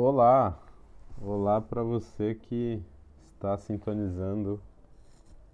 Olá, 0.00 0.56
olá 1.20 1.60
para 1.60 1.82
você 1.82 2.32
que 2.32 2.80
está 3.34 3.58
sintonizando 3.58 4.60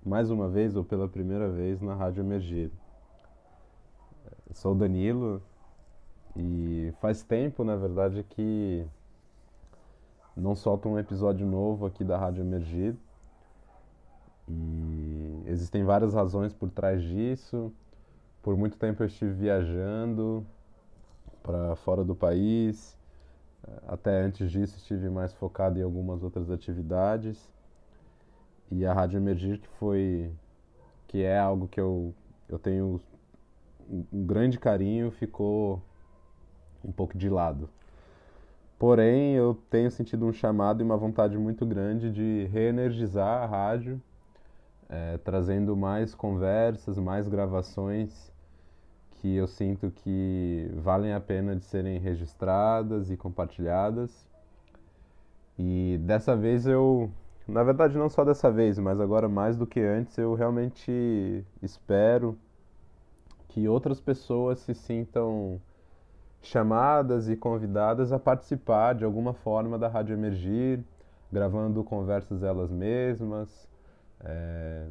mais 0.05 0.31
uma 0.31 0.51
vez 0.51 0.77
ou 0.77 0.85
pela 0.85 1.09
primeira 1.09 1.49
vez 1.49 1.81
na 1.81 1.95
Rádio 1.95 2.23
Emergir. 2.23 2.71
Sou 4.53 4.73
o 4.73 4.75
Danilo 4.75 5.41
e 6.37 6.93
faz 7.01 7.23
tempo, 7.23 7.65
na 7.65 7.75
verdade, 7.75 8.23
que 8.23 8.87
não 10.37 10.55
solto 10.55 10.91
um 10.91 10.99
episódio 10.99 11.47
novo 11.47 11.87
aqui 11.87 12.05
da 12.05 12.19
Rádio 12.19 12.43
Emergir. 12.43 12.95
E 14.47 15.43
existem 15.47 15.85
várias 15.85 16.13
razões 16.13 16.53
por 16.53 16.69
trás 16.69 17.03
disso. 17.03 17.73
Por 18.43 18.59
muito 18.59 18.77
tempo 18.77 19.03
eu 19.03 19.07
estive 19.07 19.33
viajando 19.33 20.47
para 21.43 21.75
fora 21.77 22.05
do 22.05 22.15
país. 22.15 22.95
Até 23.87 24.23
antes 24.23 24.51
disso 24.51 24.77
estive 24.77 25.09
mais 25.09 25.33
focado 25.33 25.79
em 25.79 25.83
algumas 25.83 26.23
outras 26.23 26.51
atividades. 26.51 27.49
E 28.71 28.85
a 28.85 28.93
Rádio 28.93 29.19
Emergir 29.19 29.59
que 29.59 29.69
foi 29.79 30.31
que 31.07 31.23
é 31.23 31.39
algo 31.39 31.69
que 31.69 31.81
eu, 31.81 32.13
eu 32.49 32.59
tenho 32.59 33.01
um 33.89 34.27
grande 34.27 34.59
carinho, 34.59 35.11
ficou 35.11 35.81
um 36.85 36.91
pouco 36.91 37.17
de 37.17 37.29
lado. 37.29 37.69
Porém, 38.79 39.35
eu 39.35 39.55
tenho 39.71 39.91
sentido 39.91 40.27
um 40.27 40.33
chamado 40.33 40.83
e 40.83 40.85
uma 40.85 40.97
vontade 40.97 41.39
muito 41.39 41.65
grande 41.65 42.11
de 42.11 42.49
reenergizar 42.53 43.43
a 43.43 43.47
rádio, 43.47 44.03
é, 44.89 45.19
trazendo 45.19 45.77
mais 45.77 46.15
conversas, 46.15 46.99
mais 46.99 47.29
gravações 47.29 48.34
que 49.25 49.37
eu 49.37 49.47
sinto 49.47 49.91
que 49.91 50.71
valem 50.75 51.15
a 51.15 51.19
pena 51.19 51.57
de 51.57 51.65
serem 51.65 51.99
registradas 51.99 53.11
e 53.11 53.17
compartilhadas. 53.17 54.29
E 55.59 55.99
dessa 56.03 56.37
vez 56.37 56.67
eu, 56.67 57.11
na 57.49 57.63
verdade 57.63 57.97
não 57.97 58.11
só 58.11 58.23
dessa 58.23 58.51
vez, 58.53 58.79
mas 58.79 59.01
agora 59.01 59.27
mais 59.27 59.57
do 59.57 59.67
que 59.67 59.81
antes, 59.81 60.19
eu 60.19 60.35
realmente 60.35 61.43
espero 61.63 62.37
que 63.49 63.67
outras 63.67 63.99
pessoas 63.99 64.59
se 64.59 64.75
sintam 64.75 65.59
chamadas 66.43 67.27
e 67.27 67.35
convidadas 67.35 68.13
a 68.13 68.19
participar 68.19 68.95
de 68.95 69.07
alguma 69.07 69.33
forma 69.33 69.79
da 69.79 69.89
Rádio 69.89 70.13
Emergir, 70.13 70.85
gravando 71.33 71.83
conversas 71.83 72.43
elas 72.43 72.71
mesmas, 72.71 73.67
é, 74.21 74.87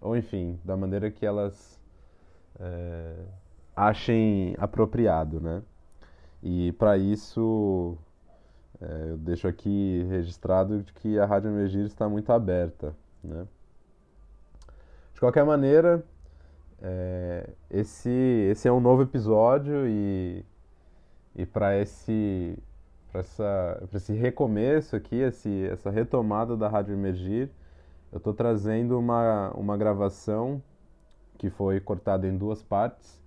ou 0.00 0.16
enfim, 0.16 0.58
da 0.64 0.74
maneira 0.74 1.10
que 1.10 1.26
elas 1.26 1.78
é, 2.58 3.14
achem 3.78 4.56
apropriado, 4.58 5.40
né? 5.40 5.62
E 6.42 6.72
para 6.72 6.98
isso 6.98 7.96
é, 8.80 9.10
eu 9.10 9.18
deixo 9.18 9.46
aqui 9.46 10.04
registrado 10.08 10.84
que 10.96 11.18
a 11.18 11.24
Rádio 11.24 11.50
Emergir 11.50 11.84
está 11.84 12.08
muito 12.08 12.32
aberta, 12.32 12.94
né? 13.22 13.46
De 15.14 15.20
qualquer 15.20 15.44
maneira, 15.44 16.04
é, 16.82 17.50
esse, 17.70 18.10
esse 18.50 18.66
é 18.66 18.72
um 18.72 18.80
novo 18.80 19.02
episódio 19.02 19.86
e, 19.86 20.44
e 21.34 21.46
para 21.46 21.76
esse, 21.76 22.58
esse 23.94 24.12
recomeço 24.12 24.96
aqui, 24.96 25.16
esse, 25.16 25.66
essa 25.66 25.90
retomada 25.90 26.56
da 26.56 26.68
Rádio 26.68 26.94
Emergir, 26.94 27.48
eu 28.12 28.18
estou 28.18 28.34
trazendo 28.34 28.98
uma, 28.98 29.50
uma 29.50 29.76
gravação 29.76 30.62
que 31.36 31.50
foi 31.50 31.78
cortada 31.80 32.26
em 32.26 32.36
duas 32.36 32.62
partes 32.62 33.17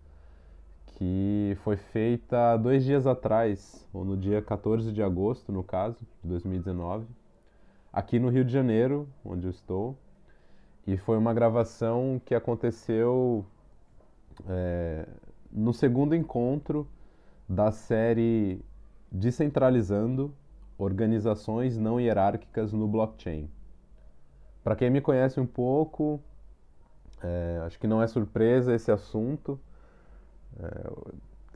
que 1.01 1.57
foi 1.63 1.77
feita 1.77 2.55
dois 2.57 2.85
dias 2.85 3.07
atrás, 3.07 3.89
ou 3.91 4.05
no 4.05 4.15
dia 4.15 4.39
14 4.39 4.91
de 4.91 5.01
agosto, 5.01 5.51
no 5.51 5.63
caso, 5.63 5.97
de 6.21 6.29
2019, 6.29 7.07
aqui 7.91 8.19
no 8.19 8.29
Rio 8.29 8.45
de 8.45 8.53
Janeiro, 8.53 9.09
onde 9.25 9.47
eu 9.47 9.49
estou. 9.49 9.97
E 10.85 10.97
foi 10.97 11.17
uma 11.17 11.33
gravação 11.33 12.21
que 12.23 12.35
aconteceu 12.35 13.43
é, 14.47 15.07
no 15.51 15.73
segundo 15.73 16.13
encontro 16.13 16.87
da 17.49 17.71
série 17.71 18.63
Descentralizando 19.11 20.31
Organizações 20.77 21.79
Não 21.79 21.99
Hierárquicas 21.99 22.71
no 22.71 22.87
Blockchain. 22.87 23.49
Para 24.63 24.75
quem 24.75 24.91
me 24.91 25.01
conhece 25.01 25.39
um 25.39 25.47
pouco, 25.47 26.21
é, 27.23 27.59
acho 27.65 27.79
que 27.79 27.87
não 27.87 28.03
é 28.03 28.05
surpresa 28.05 28.75
esse 28.75 28.91
assunto 28.91 29.59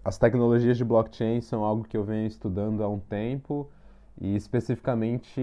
as 0.04 0.18
tecnologias 0.18 0.78
de 0.78 0.86
blockchain 0.86 1.42
são 1.42 1.64
algo 1.64 1.84
que 1.84 1.98
eu 1.98 2.04
venho 2.04 2.28
estudando 2.28 2.84
há 2.84 2.88
um 2.88 3.00
tempo 3.00 3.70
e 4.20 4.36
especificamente 4.36 5.42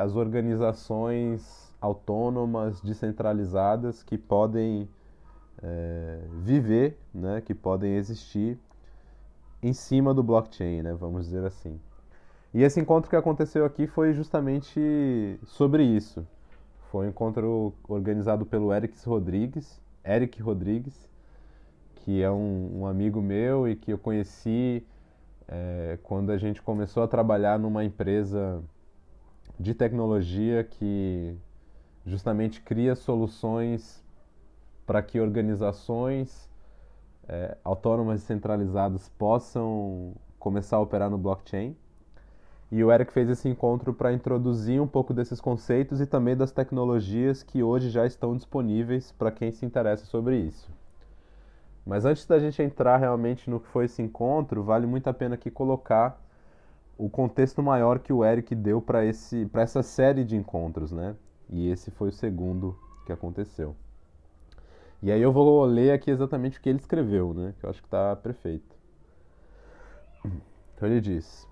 as 0.00 0.16
organizações 0.16 1.74
autônomas, 1.80 2.80
descentralizadas 2.80 4.02
que 4.02 4.16
podem 4.16 4.88
é, 5.62 6.20
viver, 6.42 6.98
né, 7.12 7.40
que 7.40 7.54
podem 7.54 7.94
existir 7.96 8.58
em 9.62 9.72
cima 9.72 10.14
do 10.14 10.22
blockchain, 10.22 10.82
né, 10.82 10.94
vamos 10.94 11.26
dizer 11.26 11.44
assim. 11.44 11.78
E 12.54 12.62
esse 12.62 12.80
encontro 12.80 13.10
que 13.10 13.16
aconteceu 13.16 13.64
aqui 13.64 13.86
foi 13.86 14.12
justamente 14.12 15.38
sobre 15.44 15.82
isso. 15.82 16.26
Foi 16.90 17.06
um 17.06 17.10
encontro 17.10 17.74
organizado 17.88 18.46
pelo 18.46 18.72
Eric 18.72 18.96
Rodrigues, 19.04 19.82
Eric 20.04 20.40
Rodrigues, 20.40 21.08
que 22.04 22.22
é 22.22 22.30
um, 22.30 22.80
um 22.80 22.86
amigo 22.86 23.22
meu 23.22 23.66
e 23.66 23.74
que 23.74 23.90
eu 23.90 23.96
conheci 23.96 24.86
é, 25.48 25.98
quando 26.02 26.30
a 26.30 26.36
gente 26.36 26.60
começou 26.60 27.02
a 27.02 27.08
trabalhar 27.08 27.58
numa 27.58 27.82
empresa 27.82 28.62
de 29.58 29.72
tecnologia 29.72 30.62
que 30.64 31.34
justamente 32.04 32.60
cria 32.60 32.94
soluções 32.94 34.04
para 34.84 35.00
que 35.02 35.18
organizações 35.18 36.46
é, 37.26 37.56
autônomas 37.64 38.22
e 38.22 38.26
centralizadas 38.26 39.08
possam 39.08 40.12
começar 40.38 40.76
a 40.76 40.80
operar 40.80 41.08
no 41.08 41.16
blockchain. 41.16 41.74
E 42.70 42.84
o 42.84 42.92
Eric 42.92 43.14
fez 43.14 43.30
esse 43.30 43.48
encontro 43.48 43.94
para 43.94 44.12
introduzir 44.12 44.78
um 44.78 44.86
pouco 44.86 45.14
desses 45.14 45.40
conceitos 45.40 46.02
e 46.02 46.06
também 46.06 46.36
das 46.36 46.52
tecnologias 46.52 47.42
que 47.42 47.62
hoje 47.62 47.88
já 47.88 48.04
estão 48.04 48.36
disponíveis 48.36 49.10
para 49.12 49.30
quem 49.30 49.50
se 49.50 49.64
interessa 49.64 50.04
sobre 50.04 50.36
isso. 50.36 50.83
Mas 51.84 52.06
antes 52.06 52.24
da 52.26 52.38
gente 52.38 52.62
entrar 52.62 52.96
realmente 52.96 53.50
no 53.50 53.60
que 53.60 53.68
foi 53.68 53.84
esse 53.84 54.00
encontro, 54.00 54.62
vale 54.62 54.86
muito 54.86 55.08
a 55.08 55.14
pena 55.14 55.34
aqui 55.34 55.50
colocar 55.50 56.18
o 56.96 57.10
contexto 57.10 57.62
maior 57.62 57.98
que 57.98 58.12
o 58.12 58.24
Eric 58.24 58.54
deu 58.54 58.80
para 58.80 59.04
esse 59.04 59.44
para 59.46 59.62
essa 59.62 59.82
série 59.82 60.24
de 60.24 60.36
encontros, 60.36 60.92
né? 60.92 61.14
E 61.50 61.68
esse 61.68 61.90
foi 61.90 62.08
o 62.08 62.12
segundo 62.12 62.78
que 63.04 63.12
aconteceu. 63.12 63.76
E 65.02 65.12
aí 65.12 65.20
eu 65.20 65.32
vou 65.32 65.64
ler 65.64 65.92
aqui 65.92 66.10
exatamente 66.10 66.58
o 66.58 66.60
que 66.62 66.70
ele 66.70 66.78
escreveu, 66.78 67.34
né? 67.34 67.54
Que 67.58 67.66
eu 67.66 67.70
acho 67.70 67.82
que 67.82 67.86
está 67.86 68.16
perfeito. 68.16 68.74
Então 70.74 70.88
ele 70.88 71.02
diz: 71.02 71.46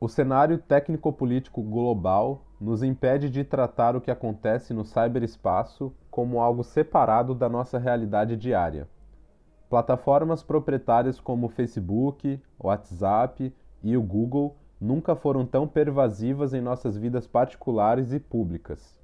O 0.00 0.08
cenário 0.08 0.58
técnico-político 0.58 1.62
global 1.62 2.42
nos 2.60 2.82
impede 2.82 3.30
de 3.30 3.44
tratar 3.44 3.94
o 3.94 4.00
que 4.00 4.10
acontece 4.10 4.74
no 4.74 4.84
cyberespaço 4.84 5.94
como 6.10 6.40
algo 6.40 6.64
separado 6.64 7.34
da 7.34 7.48
nossa 7.48 7.78
realidade 7.78 8.36
diária 8.36 8.88
Plataformas 9.68 10.44
proprietárias 10.44 11.18
como 11.18 11.46
o 11.46 11.50
Facebook, 11.50 12.40
WhatsApp 12.58 13.52
e 13.82 13.96
o 13.96 14.02
Google 14.02 14.56
nunca 14.80 15.16
foram 15.16 15.44
tão 15.44 15.66
pervasivas 15.66 16.54
em 16.54 16.60
nossas 16.60 16.96
vidas 16.96 17.26
particulares 17.26 18.12
e 18.12 18.20
públicas. 18.20 18.96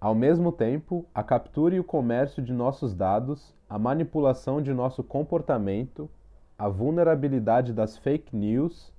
Ao 0.00 0.14
mesmo 0.14 0.50
tempo, 0.50 1.06
a 1.14 1.22
captura 1.22 1.74
e 1.74 1.80
o 1.80 1.84
comércio 1.84 2.42
de 2.42 2.52
nossos 2.52 2.94
dados, 2.94 3.54
a 3.68 3.78
manipulação 3.78 4.60
de 4.60 4.72
nosso 4.74 5.02
comportamento, 5.04 6.10
a 6.58 6.68
vulnerabilidade 6.68 7.72
das 7.72 7.96
fake 7.96 8.34
news 8.34 8.92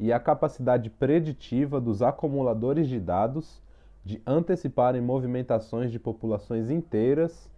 e 0.00 0.12
a 0.12 0.18
capacidade 0.18 0.90
preditiva 0.90 1.80
dos 1.80 2.02
acumuladores 2.02 2.88
de 2.88 2.98
dados 2.98 3.62
de 4.04 4.20
anteciparem 4.26 5.00
movimentações 5.00 5.92
de 5.92 5.98
populações 5.98 6.70
inteiras 6.70 7.48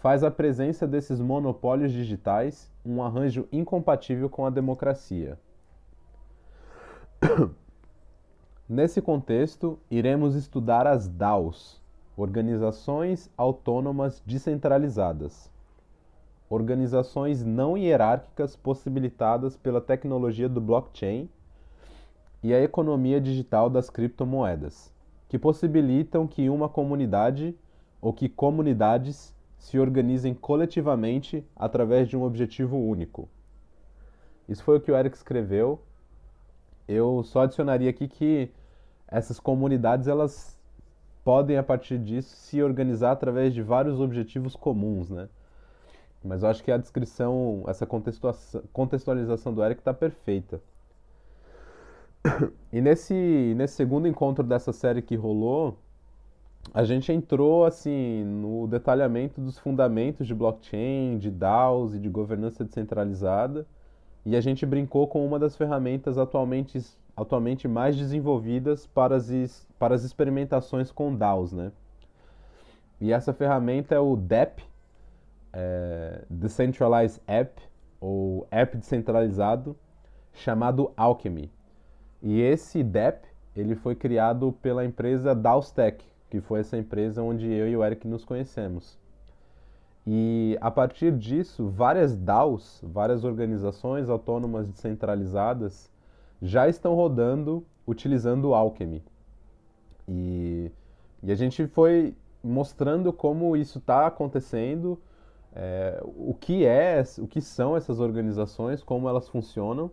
faz 0.00 0.24
a 0.24 0.30
presença 0.30 0.86
desses 0.86 1.20
monopólios 1.20 1.92
digitais 1.92 2.70
um 2.84 3.02
arranjo 3.02 3.46
incompatível 3.52 4.30
com 4.30 4.46
a 4.46 4.50
democracia. 4.50 5.38
Nesse 8.66 9.02
contexto, 9.02 9.78
iremos 9.90 10.34
estudar 10.34 10.86
as 10.86 11.06
DAOs, 11.06 11.78
Organizações 12.16 13.30
Autônomas 13.36 14.22
Descentralizadas, 14.24 15.50
organizações 16.48 17.44
não 17.44 17.76
hierárquicas 17.76 18.56
possibilitadas 18.56 19.54
pela 19.54 19.82
tecnologia 19.82 20.48
do 20.48 20.62
blockchain 20.62 21.28
e 22.42 22.54
a 22.54 22.62
economia 22.62 23.20
digital 23.20 23.68
das 23.68 23.90
criptomoedas, 23.90 24.90
que 25.28 25.38
possibilitam 25.38 26.26
que 26.26 26.48
uma 26.48 26.70
comunidade 26.70 27.54
ou 28.00 28.14
que 28.14 28.30
comunidades 28.30 29.38
se 29.60 29.78
organizem 29.78 30.34
coletivamente 30.34 31.46
através 31.54 32.08
de 32.08 32.16
um 32.16 32.22
objetivo 32.22 32.78
único. 32.78 33.28
Isso 34.48 34.64
foi 34.64 34.78
o 34.78 34.80
que 34.80 34.90
o 34.90 34.96
Eric 34.96 35.14
escreveu. 35.14 35.80
eu 36.88 37.22
só 37.22 37.42
adicionaria 37.42 37.90
aqui 37.90 38.08
que 38.08 38.50
essas 39.06 39.38
comunidades 39.38 40.08
elas 40.08 40.58
podem 41.22 41.58
a 41.58 41.62
partir 41.62 41.98
disso 41.98 42.34
se 42.34 42.62
organizar 42.62 43.12
através 43.12 43.52
de 43.52 43.62
vários 43.62 44.00
objetivos 44.00 44.56
comuns, 44.56 45.10
né? 45.10 45.28
Mas 46.24 46.42
eu 46.42 46.48
acho 46.48 46.64
que 46.64 46.72
a 46.72 46.78
descrição, 46.78 47.62
essa 47.68 47.86
contextualização 48.72 49.52
do 49.52 49.62
Eric 49.62 49.80
está 49.82 49.92
perfeita. 49.92 50.60
E 52.72 52.80
nesse, 52.80 53.54
nesse 53.56 53.74
segundo 53.74 54.08
encontro 54.08 54.42
dessa 54.44 54.72
série 54.72 55.02
que 55.02 55.16
rolou, 55.16 55.78
a 56.72 56.84
gente 56.84 57.12
entrou 57.12 57.64
assim 57.64 58.24
no 58.24 58.66
detalhamento 58.68 59.40
dos 59.40 59.58
fundamentos 59.58 60.26
de 60.26 60.34
blockchain, 60.34 61.18
de 61.18 61.30
DAOs 61.30 61.94
e 61.94 61.98
de 61.98 62.08
governança 62.08 62.64
descentralizada, 62.64 63.66
e 64.24 64.36
a 64.36 64.40
gente 64.40 64.64
brincou 64.64 65.08
com 65.08 65.24
uma 65.26 65.38
das 65.38 65.56
ferramentas 65.56 66.18
atualmente, 66.18 66.80
atualmente 67.16 67.66
mais 67.66 67.96
desenvolvidas 67.96 68.86
para 68.86 69.16
as, 69.16 69.66
para 69.78 69.94
as 69.94 70.04
experimentações 70.04 70.92
com 70.92 71.14
DAOs, 71.14 71.52
né? 71.52 71.72
E 73.00 73.12
essa 73.12 73.32
ferramenta 73.32 73.94
é 73.94 73.98
o 73.98 74.14
DEP, 74.14 74.62
é, 75.52 76.22
Decentralized 76.28 77.20
App, 77.26 77.60
ou 77.98 78.46
App 78.50 78.76
Descentralizado, 78.76 79.76
chamado 80.32 80.92
Alchemy. 80.96 81.50
E 82.22 82.40
esse 82.40 82.82
DEP, 82.82 83.26
ele 83.56 83.74
foi 83.74 83.94
criado 83.94 84.52
pela 84.60 84.84
empresa 84.84 85.34
DAOSTech, 85.34 86.04
que 86.30 86.40
foi 86.40 86.60
essa 86.60 86.78
empresa 86.78 87.22
onde 87.22 87.52
eu 87.52 87.68
e 87.68 87.76
o 87.76 87.84
Eric 87.84 88.06
nos 88.06 88.24
conhecemos. 88.24 88.98
E 90.06 90.56
a 90.60 90.70
partir 90.70 91.12
disso, 91.12 91.68
várias 91.68 92.16
DAOs, 92.16 92.80
várias 92.82 93.24
organizações 93.24 94.08
autônomas 94.08 94.66
descentralizadas, 94.66 95.90
já 96.40 96.68
estão 96.68 96.94
rodando 96.94 97.66
utilizando 97.86 98.46
o 98.46 98.54
Alchemy. 98.54 99.02
E, 100.08 100.70
e 101.22 101.32
a 101.32 101.34
gente 101.34 101.66
foi 101.66 102.14
mostrando 102.42 103.12
como 103.12 103.56
isso 103.56 103.78
está 103.78 104.06
acontecendo, 104.06 104.98
é, 105.54 106.00
o 106.04 106.32
que 106.32 106.64
é, 106.64 107.02
o 107.18 107.26
que 107.26 107.40
são 107.40 107.76
essas 107.76 108.00
organizações, 108.00 108.82
como 108.82 109.08
elas 109.08 109.28
funcionam. 109.28 109.90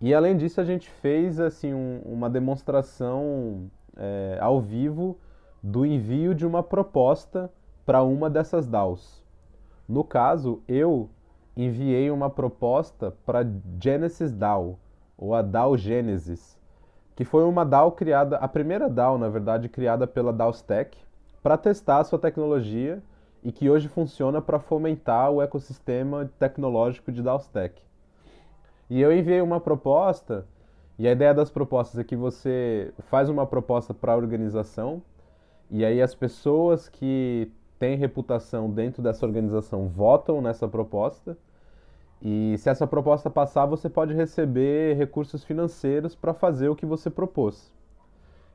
E 0.00 0.14
além 0.14 0.36
disso, 0.36 0.60
a 0.60 0.64
gente 0.64 0.88
fez 0.88 1.38
assim 1.38 1.74
um, 1.74 2.00
uma 2.06 2.30
demonstração 2.30 3.70
é, 3.96 4.38
ao 4.40 4.60
vivo 4.60 5.18
do 5.62 5.84
envio 5.84 6.34
de 6.34 6.46
uma 6.46 6.62
proposta 6.62 7.50
para 7.84 8.02
uma 8.02 8.30
dessas 8.30 8.66
DAOs. 8.66 9.24
No 9.88 10.04
caso, 10.04 10.62
eu 10.68 11.10
enviei 11.56 12.10
uma 12.10 12.30
proposta 12.30 13.14
para 13.26 13.46
Genesis 13.82 14.32
DAO, 14.32 14.78
ou 15.18 15.34
a 15.34 15.42
DAO 15.42 15.76
Genesis, 15.76 16.58
que 17.14 17.24
foi 17.24 17.44
uma 17.44 17.64
DAO 17.64 17.92
criada, 17.92 18.36
a 18.38 18.48
primeira 18.48 18.88
DAO, 18.88 19.18
na 19.18 19.28
verdade, 19.28 19.68
criada 19.68 20.06
pela 20.06 20.32
DAOSTech, 20.32 20.96
para 21.42 21.58
testar 21.58 21.98
a 21.98 22.04
sua 22.04 22.18
tecnologia 22.18 23.02
e 23.42 23.52
que 23.52 23.68
hoje 23.68 23.88
funciona 23.88 24.40
para 24.40 24.58
fomentar 24.58 25.30
o 25.30 25.42
ecossistema 25.42 26.30
tecnológico 26.38 27.10
de 27.10 27.22
DAOSTech. 27.22 27.82
E 28.88 29.00
eu 29.00 29.16
enviei 29.16 29.40
uma 29.40 29.60
proposta, 29.60 30.46
e 30.98 31.06
a 31.06 31.12
ideia 31.12 31.34
das 31.34 31.50
propostas 31.50 31.98
é 31.98 32.04
que 32.04 32.16
você 32.16 32.92
faz 33.10 33.28
uma 33.28 33.46
proposta 33.46 33.92
para 33.92 34.12
a 34.12 34.16
organização 34.16 35.02
e 35.70 35.84
aí 35.84 36.02
as 36.02 36.14
pessoas 36.14 36.88
que 36.88 37.50
têm 37.78 37.96
reputação 37.96 38.68
dentro 38.68 39.02
dessa 39.02 39.24
organização 39.24 39.88
votam 39.88 40.42
nessa 40.42 40.66
proposta. 40.68 41.36
E 42.20 42.56
se 42.58 42.68
essa 42.68 42.86
proposta 42.86 43.30
passar, 43.30 43.64
você 43.66 43.88
pode 43.88 44.12
receber 44.12 44.96
recursos 44.96 45.44
financeiros 45.44 46.14
para 46.14 46.34
fazer 46.34 46.68
o 46.68 46.76
que 46.76 46.84
você 46.84 47.08
propôs. 47.08 47.72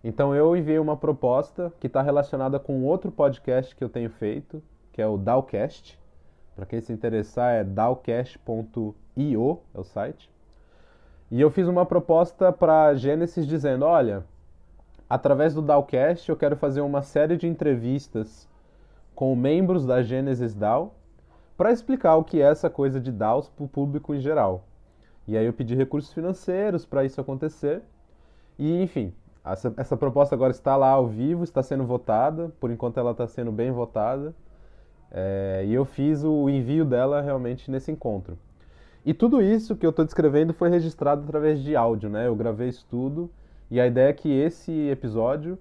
Então 0.03 0.35
eu 0.35 0.55
enviei 0.55 0.77
uma 0.77 0.95
proposta 0.95 1.73
que 1.79 1.87
está 1.87 2.01
relacionada 2.01 2.59
com 2.59 2.83
outro 2.83 3.11
podcast 3.11 3.75
que 3.75 3.83
eu 3.83 3.89
tenho 3.89 4.09
feito, 4.09 4.61
que 4.91 5.01
é 5.01 5.07
o 5.07 5.17
Dowcast. 5.17 5.97
Para 6.55 6.65
quem 6.65 6.79
se 6.79 6.93
interessar, 6.93 7.53
é 7.53 7.63
dowcast.io, 7.63 8.93
é 9.73 9.79
o 9.79 9.83
site. 9.83 10.29
E 11.31 11.41
eu 11.41 11.49
fiz 11.49 11.67
uma 11.67 11.85
proposta 11.85 12.51
para 12.53 12.93
Genesis 12.93 13.47
dizendo: 13.47 13.83
olha, 13.85 14.23
através 15.15 15.53
do 15.53 15.61
Dowcast, 15.61 16.29
eu 16.29 16.35
quero 16.35 16.57
fazer 16.57 16.81
uma 16.81 17.01
série 17.01 17.37
de 17.37 17.47
entrevistas 17.47 18.49
com 19.15 19.33
membros 19.33 19.85
da 19.85 20.03
Genesis 20.03 20.53
DAO 20.53 20.93
para 21.55 21.71
explicar 21.71 22.17
o 22.17 22.23
que 22.23 22.41
é 22.41 22.45
essa 22.45 22.69
coisa 22.69 22.99
de 22.99 23.13
DAOs 23.13 23.47
para 23.47 23.63
o 23.63 23.67
público 23.67 24.13
em 24.13 24.19
geral. 24.19 24.65
E 25.25 25.37
aí 25.37 25.45
eu 25.45 25.53
pedi 25.53 25.73
recursos 25.73 26.13
financeiros 26.13 26.85
para 26.85 27.05
isso 27.05 27.21
acontecer. 27.21 27.81
E, 28.59 28.83
enfim, 28.83 29.13
essa, 29.43 29.73
essa 29.77 29.95
proposta 29.95 30.35
agora 30.35 30.51
está 30.51 30.75
lá 30.75 30.89
ao 30.89 31.07
vivo, 31.07 31.45
está 31.45 31.63
sendo 31.63 31.85
votada. 31.85 32.51
Por 32.59 32.69
enquanto 32.69 32.99
ela 32.99 33.11
está 33.11 33.25
sendo 33.25 33.53
bem 33.53 33.71
votada. 33.71 34.35
É, 35.09 35.63
e 35.65 35.73
eu 35.73 35.85
fiz 35.85 36.25
o 36.25 36.49
envio 36.49 36.83
dela 36.83 37.21
realmente 37.21 37.71
nesse 37.71 37.89
encontro. 37.89 38.37
E 39.05 39.13
tudo 39.13 39.41
isso 39.41 39.77
que 39.77 39.85
eu 39.85 39.91
estou 39.91 40.03
descrevendo 40.03 40.53
foi 40.53 40.69
registrado 40.69 41.23
através 41.23 41.63
de 41.63 41.73
áudio, 41.73 42.09
né? 42.09 42.27
Eu 42.27 42.35
gravei 42.35 42.67
isso 42.67 42.85
tudo 42.89 43.31
e 43.69 43.79
a 43.79 43.87
ideia 43.87 44.09
é 44.09 44.13
que 44.13 44.29
esse 44.29 44.71
episódio, 44.89 45.57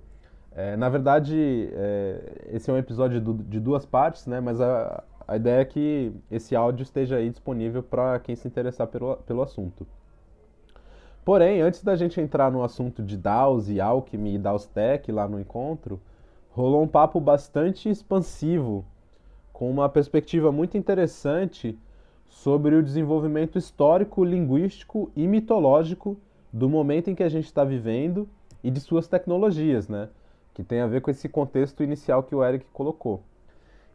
é, 0.52 0.76
na 0.76 0.88
verdade, 0.88 1.68
é, 1.72 2.48
esse 2.52 2.70
é 2.70 2.72
um 2.72 2.78
episódio 2.78 3.20
de 3.20 3.58
duas 3.58 3.86
partes, 3.86 4.26
né? 4.26 4.40
Mas 4.40 4.60
a, 4.60 5.02
a 5.26 5.36
ideia 5.36 5.60
é 5.60 5.64
que 5.64 6.12
esse 6.30 6.54
áudio 6.54 6.82
esteja 6.82 7.16
aí 7.16 7.30
disponível 7.30 7.82
para 7.82 8.18
quem 8.20 8.36
se 8.36 8.46
interessar 8.46 8.86
pelo, 8.86 9.16
pelo 9.18 9.42
assunto. 9.42 9.86
Porém, 11.24 11.62
antes 11.62 11.82
da 11.82 11.96
gente 11.96 12.20
entrar 12.20 12.52
no 12.52 12.62
assunto 12.62 13.02
de 13.02 13.16
DAOs 13.16 13.70
e 13.70 13.80
Alchemy 13.80 14.34
e 14.34 14.38
DAOs 14.38 14.66
Tech 14.66 15.10
lá 15.10 15.26
no 15.26 15.40
encontro, 15.40 15.98
rolou 16.50 16.82
um 16.82 16.88
papo 16.88 17.18
bastante 17.18 17.88
expansivo, 17.88 18.84
com 19.50 19.70
uma 19.70 19.88
perspectiva 19.88 20.52
muito 20.52 20.76
interessante 20.76 21.78
sobre 22.28 22.74
o 22.74 22.82
desenvolvimento 22.82 23.56
histórico, 23.56 24.22
linguístico 24.24 25.10
e 25.16 25.26
mitológico 25.26 26.18
do 26.54 26.68
momento 26.68 27.10
em 27.10 27.16
que 27.16 27.22
a 27.24 27.28
gente 27.28 27.46
está 27.46 27.64
vivendo 27.64 28.28
e 28.62 28.70
de 28.70 28.78
suas 28.78 29.08
tecnologias, 29.08 29.88
né? 29.88 30.08
Que 30.54 30.62
tem 30.62 30.80
a 30.80 30.86
ver 30.86 31.00
com 31.00 31.10
esse 31.10 31.28
contexto 31.28 31.82
inicial 31.82 32.22
que 32.22 32.32
o 32.32 32.44
Eric 32.44 32.64
colocou. 32.72 33.24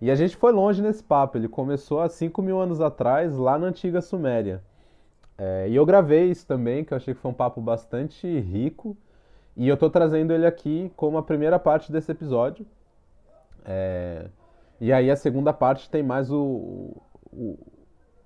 E 0.02 0.12
a 0.12 0.16
gente 0.16 0.36
foi 0.36 0.52
longe 0.52 0.82
nesse 0.82 1.02
papo, 1.02 1.38
ele 1.38 1.48
começou 1.48 2.02
há 2.02 2.10
5 2.10 2.42
mil 2.42 2.60
anos 2.60 2.82
atrás, 2.82 3.38
lá 3.38 3.58
na 3.58 3.68
antiga 3.68 4.02
Suméria. 4.02 4.62
É, 5.38 5.70
e 5.70 5.76
eu 5.76 5.86
gravei 5.86 6.30
isso 6.30 6.46
também, 6.46 6.84
que 6.84 6.94
eu 6.94 6.98
achei 6.98 7.14
que 7.14 7.22
foi 7.22 7.32
um 7.32 7.34
papo 7.34 7.62
bastante 7.62 8.28
rico. 8.42 8.98
E 9.56 9.66
eu 9.66 9.76
estou 9.76 9.90
trazendo 9.90 10.34
ele 10.34 10.46
aqui 10.46 10.92
como 10.98 11.18
a 11.18 11.24
primeira 11.24 11.58
parte 11.58 11.94
desse 11.94 12.12
episódio. 12.12 12.66
É, 13.64 14.26
e 14.82 14.92
aí 14.92 15.10
a 15.10 15.16
segunda 15.16 15.54
parte 15.54 15.90
tem 15.90 16.04
mais 16.04 16.30
o, 16.30 17.02
o, 17.32 17.58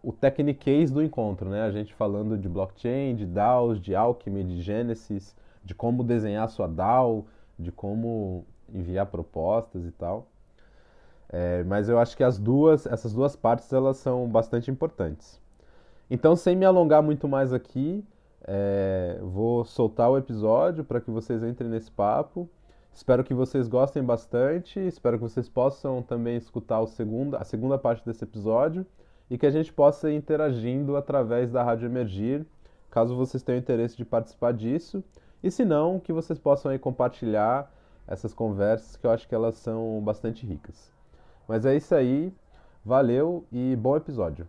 o 0.03 0.11
techniquez 0.11 0.91
do 0.91 1.01
encontro, 1.01 1.49
né? 1.49 1.63
A 1.63 1.71
gente 1.71 1.93
falando 1.93 2.37
de 2.37 2.49
blockchain, 2.49 3.15
de 3.15 3.25
DAOs, 3.25 3.79
de 3.79 3.95
Alchemy, 3.95 4.43
de 4.43 4.61
Genesis, 4.61 5.33
de 5.63 5.73
como 5.73 6.03
desenhar 6.03 6.49
sua 6.49 6.67
DAO, 6.67 7.25
de 7.57 7.71
como 7.71 8.45
enviar 8.71 9.05
propostas 9.05 9.85
e 9.85 9.91
tal. 9.91 10.27
É, 11.29 11.63
mas 11.63 11.87
eu 11.87 11.97
acho 11.97 12.17
que 12.17 12.23
as 12.23 12.37
duas, 12.37 12.85
essas 12.85 13.13
duas 13.13 13.35
partes 13.35 13.71
elas 13.71 13.95
são 13.95 14.27
bastante 14.27 14.69
importantes. 14.69 15.41
Então, 16.11 16.35
sem 16.35 16.55
me 16.55 16.65
alongar 16.65 17.01
muito 17.01 17.27
mais 17.27 17.53
aqui, 17.53 18.05
é, 18.43 19.17
vou 19.21 19.63
soltar 19.63 20.11
o 20.11 20.17
episódio 20.17 20.83
para 20.83 20.99
que 20.99 21.09
vocês 21.09 21.41
entrem 21.43 21.69
nesse 21.69 21.89
papo. 21.89 22.49
Espero 22.93 23.23
que 23.23 23.33
vocês 23.33 23.69
gostem 23.69 24.03
bastante. 24.03 24.81
Espero 24.81 25.17
que 25.17 25.23
vocês 25.23 25.47
possam 25.47 26.01
também 26.03 26.35
escutar 26.35 26.81
o 26.81 26.87
segundo, 26.87 27.37
a 27.37 27.45
segunda 27.45 27.77
parte 27.77 28.05
desse 28.05 28.25
episódio 28.25 28.85
e 29.33 29.37
que 29.39 29.47
a 29.47 29.49
gente 29.49 29.73
possa 29.73 30.11
ir 30.11 30.15
interagindo 30.15 30.95
através 30.95 31.49
da 31.49 31.63
Rádio 31.63 31.87
Emergir, 31.87 32.45
caso 32.91 33.15
vocês 33.15 33.41
tenham 33.41 33.57
interesse 33.57 33.97
de 33.97 34.05
participar 34.05 34.53
disso. 34.53 35.03
E 35.41 35.49
se 35.49 35.65
não, 35.65 35.99
que 35.99 36.13
vocês 36.13 36.37
possam 36.37 36.69
aí 36.69 36.77
compartilhar 36.77 37.67
essas 38.07 38.31
conversas, 38.31 38.95
que 38.95 39.07
eu 39.07 39.09
acho 39.09 39.27
que 39.27 39.33
elas 39.33 39.55
são 39.55 39.99
bastante 40.03 40.45
ricas. 40.45 40.93
Mas 41.47 41.65
é 41.65 41.75
isso 41.75 41.95
aí, 41.95 42.31
valeu 42.85 43.43
e 43.51 43.75
bom 43.75 43.97
episódio. 43.97 44.47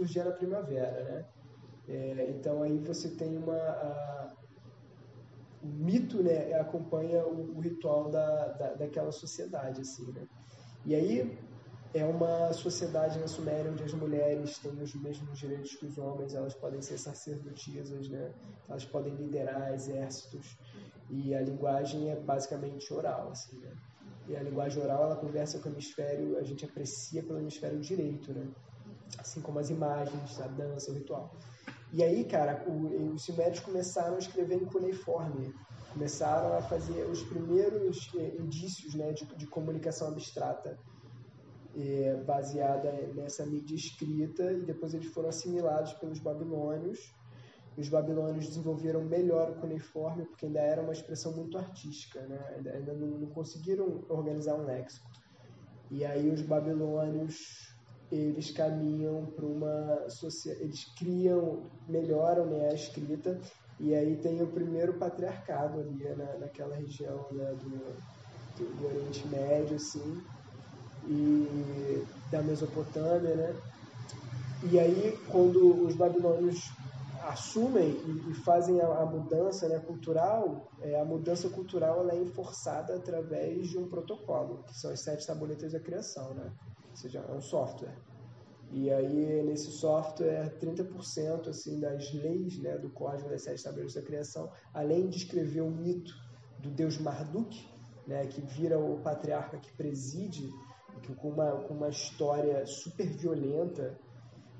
Surgia 0.00 0.24
na 0.24 0.32
primavera, 0.32 1.04
né? 1.04 1.24
É, 1.88 2.30
então 2.30 2.62
aí 2.62 2.78
você 2.78 3.10
tem 3.10 3.36
uma 3.36 3.56
a, 3.56 4.32
o 5.62 5.66
mito 5.66 6.22
né, 6.22 6.54
acompanha 6.54 7.26
o, 7.26 7.56
o 7.56 7.60
ritual 7.60 8.10
da, 8.10 8.48
da, 8.48 8.74
daquela 8.74 9.12
sociedade. 9.12 9.82
Assim, 9.82 10.10
né? 10.12 10.26
E 10.86 10.94
aí 10.94 11.38
é 11.92 12.04
uma 12.04 12.52
sociedade 12.52 13.18
na 13.18 13.28
Suméria 13.28 13.70
onde 13.70 13.82
as 13.82 13.92
mulheres 13.92 14.58
têm 14.58 14.80
os 14.80 14.94
mesmos 14.94 15.38
direitos 15.38 15.74
que 15.74 15.86
os 15.86 15.98
homens, 15.98 16.34
elas 16.34 16.54
podem 16.54 16.80
ser 16.80 16.96
sacerdotisas, 16.98 18.08
né? 18.08 18.32
elas 18.68 18.84
podem 18.84 19.14
liderar 19.16 19.74
exércitos, 19.74 20.56
e 21.10 21.34
a 21.34 21.40
linguagem 21.40 22.10
é 22.10 22.16
basicamente 22.16 22.94
oral. 22.94 23.30
Assim, 23.32 23.58
né? 23.58 23.72
E 24.28 24.36
a 24.36 24.42
linguagem 24.42 24.80
oral 24.80 25.02
ela 25.02 25.16
conversa 25.16 25.58
com 25.58 25.68
o 25.68 25.72
hemisfério, 25.72 26.38
a 26.38 26.44
gente 26.44 26.64
aprecia 26.64 27.22
pelo 27.24 27.40
hemisfério 27.40 27.80
direito, 27.80 28.32
né? 28.32 28.46
Assim 29.18 29.40
como 29.40 29.58
as 29.58 29.70
imagens, 29.70 30.40
a 30.40 30.46
dança, 30.46 30.90
o 30.90 30.94
ritual. 30.94 31.34
E 31.92 32.02
aí, 32.02 32.24
cara, 32.24 32.64
o, 32.68 33.14
os 33.14 33.22
sumérios 33.24 33.60
começaram 33.60 34.14
a 34.14 34.18
escrever 34.18 34.56
em 34.62 34.66
cuneiforme, 34.66 35.52
começaram 35.92 36.56
a 36.56 36.62
fazer 36.62 37.04
os 37.10 37.22
primeiros 37.22 38.10
eh, 38.16 38.36
indícios 38.38 38.94
né, 38.94 39.12
de, 39.12 39.26
de 39.26 39.46
comunicação 39.46 40.08
abstrata 40.08 40.78
é, 41.76 42.16
baseada 42.24 42.92
nessa 43.14 43.44
mídia 43.46 43.74
escrita 43.74 44.52
e 44.52 44.62
depois 44.62 44.94
eles 44.94 45.12
foram 45.12 45.28
assimilados 45.28 45.92
pelos 45.94 46.18
babilônios. 46.18 47.14
Os 47.76 47.88
babilônios 47.88 48.48
desenvolveram 48.48 49.02
melhor 49.04 49.50
o 49.50 49.54
cuneiforme 49.60 50.26
porque 50.26 50.46
ainda 50.46 50.60
era 50.60 50.82
uma 50.82 50.92
expressão 50.92 51.32
muito 51.32 51.56
artística, 51.56 52.20
né? 52.22 52.38
ainda, 52.56 52.72
ainda 52.72 52.92
não, 52.92 53.18
não 53.18 53.28
conseguiram 53.28 54.04
organizar 54.08 54.54
um 54.54 54.64
léxico. 54.64 55.10
E 55.90 56.04
aí 56.04 56.28
os 56.30 56.42
babilônios 56.42 57.69
eles 58.10 58.50
caminham 58.50 59.26
para 59.26 59.46
uma 59.46 60.06
eles 60.60 60.84
criam 60.96 61.70
melhoram 61.88 62.46
né, 62.46 62.68
a 62.70 62.74
escrita 62.74 63.40
e 63.78 63.94
aí 63.94 64.16
tem 64.16 64.42
o 64.42 64.46
primeiro 64.46 64.94
patriarcado 64.94 65.80
ali 65.80 66.04
na, 66.16 66.38
naquela 66.38 66.76
região 66.76 67.26
né, 67.32 67.54
do, 67.54 68.76
do, 68.76 68.86
Oriente 68.86 69.26
Médio 69.28 69.76
assim 69.76 70.22
e 71.06 72.04
da 72.30 72.42
Mesopotâmia, 72.42 73.34
né? 73.34 73.56
E 74.70 74.78
aí, 74.78 75.18
quando 75.30 75.86
os 75.86 75.94
babilônios 75.94 76.70
assumem 77.22 77.96
e, 78.28 78.34
fazem 78.44 78.80
a, 78.80 78.86
a 78.86 79.06
mudança 79.06 79.68
né, 79.68 79.78
cultural, 79.78 80.68
é, 80.80 81.00
a 81.00 81.04
mudança 81.04 81.48
cultural 81.48 82.00
ela 82.00 82.12
é 82.12 82.18
enforçada 82.18 82.94
através 82.94 83.68
de 83.68 83.78
um 83.78 83.88
protocolo, 83.88 84.62
que 84.64 84.78
são 84.78 84.90
as 84.90 85.00
sete 85.00 85.26
tabuletas 85.26 85.72
da 85.72 85.80
criação, 85.80 86.34
né? 86.34 86.52
Seja, 87.00 87.24
é 87.28 87.32
um 87.32 87.40
software. 87.40 87.96
E 88.72 88.90
aí, 88.90 89.42
nesse 89.42 89.70
software, 89.72 90.56
30% 90.60 91.48
assim, 91.48 91.80
das 91.80 92.12
leis 92.12 92.58
né, 92.58 92.76
do 92.78 92.90
código 92.90 93.28
das 93.28 93.42
sete 93.42 93.64
tabuletas 93.64 93.94
da 93.94 94.02
criação, 94.02 94.50
além 94.72 95.08
de 95.08 95.16
escrever 95.16 95.62
o 95.62 95.70
mito 95.70 96.12
do 96.58 96.70
deus 96.70 96.98
Marduk, 96.98 97.66
né, 98.06 98.26
que 98.26 98.40
vira 98.40 98.78
o 98.78 99.00
patriarca 99.00 99.58
que 99.58 99.72
preside 99.72 100.48
que 101.02 101.14
com 101.14 101.30
uma, 101.30 101.52
com 101.62 101.74
uma 101.74 101.88
história 101.88 102.66
super 102.66 103.06
violenta 103.06 103.98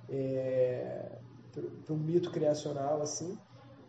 é, 0.08 1.18
para 1.52 1.94
um 1.94 1.98
mito 1.98 2.30
criacional 2.30 3.02
assim 3.02 3.36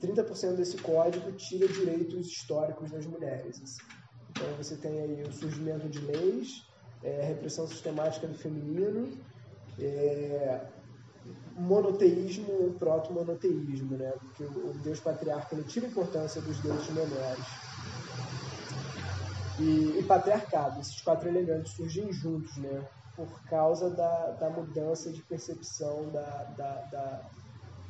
30% 0.01 0.55
desse 0.55 0.77
código 0.77 1.31
tira 1.34 1.67
direitos 1.67 2.27
históricos 2.27 2.91
das 2.91 3.05
mulheres 3.05 3.62
assim. 3.62 3.84
então 4.31 4.48
você 4.55 4.75
tem 4.75 5.00
aí 5.00 5.24
o 5.24 5.31
surgimento 5.31 5.88
de 5.88 6.00
leis 6.00 6.70
é, 7.03 7.25
repressão 7.25 7.67
sistemática 7.67 8.27
do 8.27 8.38
feminino 8.38 9.12
é, 9.79 10.62
monoteísmo 11.55 12.74
proto-monoteísmo 12.79 13.98
né 13.98 14.12
porque 14.20 14.43
o, 14.43 14.72
o 14.72 14.74
deus 14.84 15.00
patriarca 15.00 15.55
ele 15.55 15.63
tira 15.63 15.86
importância 15.86 16.41
dos 16.41 16.60
deuses 16.60 16.89
menores 16.89 17.46
e, 19.62 20.00
e 20.00 20.03
patriarcado. 20.03 20.79
Esses 20.79 21.00
quatro 21.01 21.29
elementos 21.29 21.72
surgem 21.72 22.12
juntos, 22.12 22.55
né? 22.58 22.84
Por 23.15 23.43
causa 23.43 23.89
da, 23.89 24.31
da 24.31 24.50
mudança 24.50 25.12
de 25.12 25.22
percepção 25.22 26.10
da, 26.12 26.43
da, 26.58 26.74
da 26.91 27.22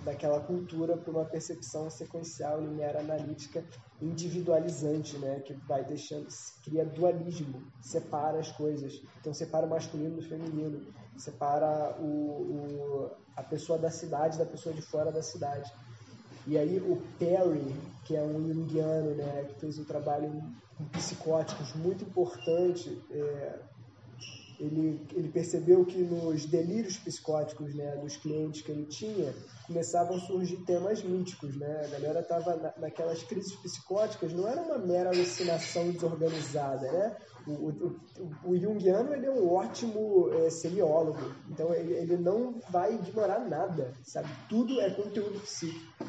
daquela 0.03 0.39
cultura 0.39 0.97
para 0.97 1.11
uma 1.11 1.25
percepção 1.25 1.89
sequencial, 1.89 2.61
linear, 2.61 2.97
analítica, 2.97 3.63
individualizante, 4.01 5.17
né? 5.17 5.39
Que 5.41 5.53
vai 5.67 5.83
deixando, 5.83 6.27
cria 6.63 6.85
dualismo, 6.85 7.61
separa 7.81 8.39
as 8.39 8.51
coisas. 8.51 9.01
Então 9.19 9.33
separa 9.33 9.65
o 9.65 9.69
masculino 9.69 10.15
do 10.15 10.21
feminino, 10.21 10.81
separa 11.17 11.97
o, 11.99 12.05
o, 12.05 13.11
a 13.35 13.43
pessoa 13.43 13.77
da 13.77 13.91
cidade 13.91 14.37
da 14.37 14.45
pessoa 14.45 14.73
de 14.73 14.81
fora 14.81 15.11
da 15.11 15.21
cidade. 15.21 15.71
E 16.47 16.57
aí 16.57 16.79
o 16.79 16.99
Perry, 17.19 17.75
que 18.05 18.15
é 18.15 18.23
um 18.23 18.51
junguiano, 18.51 19.13
né, 19.15 19.45
que 19.49 19.59
fez 19.59 19.77
um 19.77 19.83
trabalho 19.83 20.31
com 20.75 20.85
psicóticos 20.85 21.75
muito 21.75 22.03
importante, 22.03 22.99
é, 23.11 23.59
ele, 24.61 25.01
ele 25.15 25.29
percebeu 25.29 25.83
que 25.83 25.97
nos 25.97 26.45
delírios 26.45 26.97
psicóticos 26.97 27.73
né, 27.73 27.95
dos 27.97 28.15
clientes 28.15 28.61
que 28.61 28.71
ele 28.71 28.85
tinha, 28.85 29.33
começavam 29.65 30.17
a 30.17 30.19
surgir 30.19 30.57
temas 30.57 31.03
míticos. 31.03 31.55
Né? 31.55 31.83
A 31.85 31.87
galera 31.87 32.19
estava 32.19 32.55
na, 32.55 32.73
naquelas 32.77 33.23
crises 33.23 33.53
psicóticas, 33.55 34.31
não 34.33 34.47
era 34.47 34.61
uma 34.61 34.77
mera 34.77 35.09
alucinação 35.09 35.89
desorganizada. 35.91 36.91
Né? 36.91 37.17
O, 37.47 37.51
o, 37.51 37.99
o, 38.45 38.51
o 38.51 38.57
Jungiano 38.57 39.13
ele 39.13 39.25
é 39.25 39.31
um 39.31 39.51
ótimo 39.51 40.29
é, 40.31 40.49
seriólogo, 40.51 41.33
então 41.49 41.73
ele, 41.73 41.93
ele 41.93 42.17
não 42.17 42.59
vai 42.69 42.93
ignorar 42.93 43.39
nada, 43.39 43.95
sabe? 44.03 44.29
Tudo 44.47 44.79
é 44.79 44.91
conteúdo 44.91 45.39
psíquico. 45.39 46.05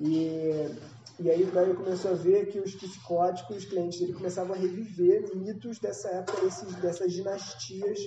E, 0.00 0.68
e 1.18 1.30
aí 1.30 1.44
o 1.44 1.74
começou 1.74 2.10
a 2.10 2.14
ver 2.14 2.46
que 2.46 2.58
os 2.58 2.74
psicóticos, 2.74 3.56
os 3.56 3.64
clientes 3.64 3.98
dele 3.98 4.12
começavam 4.12 4.54
a 4.54 4.58
reviver 4.58 5.34
mitos 5.34 5.78
dessa 5.78 6.08
época, 6.08 6.42
desses, 6.42 6.74
dessas 6.76 7.10
dinastias 7.10 7.98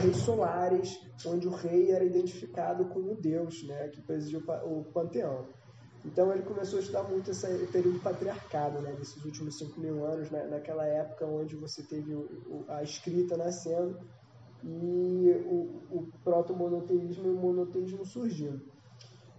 reis 0.00 0.16
solares, 0.16 0.98
onde 1.26 1.46
o 1.46 1.50
rei 1.50 1.90
era 1.90 2.02
identificado 2.02 2.86
como 2.86 3.12
o 3.12 3.20
deus, 3.20 3.62
né, 3.64 3.88
que 3.88 4.00
presidiu 4.00 4.42
o 4.64 4.82
panteão. 4.94 5.46
Então 6.06 6.32
ele 6.32 6.42
começou 6.42 6.78
a 6.78 6.80
estudar 6.80 7.02
muito 7.02 7.30
esse 7.30 7.46
período 7.66 8.00
patriarcado, 8.00 8.80
né, 8.80 8.92
desses 8.92 9.22
últimos 9.22 9.58
5 9.58 9.78
mil 9.78 10.02
anos, 10.06 10.30
né, 10.30 10.46
naquela 10.46 10.86
época 10.86 11.26
onde 11.26 11.56
você 11.56 11.82
teve 11.82 12.14
o, 12.14 12.20
o, 12.46 12.64
a 12.68 12.82
escrita 12.82 13.36
nascendo 13.36 13.98
e 14.62 15.30
o, 15.44 15.98
o 15.98 16.08
proto-monoteísmo 16.24 17.26
e 17.26 17.30
o 17.30 17.36
monoteísmo 17.36 18.06
surgindo. 18.06 18.73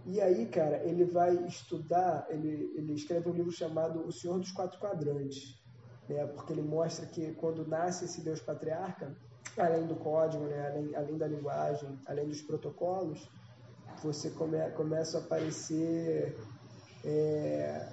E 0.06 0.20
aí, 0.20 0.46
cara, 0.46 0.84
ele 0.84 1.04
vai 1.04 1.34
estudar, 1.46 2.26
ele, 2.30 2.72
ele 2.76 2.94
escreve 2.94 3.28
um 3.28 3.32
livro 3.32 3.50
chamado 3.50 4.06
O 4.06 4.12
Senhor 4.12 4.38
dos 4.38 4.52
Quatro 4.52 4.78
Quadrantes, 4.78 5.60
né? 6.08 6.24
porque 6.28 6.52
ele 6.52 6.62
mostra 6.62 7.06
que 7.06 7.34
quando 7.34 7.66
nasce 7.66 8.04
esse 8.04 8.20
Deus 8.20 8.40
patriarca, 8.40 9.16
além 9.58 9.84
do 9.84 9.96
código, 9.96 10.44
né? 10.44 10.68
além, 10.68 10.94
além 10.94 11.18
da 11.18 11.26
linguagem, 11.26 11.98
além 12.06 12.28
dos 12.28 12.40
protocolos, 12.40 13.28
você 14.00 14.30
come, 14.30 14.58
começa 14.76 15.18
a 15.18 15.20
aparecer 15.22 16.38
é, 17.04 17.88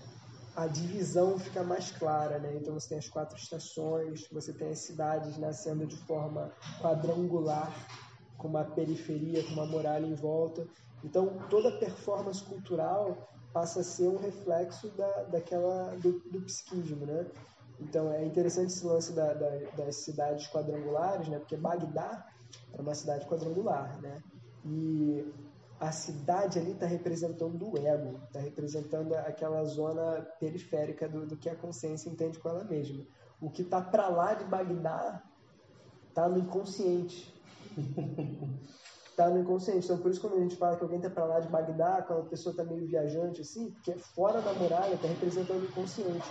a 0.55 0.67
divisão 0.67 1.39
fica 1.39 1.63
mais 1.63 1.91
clara, 1.91 2.37
né? 2.37 2.55
Então 2.55 2.73
você 2.73 2.89
tem 2.89 2.97
as 2.97 3.09
quatro 3.09 3.37
estações, 3.37 4.27
você 4.31 4.53
tem 4.53 4.69
as 4.69 4.79
cidades 4.79 5.37
nascendo 5.37 5.85
de 5.87 5.95
forma 5.95 6.51
quadrangular, 6.79 7.71
com 8.37 8.47
uma 8.47 8.63
periferia, 8.63 9.43
com 9.43 9.53
uma 9.53 9.65
muralha 9.65 10.05
em 10.05 10.15
volta, 10.15 10.67
então, 11.03 11.37
toda 11.49 11.71
performance 11.71 12.41
cultural 12.43 13.29
passa 13.51 13.81
a 13.81 13.83
ser 13.83 14.07
um 14.07 14.17
reflexo 14.17 14.89
da, 14.91 15.23
daquela, 15.23 15.95
do, 15.97 16.19
do 16.29 16.41
psiquismo, 16.41 17.05
né? 17.05 17.27
Então, 17.79 18.11
é 18.11 18.25
interessante 18.25 18.67
esse 18.67 18.85
lance 18.85 19.11
da, 19.13 19.33
da, 19.33 19.49
das 19.77 19.97
cidades 19.97 20.47
quadrangulares, 20.47 21.27
né? 21.27 21.39
Porque 21.39 21.57
Bagdá 21.57 22.25
é 22.73 22.81
uma 22.81 22.95
cidade 22.95 23.25
quadrangular, 23.27 23.99
né? 24.01 24.23
E 24.65 25.31
a 25.79 25.91
cidade 25.91 26.57
ali 26.57 26.71
está 26.71 26.85
representando 26.85 27.69
o 27.69 27.77
ego, 27.77 28.19
está 28.25 28.39
representando 28.39 29.13
aquela 29.15 29.63
zona 29.65 30.21
periférica 30.39 31.09
do, 31.09 31.25
do 31.25 31.35
que 31.35 31.49
a 31.49 31.55
consciência 31.55 32.09
entende 32.09 32.39
com 32.39 32.47
ela 32.47 32.63
mesma. 32.63 33.05
O 33.41 33.49
que 33.49 33.63
está 33.63 33.81
para 33.81 34.07
lá 34.07 34.33
de 34.33 34.45
Bagdá 34.45 35.21
está 36.07 36.29
no 36.29 36.39
inconsciente. 36.39 37.33
está 39.13 39.29
no 39.29 39.39
inconsciente. 39.39 39.85
Então, 39.85 39.97
por 39.97 40.11
isso, 40.11 40.19
quando 40.19 40.35
a 40.35 40.39
gente 40.39 40.55
fala 40.55 40.75
que 40.75 40.83
alguém 40.83 40.97
está 40.97 41.09
para 41.09 41.25
lá 41.25 41.39
de 41.39 41.47
Bagdá, 41.47 42.03
quando 42.05 42.21
a 42.21 42.25
pessoa 42.25 42.51
está 42.51 42.63
meio 42.63 42.85
viajante, 42.85 43.41
assim, 43.41 43.69
porque 43.71 43.91
é 43.91 43.95
fora 43.95 44.41
da 44.41 44.53
muralha, 44.53 44.95
está 44.95 45.07
representando 45.07 45.61
o 45.61 45.65
inconsciente. 45.65 46.27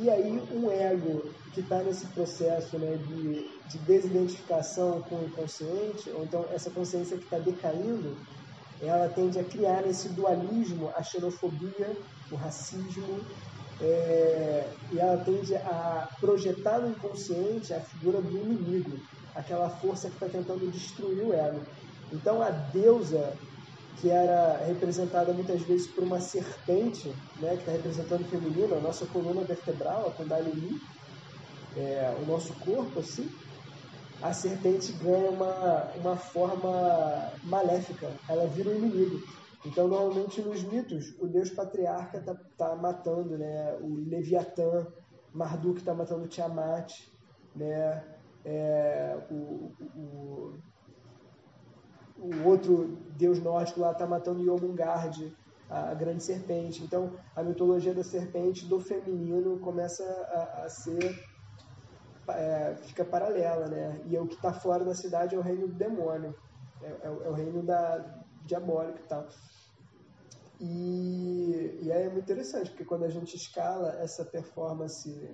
E 0.00 0.08
aí, 0.10 0.42
um 0.52 0.70
ego 0.70 1.22
que 1.52 1.60
está 1.60 1.82
nesse 1.82 2.06
processo 2.08 2.78
né, 2.78 2.96
de, 2.96 3.48
de 3.68 3.78
desidentificação 3.78 5.02
com 5.02 5.16
o 5.16 5.24
inconsciente, 5.24 6.10
ou 6.10 6.22
então 6.22 6.44
essa 6.52 6.70
consciência 6.70 7.16
que 7.16 7.24
está 7.24 7.38
decaindo, 7.38 8.16
ela 8.80 9.08
tende 9.08 9.38
a 9.38 9.44
criar 9.44 9.84
esse 9.86 10.10
dualismo, 10.10 10.92
a 10.94 11.02
xenofobia, 11.02 11.96
o 12.30 12.36
racismo, 12.36 13.20
é, 13.80 14.68
e 14.92 14.98
ela 14.98 15.16
tende 15.24 15.54
a 15.56 16.08
projetar 16.20 16.78
no 16.78 16.90
inconsciente 16.90 17.72
a 17.72 17.80
figura 17.80 18.20
do 18.20 18.30
inimigo, 18.30 18.98
aquela 19.34 19.70
força 19.70 20.08
que 20.08 20.14
está 20.14 20.28
tentando 20.28 20.70
destruir 20.70 21.24
o 21.24 21.32
ego. 21.32 21.60
Então 22.12 22.42
a 22.42 22.50
deusa 22.50 23.36
que 24.00 24.10
era 24.10 24.64
representada 24.64 25.32
muitas 25.32 25.60
vezes 25.62 25.88
por 25.88 26.04
uma 26.04 26.20
serpente, 26.20 27.08
né, 27.40 27.50
que 27.50 27.60
está 27.60 27.72
representando 27.72 28.20
o 28.20 28.28
feminino, 28.28 28.76
a 28.76 28.80
nossa 28.80 29.04
coluna 29.06 29.42
vertebral, 29.42 30.06
a 30.06 30.10
Kundalini, 30.12 30.80
é, 31.76 32.16
o 32.22 32.26
nosso 32.26 32.52
corpo, 32.60 33.00
assim, 33.00 33.28
a 34.22 34.32
serpente 34.32 34.92
ganha 34.92 35.30
uma, 35.30 35.90
uma 35.96 36.16
forma 36.16 37.32
maléfica, 37.44 38.10
ela 38.28 38.46
vira 38.46 38.70
um 38.70 38.76
inimigo. 38.76 39.20
Então, 39.66 39.88
normalmente 39.88 40.40
nos 40.40 40.62
mitos, 40.62 41.14
o 41.20 41.26
deus 41.26 41.50
patriarca 41.50 42.18
está 42.18 42.34
tá 42.56 42.76
matando 42.76 43.36
né, 43.36 43.76
o 43.80 43.94
Leviatã, 44.08 44.86
Marduk 45.32 45.80
está 45.80 45.92
matando 45.92 46.28
Tiamat, 46.28 46.92
né, 47.54 48.04
é, 48.44 49.18
o, 49.30 49.72
o, 49.96 50.54
o, 52.18 52.48
outro 52.48 52.98
deus 53.16 53.40
nórdico 53.40 53.80
lá 53.80 53.92
está 53.92 54.06
matando 54.06 54.42
Yomungard, 54.42 55.36
a, 55.68 55.90
a, 55.90 55.94
grande 55.94 56.22
serpente. 56.22 56.82
Então, 56.82 57.12
a 57.34 57.42
mitologia 57.42 57.94
da 57.94 58.04
serpente 58.04 58.66
do 58.66 58.80
feminino 58.80 59.58
começa 59.58 60.04
a, 60.04 60.64
a 60.64 60.68
ser 60.68 61.18
é, 62.28 62.76
fica 62.82 63.04
paralela, 63.04 63.68
né? 63.68 64.00
E 64.06 64.16
o 64.18 64.26
que 64.26 64.34
está 64.34 64.52
fora 64.52 64.84
da 64.84 64.94
cidade 64.94 65.34
é 65.34 65.38
o 65.38 65.42
reino 65.42 65.66
do 65.66 65.74
demônio, 65.74 66.34
é, 66.82 66.86
é, 66.86 67.06
é 67.06 67.28
o 67.28 67.32
reino 67.32 67.62
da 67.62 68.04
diabólico 68.44 68.98
e 68.98 69.08
tal. 69.08 69.28
E, 70.60 71.78
e 71.82 71.92
aí 71.92 72.02
é 72.04 72.08
muito 72.08 72.24
interessante, 72.24 72.70
porque 72.70 72.84
quando 72.84 73.04
a 73.04 73.08
gente 73.08 73.36
escala 73.36 73.96
essa 74.00 74.24
performance 74.24 75.30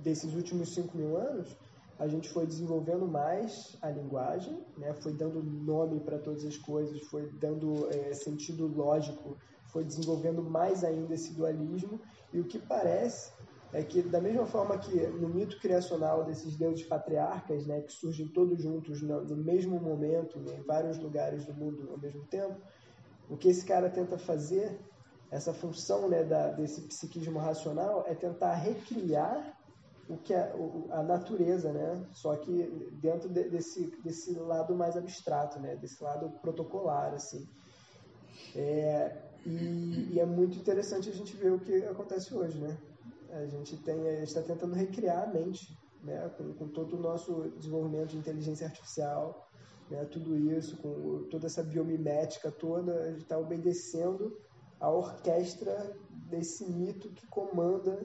desses 0.00 0.34
últimos 0.34 0.74
5 0.74 0.96
mil 0.96 1.16
anos, 1.16 1.56
a 2.02 2.08
gente 2.08 2.28
foi 2.30 2.44
desenvolvendo 2.44 3.06
mais 3.06 3.78
a 3.80 3.88
linguagem, 3.88 4.60
né? 4.76 4.92
foi 4.92 5.12
dando 5.12 5.40
nome 5.40 6.00
para 6.00 6.18
todas 6.18 6.44
as 6.44 6.56
coisas, 6.58 7.00
foi 7.02 7.30
dando 7.34 7.88
é, 7.90 8.12
sentido 8.12 8.66
lógico, 8.66 9.36
foi 9.68 9.84
desenvolvendo 9.84 10.42
mais 10.42 10.82
ainda 10.82 11.14
esse 11.14 11.32
dualismo, 11.32 12.00
e 12.32 12.40
o 12.40 12.44
que 12.44 12.58
parece 12.58 13.30
é 13.72 13.84
que, 13.84 14.02
da 14.02 14.20
mesma 14.20 14.44
forma 14.46 14.76
que 14.78 15.06
no 15.06 15.28
mito 15.28 15.60
criacional 15.60 16.24
desses 16.24 16.56
deuses 16.56 16.84
patriarcas, 16.84 17.66
né, 17.66 17.80
que 17.82 17.92
surgem 17.92 18.26
todos 18.26 18.60
juntos 18.60 19.00
no, 19.00 19.22
no 19.24 19.36
mesmo 19.36 19.78
momento, 19.78 20.40
né, 20.40 20.56
em 20.58 20.62
vários 20.62 20.98
lugares 20.98 21.46
do 21.46 21.54
mundo 21.54 21.88
ao 21.88 21.98
mesmo 21.98 22.24
tempo, 22.26 22.60
o 23.30 23.36
que 23.36 23.48
esse 23.48 23.64
cara 23.64 23.88
tenta 23.88 24.18
fazer, 24.18 24.76
essa 25.30 25.54
função 25.54 26.08
né, 26.08 26.24
da, 26.24 26.48
desse 26.48 26.80
psiquismo 26.80 27.38
racional, 27.38 28.04
é 28.08 28.14
tentar 28.14 28.54
recriar 28.54 29.61
o 30.12 30.18
que 30.18 30.34
é 30.34 30.54
a 30.90 31.02
natureza, 31.02 31.72
né? 31.72 32.06
Só 32.12 32.36
que 32.36 32.90
dentro 33.00 33.28
de, 33.28 33.48
desse 33.48 33.86
desse 34.04 34.34
lado 34.34 34.74
mais 34.74 34.96
abstrato, 34.96 35.58
né? 35.58 35.74
Desse 35.76 36.02
lado 36.02 36.30
protocolar, 36.42 37.14
assim. 37.14 37.48
É, 38.54 39.16
e, 39.46 40.10
e, 40.12 40.20
é 40.20 40.26
muito 40.26 40.58
interessante 40.58 41.08
a 41.08 41.12
gente 41.12 41.34
ver 41.36 41.52
o 41.52 41.58
que 41.58 41.84
acontece 41.86 42.34
hoje, 42.34 42.58
né? 42.58 42.76
A 43.30 43.46
gente 43.46 43.76
tem, 43.78 44.22
está 44.22 44.42
tentando 44.42 44.74
recriar 44.74 45.24
a 45.24 45.32
mente, 45.32 45.76
né? 46.02 46.30
Com, 46.36 46.52
com, 46.54 46.68
todo 46.68 46.96
o 46.96 47.00
nosso 47.00 47.50
desenvolvimento 47.56 48.10
de 48.10 48.18
inteligência 48.18 48.66
artificial, 48.66 49.48
né? 49.90 50.04
Tudo 50.04 50.36
isso, 50.36 50.76
com 50.76 51.26
toda 51.30 51.46
essa 51.46 51.62
biomimética 51.62 52.50
toda, 52.50 52.92
a 52.92 53.10
gente 53.10 53.22
está 53.22 53.38
obedecendo 53.38 54.36
a 54.78 54.90
orquestra 54.90 55.96
desse 56.28 56.64
mito 56.66 57.08
que 57.10 57.26
comanda 57.28 57.98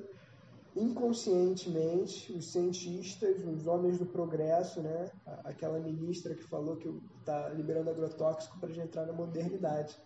inconscientemente 0.77 2.31
os 2.33 2.51
cientistas, 2.51 3.43
os 3.45 3.65
homens 3.67 3.97
do 3.97 4.05
progresso, 4.05 4.81
né? 4.81 5.09
Aquela 5.43 5.79
ministra 5.79 6.35
que 6.35 6.43
falou 6.43 6.77
que 6.77 6.89
está 7.19 7.49
liberando 7.49 7.89
agrotóxico 7.89 8.59
para 8.59 8.69
a 8.69 8.71
gente 8.71 8.85
entrar 8.85 9.05
na 9.05 9.13
modernidade. 9.13 9.97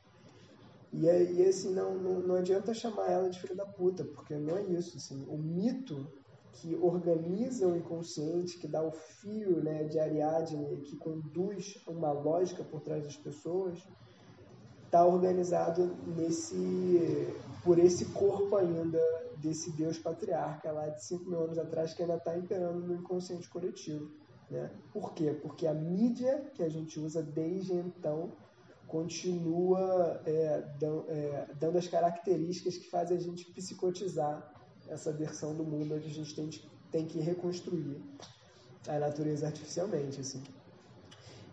E, 0.93 1.05
e 1.05 1.45
assim, 1.45 1.73
não, 1.73 1.95
não, 1.95 2.19
não 2.19 2.35
adianta 2.35 2.73
chamar 2.73 3.09
ela 3.09 3.29
de 3.29 3.39
filha 3.39 3.55
da 3.55 3.65
puta, 3.65 4.03
porque 4.03 4.35
não 4.35 4.57
é 4.57 4.63
isso. 4.63 4.97
Assim, 4.97 5.25
o 5.27 5.37
mito 5.37 6.07
que 6.53 6.75
organiza 6.75 7.67
o 7.67 7.75
inconsciente, 7.75 8.57
que 8.57 8.67
dá 8.67 8.83
o 8.83 8.91
fio 8.91 9.63
né, 9.63 9.85
de 9.85 9.99
Ariadne, 9.99 10.81
que 10.81 10.97
conduz 10.97 11.81
uma 11.87 12.11
lógica 12.11 12.63
por 12.63 12.81
trás 12.81 13.03
das 13.03 13.15
pessoas, 13.15 13.79
está 14.85 15.05
organizado 15.05 15.95
nesse 16.05 17.33
por 17.63 17.79
esse 17.79 18.05
corpo 18.05 18.57
ainda 18.57 18.99
desse 19.41 19.71
Deus 19.71 19.97
patriarca 19.97 20.71
lá 20.71 20.87
de 20.89 21.03
5 21.03 21.29
mil 21.29 21.43
anos 21.43 21.57
atrás 21.57 21.93
que 21.93 22.01
ainda 22.01 22.15
está 22.15 22.37
imperando 22.37 22.79
no 22.87 22.95
inconsciente 22.95 23.49
coletivo. 23.49 24.11
Né? 24.49 24.69
Por 24.93 25.13
quê? 25.13 25.37
Porque 25.41 25.65
a 25.65 25.73
mídia 25.73 26.51
que 26.53 26.63
a 26.63 26.69
gente 26.69 26.99
usa 26.99 27.23
desde 27.23 27.73
então 27.73 28.31
continua 28.87 30.21
é, 30.25 30.61
dão, 30.77 31.05
é, 31.07 31.47
dando 31.59 31.77
as 31.77 31.87
características 31.87 32.77
que 32.77 32.89
fazem 32.89 33.17
a 33.17 33.21
gente 33.21 33.45
psicotizar 33.51 34.53
essa 34.87 35.11
versão 35.13 35.55
do 35.55 35.63
mundo 35.63 35.95
onde 35.95 36.07
a 36.07 36.13
gente 36.13 36.35
tem, 36.35 36.49
tem 36.91 37.05
que 37.05 37.19
reconstruir 37.19 38.01
a 38.87 38.99
natureza 38.99 39.47
artificialmente. 39.47 40.19
Assim. 40.19 40.43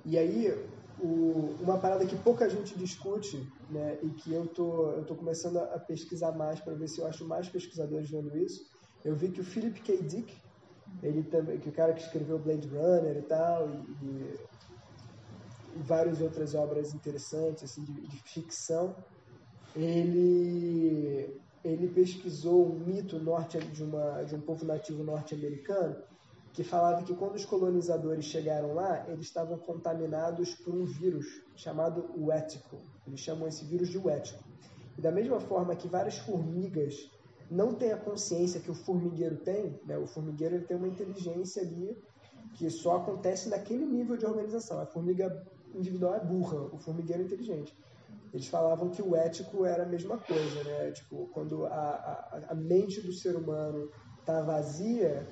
E 0.04 0.18
aí, 0.18 0.52
o, 1.00 1.56
uma 1.60 1.78
parada 1.78 2.06
que 2.06 2.16
pouca 2.16 2.48
gente 2.48 2.76
discute, 2.76 3.36
né, 3.70 3.98
e 4.02 4.10
que 4.10 4.32
eu 4.32 4.46
tô, 4.46 4.90
eu 4.92 5.04
tô 5.04 5.14
começando 5.14 5.58
a 5.58 5.78
pesquisar 5.78 6.32
mais 6.32 6.60
para 6.60 6.74
ver 6.74 6.88
se 6.88 7.00
eu 7.00 7.06
acho 7.06 7.26
mais 7.26 7.48
pesquisadores 7.48 8.10
vendo 8.10 8.36
isso. 8.36 8.60
Eu 9.04 9.14
vi 9.14 9.30
que 9.30 9.40
o 9.40 9.44
Philip 9.44 9.80
K. 9.80 10.02
Dick, 10.02 10.36
ele 11.02 11.22
também, 11.24 11.58
que 11.58 11.68
o 11.68 11.72
cara 11.72 11.92
que 11.92 12.02
escreveu 12.02 12.38
Blade 12.38 12.68
Runner 12.68 13.16
e 13.16 13.22
tal, 13.22 13.68
e, 13.70 14.06
e, 14.06 14.36
e 15.76 15.82
várias 15.82 16.20
outras 16.20 16.54
obras 16.54 16.92
interessantes 16.92 17.64
assim 17.64 17.84
de, 17.84 18.06
de 18.06 18.22
ficção, 18.24 18.96
ele 19.76 21.40
ele 21.64 21.88
pesquisou 21.88 22.72
um 22.72 22.78
mito 22.78 23.18
norte 23.18 23.58
de 23.58 23.82
uma 23.82 24.22
de 24.22 24.34
um 24.34 24.40
povo 24.40 24.64
nativo 24.64 25.04
norte-americano 25.04 25.96
que 26.58 26.64
falava 26.64 27.04
que 27.04 27.14
quando 27.14 27.36
os 27.36 27.44
colonizadores 27.44 28.24
chegaram 28.24 28.74
lá, 28.74 29.06
eles 29.06 29.26
estavam 29.26 29.56
contaminados 29.58 30.56
por 30.56 30.74
um 30.74 30.84
vírus 30.84 31.40
chamado 31.54 32.10
Wético. 32.18 32.78
Eles 33.06 33.20
chamam 33.20 33.46
esse 33.46 33.64
vírus 33.64 33.88
de 33.88 33.96
Wético. 33.96 34.42
E 34.98 35.00
da 35.00 35.12
mesma 35.12 35.38
forma 35.38 35.76
que 35.76 35.86
várias 35.86 36.18
formigas 36.18 37.12
não 37.48 37.76
têm 37.76 37.92
a 37.92 37.96
consciência 37.96 38.58
que 38.58 38.72
o 38.72 38.74
formigueiro 38.74 39.36
tem, 39.36 39.78
né? 39.86 39.96
o 39.98 40.08
formigueiro 40.08 40.56
ele 40.56 40.64
tem 40.64 40.76
uma 40.76 40.88
inteligência 40.88 41.62
ali 41.62 41.96
que 42.54 42.68
só 42.70 42.96
acontece 42.96 43.48
naquele 43.48 43.86
nível 43.86 44.16
de 44.16 44.26
organização. 44.26 44.80
A 44.80 44.86
formiga 44.86 45.46
individual 45.72 46.16
é 46.16 46.24
burra, 46.24 46.58
o 46.72 46.78
formigueiro 46.78 47.22
é 47.22 47.26
inteligente. 47.26 47.72
Eles 48.34 48.48
falavam 48.48 48.90
que 48.90 49.00
o 49.00 49.14
ético 49.14 49.64
era 49.64 49.84
a 49.84 49.86
mesma 49.86 50.18
coisa, 50.18 50.64
né? 50.64 50.90
Tipo, 50.90 51.28
quando 51.32 51.66
a, 51.66 51.70
a, 51.70 52.40
a 52.48 52.54
mente 52.56 53.00
do 53.00 53.12
ser 53.12 53.36
humano 53.36 53.88
está 54.18 54.42
vazia, 54.42 55.24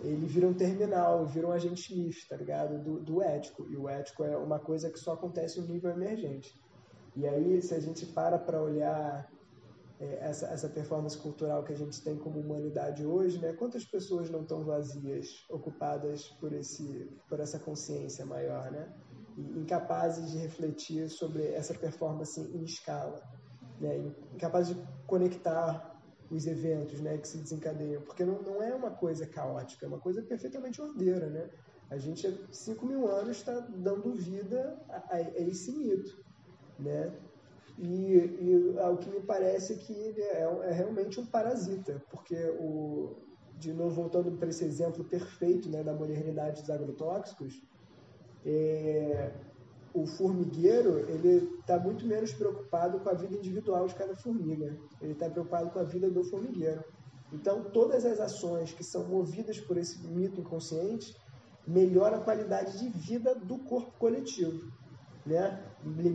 ele 0.00 0.26
vira 0.26 0.46
um 0.46 0.54
terminal, 0.54 1.26
vira 1.26 1.46
um 1.46 1.52
agente 1.52 1.92
Smith, 1.92 2.28
tá 2.28 2.36
ligado? 2.36 2.78
Do, 2.78 3.00
do 3.00 3.22
ético. 3.22 3.66
E 3.70 3.76
o 3.76 3.88
ético 3.88 4.24
é 4.24 4.36
uma 4.36 4.58
coisa 4.58 4.90
que 4.90 4.98
só 4.98 5.14
acontece 5.14 5.60
no 5.60 5.66
nível 5.66 5.90
emergente. 5.90 6.54
E 7.14 7.26
aí, 7.26 7.62
se 7.62 7.74
a 7.74 7.80
gente 7.80 8.04
para 8.06 8.38
para 8.38 8.60
olhar 8.60 9.26
é, 9.98 10.18
essa, 10.20 10.46
essa 10.48 10.68
performance 10.68 11.16
cultural 11.16 11.64
que 11.64 11.72
a 11.72 11.76
gente 11.76 12.02
tem 12.02 12.16
como 12.16 12.38
humanidade 12.38 13.06
hoje, 13.06 13.38
né? 13.38 13.54
Quantas 13.54 13.84
pessoas 13.84 14.28
não 14.28 14.42
estão 14.42 14.62
vazias, 14.62 15.46
ocupadas 15.48 16.28
por, 16.38 16.52
esse, 16.52 17.10
por 17.28 17.40
essa 17.40 17.58
consciência 17.58 18.26
maior, 18.26 18.70
né? 18.70 18.92
E 19.38 19.58
incapazes 19.58 20.30
de 20.30 20.38
refletir 20.38 21.08
sobre 21.08 21.46
essa 21.52 21.72
performance 21.72 22.38
em 22.38 22.64
escala, 22.64 23.22
né? 23.80 24.12
Incapazes 24.34 24.76
de 24.76 24.82
conectar 25.06 25.95
os 26.30 26.46
eventos 26.46 27.00
né, 27.00 27.16
que 27.18 27.28
se 27.28 27.38
desencadeiam, 27.38 28.02
porque 28.02 28.24
não, 28.24 28.42
não 28.42 28.62
é 28.62 28.74
uma 28.74 28.90
coisa 28.90 29.26
caótica, 29.26 29.86
é 29.86 29.88
uma 29.88 30.00
coisa 30.00 30.22
perfeitamente 30.22 30.80
ordeira. 30.80 31.28
Né? 31.28 31.48
A 31.88 31.96
gente 31.96 32.26
há 32.26 32.32
5 32.50 32.86
mil 32.86 33.08
anos 33.08 33.36
está 33.36 33.52
dando 33.60 34.12
vida 34.14 34.76
a, 34.88 35.16
a, 35.16 35.20
esse 35.20 35.72
mito. 35.72 36.24
Né? 36.78 37.12
E, 37.78 38.14
e 38.14 38.76
o 38.78 38.96
que 38.96 39.10
me 39.10 39.20
parece 39.20 39.74
é 39.74 39.76
que 39.76 39.92
ele 39.92 40.22
é, 40.22 40.42
é 40.64 40.72
realmente 40.72 41.20
um 41.20 41.26
parasita, 41.26 42.02
porque, 42.10 42.36
o, 42.58 43.16
de 43.58 43.72
novo, 43.72 43.94
voltando 43.94 44.32
para 44.32 44.48
esse 44.48 44.64
exemplo 44.64 45.04
perfeito 45.04 45.68
né, 45.68 45.82
da 45.82 45.92
modernidade 45.92 46.62
dos 46.62 46.70
agrotóxicos, 46.70 47.62
é, 48.44 49.32
o 49.96 50.06
formigueiro 50.06 50.98
ele 51.08 51.48
está 51.58 51.78
muito 51.78 52.06
menos 52.06 52.32
preocupado 52.34 53.00
com 53.00 53.08
a 53.08 53.14
vida 53.14 53.34
individual 53.34 53.86
de 53.86 53.94
cada 53.94 54.14
formiga. 54.14 54.76
Ele 55.00 55.12
está 55.12 55.30
preocupado 55.30 55.70
com 55.70 55.78
a 55.78 55.84
vida 55.84 56.10
do 56.10 56.22
formigueiro. 56.22 56.84
Então, 57.32 57.64
todas 57.64 58.04
as 58.04 58.20
ações 58.20 58.72
que 58.72 58.84
são 58.84 59.08
movidas 59.08 59.58
por 59.58 59.78
esse 59.78 60.06
mito 60.06 60.40
inconsciente 60.40 61.16
melhoram 61.66 62.18
a 62.18 62.20
qualidade 62.20 62.78
de 62.78 62.88
vida 62.90 63.34
do 63.34 63.58
corpo 63.58 63.90
coletivo. 63.98 64.70
Né? 65.24 65.64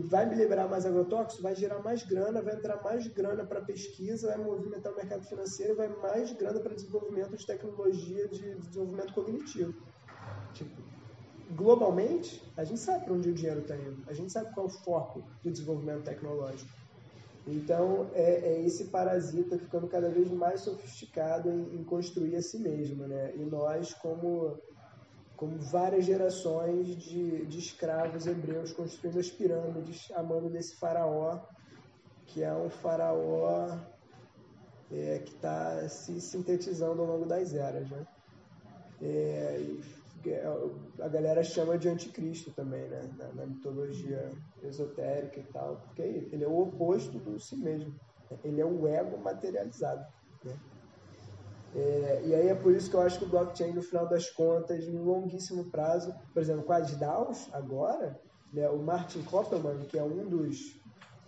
Vai 0.08 0.26
me 0.26 0.36
liberar 0.36 0.68
mais 0.68 0.86
agrotóxico, 0.86 1.42
vai 1.42 1.54
gerar 1.56 1.80
mais 1.80 2.04
grana, 2.04 2.40
vai 2.40 2.54
entrar 2.54 2.80
mais 2.82 3.06
grana 3.08 3.44
para 3.44 3.60
pesquisa, 3.60 4.28
vai 4.28 4.38
movimentar 4.38 4.92
o 4.92 4.96
mercado 4.96 5.24
financeiro, 5.24 5.76
vai 5.76 5.88
mais 5.88 6.32
grana 6.32 6.60
para 6.60 6.74
desenvolvimento 6.74 7.36
de 7.36 7.44
tecnologia 7.44 8.28
de 8.28 8.54
desenvolvimento 8.54 9.12
cognitivo. 9.12 9.74
Tipo, 10.54 10.91
globalmente, 11.54 12.42
a 12.56 12.64
gente 12.64 12.80
sabe 12.80 13.04
para 13.04 13.14
onde 13.14 13.30
o 13.30 13.34
dinheiro 13.34 13.60
está 13.60 13.76
indo, 13.76 14.02
a 14.06 14.12
gente 14.12 14.32
sabe 14.32 14.52
qual 14.54 14.66
é 14.66 14.68
o 14.68 14.72
foco 14.72 15.22
do 15.42 15.50
desenvolvimento 15.50 16.04
tecnológico. 16.04 16.70
Então, 17.46 18.08
é, 18.14 18.52
é, 18.52 18.64
esse 18.64 18.84
parasita 18.84 19.58
ficando 19.58 19.88
cada 19.88 20.08
vez 20.08 20.30
mais 20.30 20.60
sofisticado 20.60 21.50
em, 21.50 21.80
em, 21.80 21.84
construir 21.84 22.36
a 22.36 22.42
si 22.42 22.58
mesmo, 22.58 23.06
né? 23.08 23.34
E 23.34 23.44
nós, 23.44 23.92
como, 23.94 24.56
como 25.36 25.58
várias 25.58 26.04
gerações 26.04 26.94
de, 26.96 27.44
de 27.46 27.58
escravos 27.58 28.26
hebreus 28.28 28.72
construindo 28.72 29.18
as 29.18 29.28
pirâmides, 29.28 30.08
amando 30.14 30.48
desse 30.48 30.76
faraó, 30.76 31.40
que 32.26 32.44
é 32.44 32.54
um 32.54 32.70
faraó 32.70 33.76
é, 34.92 35.18
que 35.18 35.34
está 35.34 35.88
se 35.88 36.20
sintetizando 36.20 37.02
ao 37.02 37.08
longo 37.08 37.26
das 37.26 37.52
eras, 37.54 37.90
né? 37.90 38.06
É, 39.00 39.66
a 41.00 41.08
galera 41.08 41.42
chama 41.42 41.76
de 41.76 41.88
anticristo 41.88 42.50
também, 42.52 42.88
né? 42.88 43.10
Na, 43.18 43.28
na, 43.32 43.46
mitologia 43.46 44.30
esotérica 44.62 45.40
e 45.40 45.44
tal, 45.44 45.76
porque 45.76 46.02
ele 46.02 46.44
é 46.44 46.48
o 46.48 46.60
oposto 46.60 47.18
do 47.18 47.38
si 47.40 47.56
mesmo. 47.56 47.94
Ele 48.44 48.60
é 48.60 48.64
o 48.64 48.86
ego 48.86 49.18
materializado, 49.18 50.06
né? 50.44 50.54
É, 51.74 52.22
e 52.26 52.34
aí 52.34 52.48
é 52.48 52.54
por 52.54 52.74
isso 52.74 52.90
que 52.90 52.96
eu 52.96 53.00
acho 53.00 53.18
que 53.18 53.24
o 53.24 53.28
blockchain, 53.28 53.72
no 53.72 53.82
final 53.82 54.06
das 54.06 54.28
contas, 54.28 54.84
em 54.86 54.98
longuíssimo 54.98 55.70
prazo, 55.70 56.14
por 56.32 56.42
exemplo, 56.42 56.64
com 56.64 56.72
as 56.72 56.94
DAOs, 56.96 57.48
agora, 57.52 58.20
né, 58.52 58.68
o 58.68 58.78
Martin 58.78 59.22
Koppelman, 59.22 59.80
que 59.86 59.98
é 59.98 60.02
um 60.02 60.28
dos, 60.28 60.78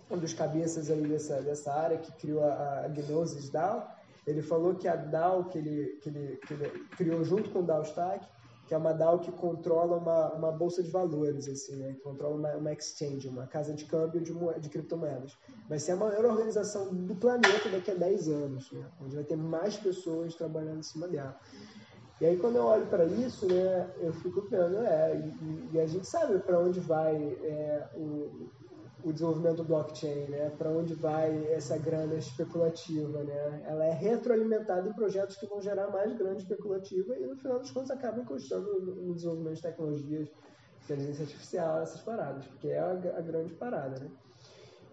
um 0.09 0.17
dos 0.17 0.33
cabeças 0.33 0.91
aí 0.91 1.01
dessa, 1.01 1.41
dessa 1.41 1.73
área, 1.73 1.97
que 1.97 2.11
criou 2.13 2.43
a, 2.43 2.85
a 2.85 2.87
Gnosis 2.87 3.49
DAO, 3.49 3.87
ele 4.27 4.41
falou 4.41 4.75
que 4.75 4.87
a 4.87 4.95
DAO 4.95 5.45
que 5.45 5.57
ele, 5.57 5.99
que 6.01 6.09
ele, 6.09 6.37
que 6.37 6.53
ele 6.53 6.69
criou 6.95 7.23
junto 7.23 7.49
com 7.49 7.59
o 7.59 7.63
DAO 7.63 7.81
Stack 7.81 8.27
que 8.65 8.73
é 8.73 8.77
uma 8.77 8.93
DAO 8.93 9.19
que 9.19 9.31
controla 9.31 9.97
uma, 9.97 10.33
uma 10.33 10.51
bolsa 10.51 10.81
de 10.83 10.89
valores, 10.91 11.47
assim, 11.47 11.75
né? 11.77 11.95
Controla 12.03 12.35
uma, 12.35 12.57
uma 12.57 12.73
exchange, 12.73 13.27
uma 13.27 13.47
casa 13.47 13.73
de 13.73 13.85
câmbio 13.85 14.21
de, 14.21 14.33
de 14.59 14.69
criptomoedas. 14.69 15.33
Vai 15.67 15.79
ser 15.79 15.93
a 15.93 15.95
maior 15.95 16.25
organização 16.25 16.93
do 17.05 17.15
planeta 17.17 17.69
daqui 17.69 17.91
a 17.91 17.95
10 17.95 18.27
anos, 18.27 18.71
né? 18.71 18.91
Onde 18.99 19.15
vai 19.15 19.25
ter 19.25 19.35
mais 19.35 19.77
pessoas 19.77 20.35
trabalhando 20.35 20.79
em 20.79 20.83
cima 20.83 21.07
dela. 21.07 21.39
E 22.19 22.25
aí 22.25 22.37
quando 22.37 22.55
eu 22.57 22.63
olho 22.65 22.87
para 22.89 23.05
isso, 23.05 23.49
né, 23.49 23.93
eu 23.97 24.13
fico 24.13 24.47
vendo, 24.49 24.77
é, 24.77 25.17
e, 25.19 25.73
e 25.73 25.79
a 25.79 25.85
gente 25.87 26.07
sabe 26.07 26.39
para 26.39 26.59
onde 26.59 26.79
vai 26.79 27.15
é, 27.15 27.89
o, 27.95 28.53
o 29.05 29.13
desenvolvimento 29.13 29.57
do 29.57 29.63
blockchain, 29.65 30.25
né? 30.29 30.51
Para 30.57 30.71
onde 30.71 30.95
vai 30.95 31.53
essa 31.53 31.77
grana 31.77 32.15
especulativa, 32.15 33.23
né? 33.23 33.63
Ela 33.67 33.85
é 33.85 33.91
retroalimentada 33.91 34.89
em 34.89 34.93
projetos 34.93 35.37
que 35.37 35.45
vão 35.45 35.61
gerar 35.61 35.91
mais 35.91 36.11
grana 36.17 36.37
especulativa 36.37 37.15
e 37.15 37.27
no 37.27 37.37
final 37.37 37.59
das 37.59 37.69
contas 37.69 37.91
acabam 37.91 38.23
encostando 38.23 38.67
no 38.81 39.13
desenvolvimento 39.13 39.57
de 39.57 39.61
tecnologias, 39.61 40.27
inteligência 40.83 41.21
artificial, 41.21 41.81
essas 41.81 42.01
paradas, 42.01 42.47
porque 42.47 42.69
é 42.69 42.79
a, 42.79 42.91
a 42.93 43.21
grande 43.21 43.53
parada, 43.53 43.99
né? 43.99 44.09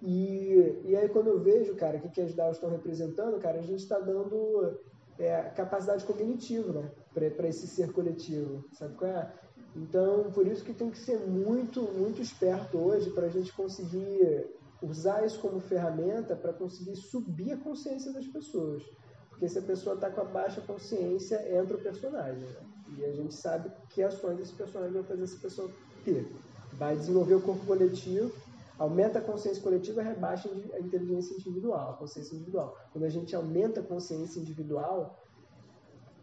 E, 0.03 0.83
e 0.85 0.95
aí 0.95 1.09
quando 1.09 1.29
eu 1.29 1.41
vejo, 1.41 1.75
cara, 1.75 1.97
o 1.97 2.01
que, 2.03 2.11
que 2.11 2.21
as 2.21 2.35
DAOs 2.35 2.57
estão 2.57 2.69
representando, 2.69 3.41
cara, 3.41 3.61
a 3.61 3.63
gente 3.63 3.81
está 3.81 3.99
dando 3.99 4.79
é, 5.19 5.41
capacidade 5.57 6.05
cognitiva, 6.05 6.71
né? 6.83 6.91
Para 7.15 7.49
esse 7.49 7.67
ser 7.67 7.91
coletivo, 7.93 8.63
sabe 8.75 8.95
qual 8.95 9.11
é? 9.11 9.33
Então, 9.75 10.31
por 10.33 10.47
isso 10.47 10.65
que 10.65 10.75
tem 10.75 10.91
que 10.91 10.99
ser 10.99 11.19
muito, 11.19 11.83
muito 11.83 12.21
esperto 12.21 12.77
hoje 12.77 13.11
para 13.11 13.27
a 13.27 13.31
gente 13.31 13.53
conseguir 13.53 14.47
usar 14.83 15.25
isso 15.25 15.39
como 15.41 15.61
ferramenta 15.61 16.35
para 16.37 16.53
conseguir 16.53 16.97
subir 16.97 17.53
a 17.53 17.57
consciência 17.57 18.13
das 18.13 18.27
pessoas. 18.27 18.83
Porque 19.31 19.49
se 19.49 19.59
a 19.59 19.63
pessoa 19.63 19.95
está 19.95 20.11
com 20.11 20.21
a 20.21 20.25
baixa 20.25 20.61
consciência, 20.61 21.37
entra 21.57 21.77
o 21.77 21.81
personagem. 21.81 22.43
Né? 22.43 22.61
E 22.99 23.05
a 23.05 23.13
gente 23.13 23.35
sabe 23.35 23.71
que 23.89 24.03
ações 24.03 24.41
esse 24.41 24.53
personagem 24.53 24.93
vai 24.93 25.05
fazer 25.05 25.23
essa 25.23 25.39
pessoa 25.39 25.71
ter. 26.05 26.31
Vai 26.75 26.97
desenvolver 26.97 27.35
o 27.35 27.41
corpo 27.41 27.65
coletivo, 27.65 28.33
aumenta 28.79 29.21
a 29.21 29.23
consciência 29.23 29.63
coletiva, 29.63 30.03
rebaixa 30.03 30.51
a 30.75 30.81
inteligência 30.81 31.35
individual, 31.35 31.93
a 31.93 31.95
consciência 31.95 32.35
individual. 32.35 32.77
Quando 32.93 33.05
a 33.05 33.09
gente 33.09 33.35
aumenta 33.35 33.81
a 33.81 33.83
consciência 33.83 34.41
individual, 34.41 35.22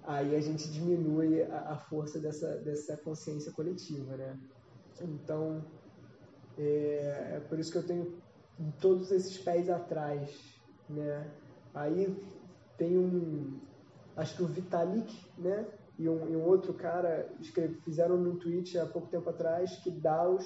aí 0.04 0.36
a 0.36 0.42
gente 0.42 0.70
diminui 0.72 1.44
a, 1.44 1.74
a 1.74 1.78
força 1.78 2.20
dessa, 2.20 2.58
dessa 2.58 2.98
consciência 2.98 3.52
coletiva, 3.52 4.16
né? 4.16 4.40
Então, 5.02 5.64
é, 6.58 7.36
é, 7.36 7.40
por 7.48 7.60
isso 7.60 7.72
que 7.72 7.78
eu 7.78 7.86
tenho 7.86 8.18
todos 8.80 9.12
esses 9.12 9.38
pés 9.38 9.70
atrás, 9.70 10.30
né? 10.90 11.30
Aí 11.74 12.18
tem 12.78 12.98
um, 12.98 13.60
acho 14.16 14.36
que 14.36 14.44
o 14.44 14.48
Vitalik, 14.48 15.16
né? 15.38 15.68
E 15.98 16.08
um, 16.08 16.30
e 16.30 16.36
um 16.36 16.46
outro 16.46 16.74
cara 16.74 17.30
escreve, 17.40 17.76
fizeram 17.82 18.18
no 18.18 18.38
tweet 18.38 18.78
há 18.78 18.86
pouco 18.86 19.10
tempo 19.10 19.30
atrás 19.30 19.78
que 19.78 19.92
DAOs 19.92 20.46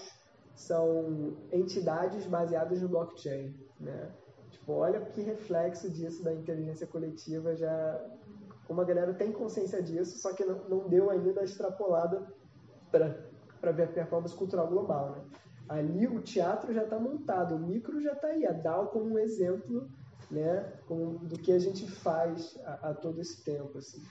são 0.55 1.37
entidades 1.51 2.25
baseadas 2.25 2.81
no 2.81 2.89
blockchain, 2.89 3.55
né? 3.79 4.11
Tipo, 4.49 4.73
olha 4.73 5.01
que 5.01 5.21
reflexo 5.21 5.89
disso 5.89 6.23
da 6.23 6.33
inteligência 6.33 6.87
coletiva 6.87 7.55
já 7.55 7.99
como 8.67 8.81
a 8.81 8.85
galera 8.85 9.13
tem 9.13 9.31
consciência 9.31 9.81
disso, 9.81 10.17
só 10.19 10.33
que 10.33 10.43
não, 10.43 10.69
não 10.69 10.89
deu 10.89 11.09
ainda 11.09 11.41
a 11.41 11.43
extrapolada 11.43 12.25
para 12.91 13.71
ver 13.71 13.83
a 13.83 13.87
performance 13.87 14.35
cultural 14.35 14.67
global. 14.67 15.11
Né? 15.11 15.23
Ali 15.69 16.07
o 16.07 16.21
teatro 16.21 16.73
já 16.73 16.83
está 16.83 16.99
montado, 16.99 17.55
o 17.55 17.59
micro 17.59 18.01
já 18.01 18.13
está 18.13 18.27
aí, 18.27 18.45
a 18.45 18.51
DAO 18.51 18.87
como 18.87 19.05
um 19.05 19.19
exemplo 19.19 19.89
né, 20.29 20.73
como, 20.87 21.19
do 21.19 21.37
que 21.37 21.51
a 21.51 21.59
gente 21.59 21.89
faz 21.89 22.57
a, 22.65 22.89
a 22.89 22.93
todo 22.93 23.21
esse 23.21 23.43
tempo. 23.43 23.77
Assim. 23.77 24.01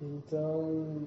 Então, 0.00 1.06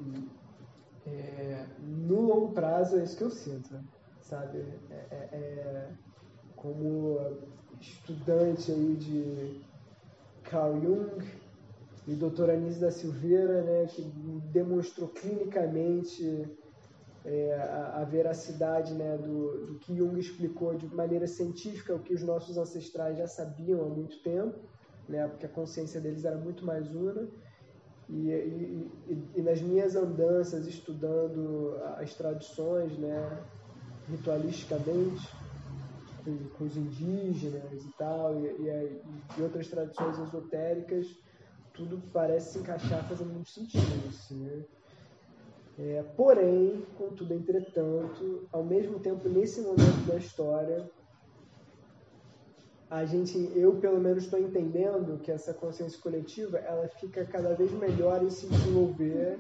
é, 1.06 1.66
no 1.80 2.22
longo 2.22 2.54
prazo 2.54 2.98
é 2.98 3.04
isso 3.04 3.18
que 3.18 3.24
eu 3.24 3.30
sinto, 3.30 3.80
sabe? 4.22 4.60
É, 4.90 5.08
é, 5.12 5.18
é 5.32 5.94
como 6.56 7.38
estudante 7.80 8.72
aí 8.72 8.96
de 8.96 9.62
Carl 10.44 10.80
Jung, 10.82 11.24
e 12.08 12.16
doutora 12.16 12.54
Anise 12.54 12.80
da 12.80 12.90
Silveira, 12.90 13.62
né, 13.64 13.86
que 13.88 14.02
demonstrou 14.54 15.10
clinicamente 15.10 16.48
é, 17.26 17.54
a, 17.56 18.00
a, 18.02 18.04
veracidade 18.06 18.94
né, 18.94 19.18
do, 19.18 19.66
do, 19.68 19.80
que 19.80 19.94
Jung 19.94 20.18
explicou 20.18 20.74
de 20.76 20.88
maneira 20.96 21.28
científica 21.28 21.94
o 21.94 22.00
que 22.00 22.14
os 22.14 22.24
nossos 22.24 22.58
ancestrais 22.58 23.18
já 23.18 23.28
sabiam 23.28 23.82
há 23.82 23.90
muito 23.90 24.24
tempo, 24.24 24.58
né, 25.10 25.28
porque 25.28 25.46
a 25.46 25.50
consciência 25.50 26.00
deles 26.00 26.24
era 26.24 26.38
muito 26.38 26.66
mais 26.66 26.90
una. 26.96 27.28
E, 28.10 28.30
e, 28.30 28.92
e, 29.10 29.32
e 29.36 29.42
nas 29.42 29.62
minhas 29.62 29.98
andanças 29.98 30.66
estudando 30.66 31.78
as 31.98 32.14
tradições, 32.14 32.98
né, 32.98 33.38
ritualisticamente, 34.10 35.30
com, 36.24 36.38
com 36.58 36.64
os 36.64 36.78
indígenas 36.78 37.84
e 37.84 37.92
tal, 37.98 38.34
e, 38.42 39.02
e 39.38 39.42
outras 39.42 39.68
tradições 39.68 40.18
esotéricas, 40.20 41.06
tudo 41.78 42.02
parece 42.12 42.54
se 42.54 42.60
encaixar 42.60 43.08
fazendo 43.08 43.32
muito 43.32 43.50
sentido. 43.50 44.10
Assim, 44.10 44.44
né? 44.44 44.66
é, 45.78 46.04
porém, 46.18 46.84
contudo, 46.98 47.34
entretanto, 47.34 48.48
ao 48.52 48.64
mesmo 48.64 49.00
tempo, 49.00 49.30
nesse 49.30 49.62
momento 49.62 50.08
da 50.08 50.16
história, 50.16 50.90
a 52.90 53.06
gente, 53.06 53.38
eu 53.56 53.76
pelo 53.76 54.00
menos 54.00 54.24
estou 54.24 54.40
entendendo 54.40 55.20
que 55.20 55.32
essa 55.32 55.54
consciência 55.54 56.02
coletiva 56.02 56.58
ela 56.58 56.88
fica 56.88 57.24
cada 57.26 57.54
vez 57.54 57.72
melhor 57.74 58.24
em 58.24 58.30
se 58.30 58.48
desenvolver 58.48 59.40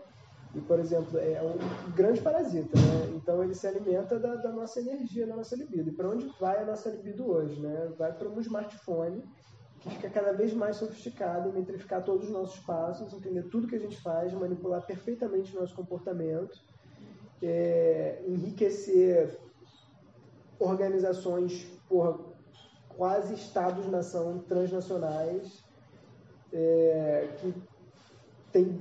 e, 0.53 0.61
por 0.61 0.79
exemplo, 0.79 1.17
é 1.17 1.41
um 1.41 1.91
grande 1.91 2.21
parasita, 2.21 2.77
né? 2.77 3.15
Então 3.15 3.43
ele 3.43 3.53
se 3.53 3.65
alimenta 3.65 4.19
da, 4.19 4.35
da 4.35 4.51
nossa 4.51 4.79
energia, 4.79 5.25
da 5.25 5.35
nossa 5.35 5.55
libido. 5.55 5.89
E 5.89 5.93
para 5.93 6.09
onde 6.09 6.27
vai 6.39 6.61
a 6.61 6.65
nossa 6.65 6.89
libido 6.89 7.29
hoje, 7.29 7.59
né? 7.59 7.91
Vai 7.97 8.13
para 8.13 8.29
um 8.29 8.39
smartphone 8.39 9.23
que 9.79 9.89
fica 9.89 10.09
cada 10.09 10.33
vez 10.33 10.53
mais 10.53 10.77
sofisticado 10.77 11.49
em 11.49 11.53
metrificar 11.53 12.03
todos 12.03 12.25
os 12.25 12.31
nossos 12.31 12.59
passos, 12.59 13.13
entender 13.13 13.43
tudo 13.43 13.67
que 13.67 13.75
a 13.75 13.79
gente 13.79 13.97
faz, 14.01 14.33
manipular 14.33 14.85
perfeitamente 14.85 15.55
o 15.55 15.59
nosso 15.59 15.75
comportamento, 15.75 16.59
é, 17.41 18.23
enriquecer 18.27 19.39
organizações, 20.59 21.65
porra, 21.87 22.17
quase 22.89 23.35
estados-nação 23.35 24.39
transnacionais, 24.39 25.63
é, 26.51 27.29
que 27.37 27.53
tem, 28.51 28.79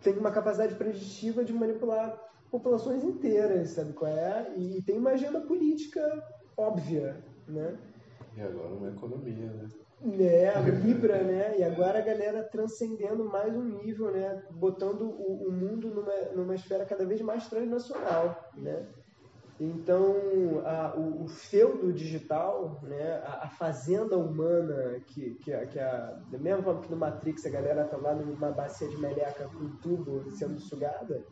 tem 0.00 0.16
uma 0.16 0.30
capacidade 0.30 0.74
preditiva 0.76 1.44
de 1.44 1.52
manipular 1.52 2.16
populações 2.50 3.02
inteiras, 3.02 3.70
sabe 3.70 3.92
qual 3.92 4.10
é? 4.10 4.52
E 4.56 4.82
tem 4.82 4.98
uma 4.98 5.10
agenda 5.10 5.40
política 5.40 6.02
óbvia, 6.56 7.16
né? 7.48 7.76
E 8.40 8.42
agora 8.42 8.68
uma 8.68 8.88
economia, 8.88 9.52
né? 9.52 9.68
É, 10.18 10.48
a 10.48 10.60
Libra, 10.60 11.22
né? 11.22 11.58
E 11.58 11.62
agora 11.62 11.98
a 11.98 12.02
galera 12.02 12.42
transcendendo 12.42 13.22
mais 13.22 13.54
um 13.54 13.62
nível, 13.62 14.10
né? 14.10 14.42
Botando 14.50 15.02
o, 15.02 15.48
o 15.48 15.52
mundo 15.52 15.90
numa, 15.90 16.14
numa 16.34 16.54
esfera 16.54 16.86
cada 16.86 17.04
vez 17.04 17.20
mais 17.20 17.46
transnacional, 17.48 18.50
né? 18.56 18.88
Então, 19.60 20.14
a, 20.64 20.94
o, 20.96 21.24
o, 21.24 21.28
feudo 21.28 21.92
digital, 21.92 22.80
né, 22.82 23.20
a, 23.26 23.44
a, 23.44 23.48
fazenda 23.50 24.16
humana, 24.16 24.98
que, 25.08 25.34
que, 25.34 25.54
que 25.66 25.78
a, 25.78 26.18
da 26.30 26.38
mesma 26.38 26.62
forma 26.62 26.80
que 26.80 26.90
no 26.90 26.96
Matrix 26.96 27.44
a 27.44 27.50
galera 27.50 27.84
tá 27.84 27.98
lá 27.98 28.14
numa 28.14 28.50
bacia 28.52 28.88
de 28.88 28.96
meleca 28.96 29.46
com 29.48 29.64
um 29.64 29.76
tubo 29.82 30.30
sendo 30.30 30.58
sugada, 30.58 31.22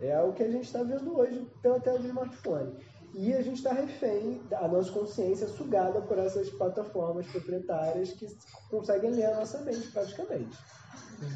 É 0.00 0.18
o 0.22 0.32
que 0.32 0.42
a 0.42 0.50
gente 0.50 0.64
está 0.64 0.82
vendo 0.82 1.14
hoje 1.14 1.46
pela 1.60 1.78
tela 1.78 1.98
do 1.98 2.06
smartphone. 2.06 2.74
E 3.16 3.32
a 3.32 3.40
gente 3.42 3.58
está 3.58 3.72
refém, 3.72 4.42
a 4.52 4.66
nossa 4.66 4.90
consciência 4.90 5.46
sugada 5.46 6.00
por 6.02 6.18
essas 6.18 6.50
plataformas 6.50 7.26
proprietárias 7.26 8.12
que 8.12 8.26
conseguem 8.68 9.12
ler 9.12 9.26
a 9.26 9.36
nossa 9.36 9.60
mente 9.60 9.86
praticamente. 9.92 10.58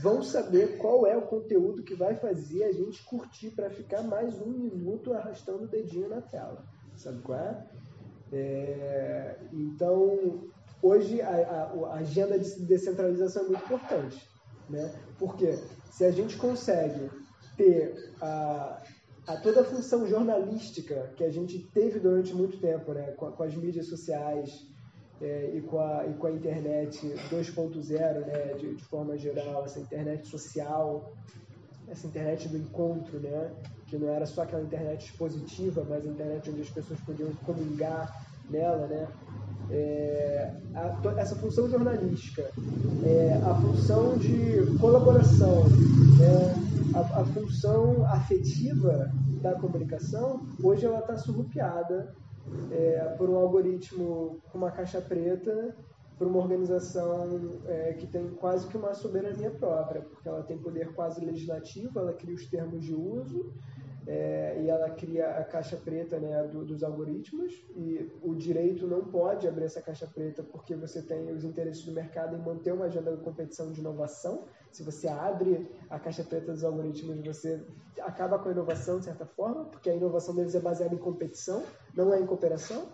Vão 0.03 0.23
saber 0.23 0.77
qual 0.79 1.07
é 1.07 1.17
o 1.17 1.23
conteúdo 1.23 1.85
que 1.85 1.95
vai 1.95 2.17
fazer 2.17 2.65
a 2.65 2.73
gente 2.73 3.05
curtir 3.05 3.51
para 3.51 3.71
ficar 3.71 4.03
mais 4.03 4.41
um 4.41 4.51
minuto 4.51 5.15
arrastando 5.15 5.65
o 5.65 5.69
dedinho 5.69 6.09
na 6.09 6.21
tela. 6.21 6.65
Sabe 6.97 7.23
qual 7.23 7.39
é? 7.39 7.67
é 8.33 9.37
então, 9.53 10.51
hoje 10.83 11.23
a, 11.23 11.31
a, 11.31 11.63
a 11.91 11.95
agenda 11.95 12.37
de 12.37 12.61
descentralização 12.63 13.45
é 13.45 13.47
muito 13.47 13.65
importante. 13.65 14.29
Né? 14.69 14.93
Porque 15.17 15.57
se 15.93 16.05
a 16.05 16.11
gente 16.11 16.37
consegue 16.37 17.09
ter 17.57 18.15
a, 18.21 18.83
a 19.29 19.37
toda 19.37 19.61
a 19.61 19.65
função 19.65 20.07
jornalística 20.07 21.13
que 21.15 21.23
a 21.23 21.31
gente 21.31 21.59
teve 21.59 22.01
durante 22.01 22.35
muito 22.35 22.57
tempo, 22.59 22.95
né, 22.95 23.13
com, 23.13 23.31
com 23.31 23.43
as 23.43 23.55
mídias 23.55 23.87
sociais 23.87 24.67
é, 25.21 25.53
e, 25.55 25.61
com 25.61 25.79
a, 25.79 26.07
e 26.07 26.15
com 26.15 26.29
a 26.29 26.31
internet 26.31 27.07
2.0, 27.31 28.27
né, 28.27 28.55
de, 28.55 28.75
de, 28.75 28.85
forma 28.85 29.19
geral, 29.19 29.67
essa 29.67 29.81
internet 29.81 30.27
social, 30.27 31.13
essa 31.89 32.07
internet 32.07 32.49
do 32.49 32.57
encontro, 32.57 33.21
né, 33.21 33.53
que 33.87 33.99
não 33.99 34.09
era 34.09 34.25
só 34.25 34.43
aquela 34.43 34.63
internet 34.63 35.05
expositiva, 35.05 35.85
mas 35.87 36.07
a 36.07 36.09
internet 36.09 36.49
onde 36.49 36.63
as 36.63 36.71
pessoas 36.71 36.99
podiam 37.01 37.31
comungar 37.45 38.27
nela, 38.49 38.87
né, 38.87 39.09
é, 39.71 40.53
a, 40.75 41.21
essa 41.21 41.37
função 41.37 41.69
jornalística, 41.69 42.51
é, 43.05 43.41
a 43.45 43.55
função 43.55 44.17
de 44.17 44.79
colaboração, 44.79 45.65
é, 46.21 46.97
a, 46.97 47.21
a, 47.21 47.25
função 47.27 48.07
afetiva 48.07 49.11
da 49.43 49.55
comunicação, 49.55 50.47
hoje 50.63 50.87
ela 50.87 51.01
está 51.01 51.17
surrupiada 51.17 52.15
é, 52.71 53.15
por 53.19 53.29
um 53.29 53.37
algoritmo 53.37 54.41
com 54.51 54.59
uma 54.59 54.71
caixa 54.71 55.01
preta, 55.01 55.75
por 56.19 56.27
uma 56.27 56.39
organização 56.39 57.61
é, 57.67 57.93
que 57.93 58.07
tem 58.07 58.29
quase 58.31 58.67
que 58.67 58.77
uma 58.77 58.93
soberania 58.93 59.51
própria, 59.51 60.03
porque 60.03 60.29
ela 60.29 60.43
tem 60.43 60.59
poder 60.59 60.93
quase 60.95 61.25
legislativo, 61.25 61.99
ela 61.99 62.13
cria 62.13 62.35
os 62.35 62.47
termos 62.47 62.83
de 62.83 62.93
uso, 62.93 63.53
é, 64.11 64.63
e 64.63 64.71
ela 64.71 64.89
cria 64.89 65.29
a 65.29 65.45
caixa 65.45 65.77
preta 65.77 66.19
né, 66.19 66.43
do, 66.45 66.65
dos 66.65 66.83
algoritmos 66.83 67.53
e 67.77 68.11
o 68.23 68.35
direito 68.35 68.87
não 68.87 69.05
pode 69.05 69.47
abrir 69.47 69.65
essa 69.65 69.83
caixa 69.83 70.07
preta 70.07 70.43
porque 70.43 70.75
você 70.75 71.03
tem 71.03 71.31
os 71.31 71.45
interesses 71.45 71.85
do 71.85 71.93
mercado 71.93 72.35
em 72.35 72.41
manter 72.41 72.73
uma 72.73 72.87
agenda 72.87 73.15
de 73.15 73.23
competição 73.23 73.71
de 73.71 73.81
inovação. 73.81 74.45
Se 74.73 74.83
você 74.83 75.09
abre 75.09 75.71
a 75.91 75.99
caixa 75.99 76.25
preta 76.25 76.53
dos 76.53 76.65
algoritmos, 76.65 77.21
você 77.21 77.63
acaba 78.01 78.39
com 78.39 78.49
a 78.49 78.53
inovação 78.53 78.99
de 78.99 79.05
certa 79.05 79.27
forma, 79.27 79.67
porque 79.67 79.91
a 79.91 79.95
inovação 79.95 80.35
deles 80.35 80.55
é 80.55 80.61
baseada 80.61 80.95
em 80.95 80.99
competição, 80.99 81.63
não 81.95 82.15
é 82.15 82.19
em 82.19 82.25
cooperação. 82.25 82.89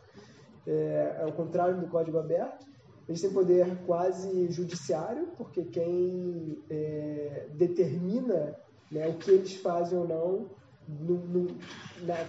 É, 0.67 1.19
é 1.21 1.27
o 1.27 1.33
contrário 1.33 1.79
do 1.79 1.87
código 1.87 2.19
aberto. 2.19 2.67
Eles 3.09 3.21
têm 3.21 3.33
poder 3.33 3.85
quase 3.87 4.51
judiciário, 4.51 5.29
porque 5.37 5.63
quem 5.63 6.61
é, 6.69 7.47
determina 7.53 8.59
né, 8.91 9.07
o 9.07 9.15
que 9.15 9.31
eles 9.31 9.55
fazem 9.55 9.97
ou 9.97 10.09
não 10.09 10.64
no, 10.89 11.19
no, 11.27 11.47
na, 12.03 12.27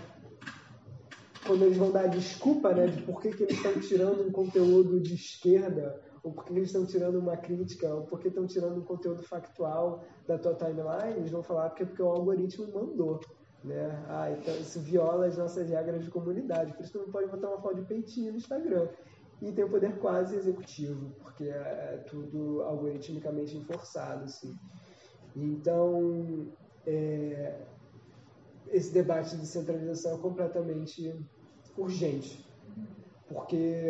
quando 1.46 1.64
eles 1.64 1.78
vão 1.78 1.92
dar 1.92 2.08
desculpa 2.08 2.74
né, 2.74 2.88
de 2.88 3.02
por 3.04 3.22
que, 3.22 3.32
que 3.32 3.44
eles 3.44 3.58
estão 3.58 3.80
tirando 3.80 4.28
um 4.28 4.32
conteúdo 4.32 5.00
de 5.00 5.14
esquerda, 5.14 6.02
ou 6.24 6.32
por 6.32 6.44
que 6.44 6.54
eles 6.54 6.70
estão 6.70 6.86
tirando 6.86 7.20
uma 7.20 7.38
crítica, 7.38 7.94
ou 7.94 8.04
por 8.04 8.20
que 8.20 8.30
estão 8.30 8.48
tirando 8.48 8.80
um 8.80 8.84
conteúdo 8.84 9.22
factual 9.22 10.04
da 10.28 10.40
tua 10.40 10.56
timeline, 10.56 11.18
eles 11.18 11.32
vão 11.32 11.44
falar 11.44 11.70
porque, 11.70 11.86
porque 11.86 12.02
o 12.02 12.08
algoritmo 12.08 12.68
mandou. 12.74 13.22
Né? 13.64 14.06
Ah, 14.08 14.32
então 14.32 14.56
isso 14.56 14.80
viola 14.80 15.28
as 15.28 15.38
nossas 15.38 15.70
regras 15.70 16.04
de 16.04 16.10
comunidade, 16.10 16.74
por 16.74 16.84
isso 16.84 16.94
tu 16.94 17.00
não 17.00 17.12
pode 17.12 17.30
botar 17.30 17.50
uma 17.50 17.62
foto 17.62 17.76
de 17.76 17.84
peitinho 17.84 18.32
no 18.32 18.38
Instagram. 18.38 18.88
E 19.42 19.52
tem 19.52 19.66
o 19.66 19.70
poder 19.70 19.98
quase 20.00 20.36
executivo, 20.36 21.12
porque 21.22 21.44
é, 21.44 21.94
é 21.94 22.04
tudo 22.08 22.62
algoritmicamente 22.62 23.58
enforçado. 23.58 24.24
Assim. 24.24 24.56
Então, 25.36 26.48
é, 26.88 27.60
esse 28.72 28.92
debate 28.92 29.32
de 29.32 29.42
descentralização 29.42 30.16
é 30.16 30.18
completamente 30.18 31.16
urgente, 31.78 32.46
porque 33.28 33.90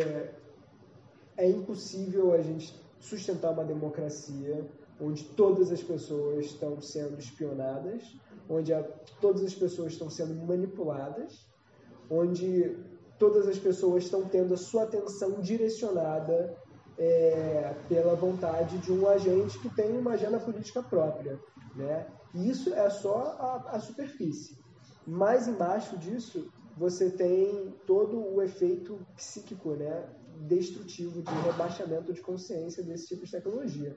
é 1.38 1.50
impossível 1.50 2.34
a 2.34 2.42
gente 2.42 2.74
sustentar 3.00 3.52
uma 3.52 3.64
democracia 3.64 4.66
onde 5.00 5.24
todas 5.24 5.72
as 5.72 5.84
pessoas 5.84 6.46
estão 6.46 6.82
sendo 6.82 7.20
espionadas, 7.20 8.04
onde 8.50 8.74
a, 8.74 8.82
todas 9.20 9.44
as 9.44 9.54
pessoas 9.54 9.94
estão 9.94 10.10
sendo 10.10 10.34
manipuladas, 10.46 11.46
onde 12.10 12.78
todas 13.20 13.48
as 13.48 13.58
pessoas 13.58 14.04
estão 14.06 14.26
tendo 14.26 14.54
a 14.54 14.58
sua 14.58 14.84
atenção 14.84 15.42
direcionada 15.42 16.56
é, 16.98 17.76
pela 17.90 18.16
vontade 18.16 18.78
de 18.78 18.92
um 18.92 19.08
agente 19.08 19.60
que 19.60 19.70
tem 19.76 19.98
uma 19.98 20.12
agenda 20.12 20.40
política 20.40 20.82
própria. 20.82 21.40
Né? 21.76 22.08
E 22.34 22.50
isso 22.50 22.74
é 22.74 22.90
só 22.90 23.36
a, 23.40 23.76
a 23.76 23.80
superfície. 23.80 24.58
Mais 25.06 25.48
embaixo 25.48 25.98
disso, 25.98 26.52
você 26.78 27.10
tem 27.10 27.74
todo 27.86 28.18
o 28.18 28.42
efeito 28.42 29.00
psíquico, 29.16 29.74
né, 29.76 30.04
destrutivo 30.48 31.22
de 31.22 31.34
rebaixamento 31.44 32.12
de 32.12 32.22
consciência 32.22 32.84
desse 32.84 33.08
tipo 33.08 33.26
de 33.26 33.32
tecnologia. 33.32 33.96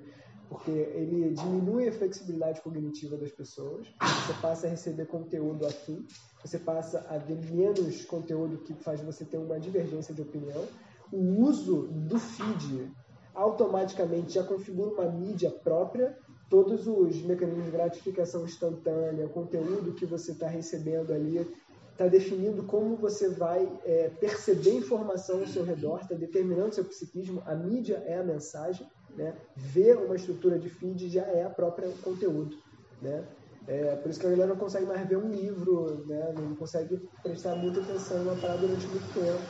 Porque 0.48 0.70
ele 0.70 1.34
diminui 1.34 1.88
a 1.88 1.92
flexibilidade 1.92 2.62
cognitiva 2.62 3.16
das 3.16 3.30
pessoas, 3.30 3.86
você 4.00 4.32
passa 4.40 4.66
a 4.66 4.70
receber 4.70 5.06
conteúdo 5.06 5.66
afim, 5.66 6.06
você 6.42 6.58
passa 6.58 7.04
a 7.08 7.18
ver 7.18 7.38
menos 7.50 8.04
conteúdo 8.06 8.58
que 8.58 8.72
faz 8.74 9.00
você 9.02 9.24
ter 9.24 9.36
uma 9.36 9.60
divergência 9.60 10.14
de 10.14 10.22
opinião. 10.22 10.64
O 11.12 11.42
uso 11.42 11.88
do 11.88 12.18
feed 12.18 12.90
automaticamente 13.34 14.34
já 14.34 14.42
configura 14.42 14.90
uma 14.90 15.10
mídia 15.10 15.50
própria 15.50 16.16
todos 16.48 16.86
os 16.86 17.22
mecanismos 17.22 17.66
de 17.66 17.70
gratificação 17.70 18.44
instantânea, 18.44 19.26
o 19.26 19.30
conteúdo 19.30 19.92
que 19.92 20.06
você 20.06 20.32
está 20.32 20.48
recebendo 20.48 21.12
ali, 21.12 21.46
está 21.92 22.06
definindo 22.06 22.62
como 22.62 22.96
você 22.96 23.28
vai 23.28 23.68
é, 23.84 24.08
perceber 24.20 24.70
informação 24.70 25.40
ao 25.40 25.46
seu 25.46 25.64
redor, 25.64 26.00
está 26.00 26.14
determinando 26.14 26.74
seu 26.74 26.84
psiquismo. 26.84 27.42
A 27.44 27.54
mídia 27.54 28.02
é 28.06 28.18
a 28.18 28.22
mensagem, 28.22 28.86
né? 29.16 29.34
ver 29.56 29.96
uma 29.96 30.14
estrutura 30.14 30.58
de 30.58 30.70
feed 30.70 31.08
já 31.08 31.22
é 31.22 31.42
a 31.42 31.50
própria 31.50 31.88
conteúdo. 32.02 32.56
Né? 33.02 33.24
É, 33.66 33.96
por 33.96 34.10
isso 34.10 34.20
que 34.20 34.26
a 34.26 34.30
galera 34.30 34.48
não 34.48 34.56
consegue 34.56 34.86
mais 34.86 35.06
ver 35.08 35.18
um 35.18 35.28
livro, 35.28 36.04
né? 36.06 36.32
não 36.38 36.54
consegue 36.54 36.98
prestar 37.22 37.56
muita 37.56 37.80
atenção 37.80 38.18
em 38.18 38.22
uma 38.22 38.36
parada 38.36 38.60
durante 38.60 38.86
muito 38.86 39.12
tempo 39.12 39.42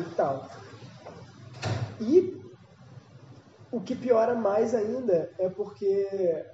e 0.00 0.14
tal. 0.16 0.48
E 2.00 2.45
o 3.70 3.80
que 3.80 3.94
piora 3.94 4.34
mais 4.34 4.74
ainda 4.74 5.30
é 5.38 5.48
porque 5.48 6.44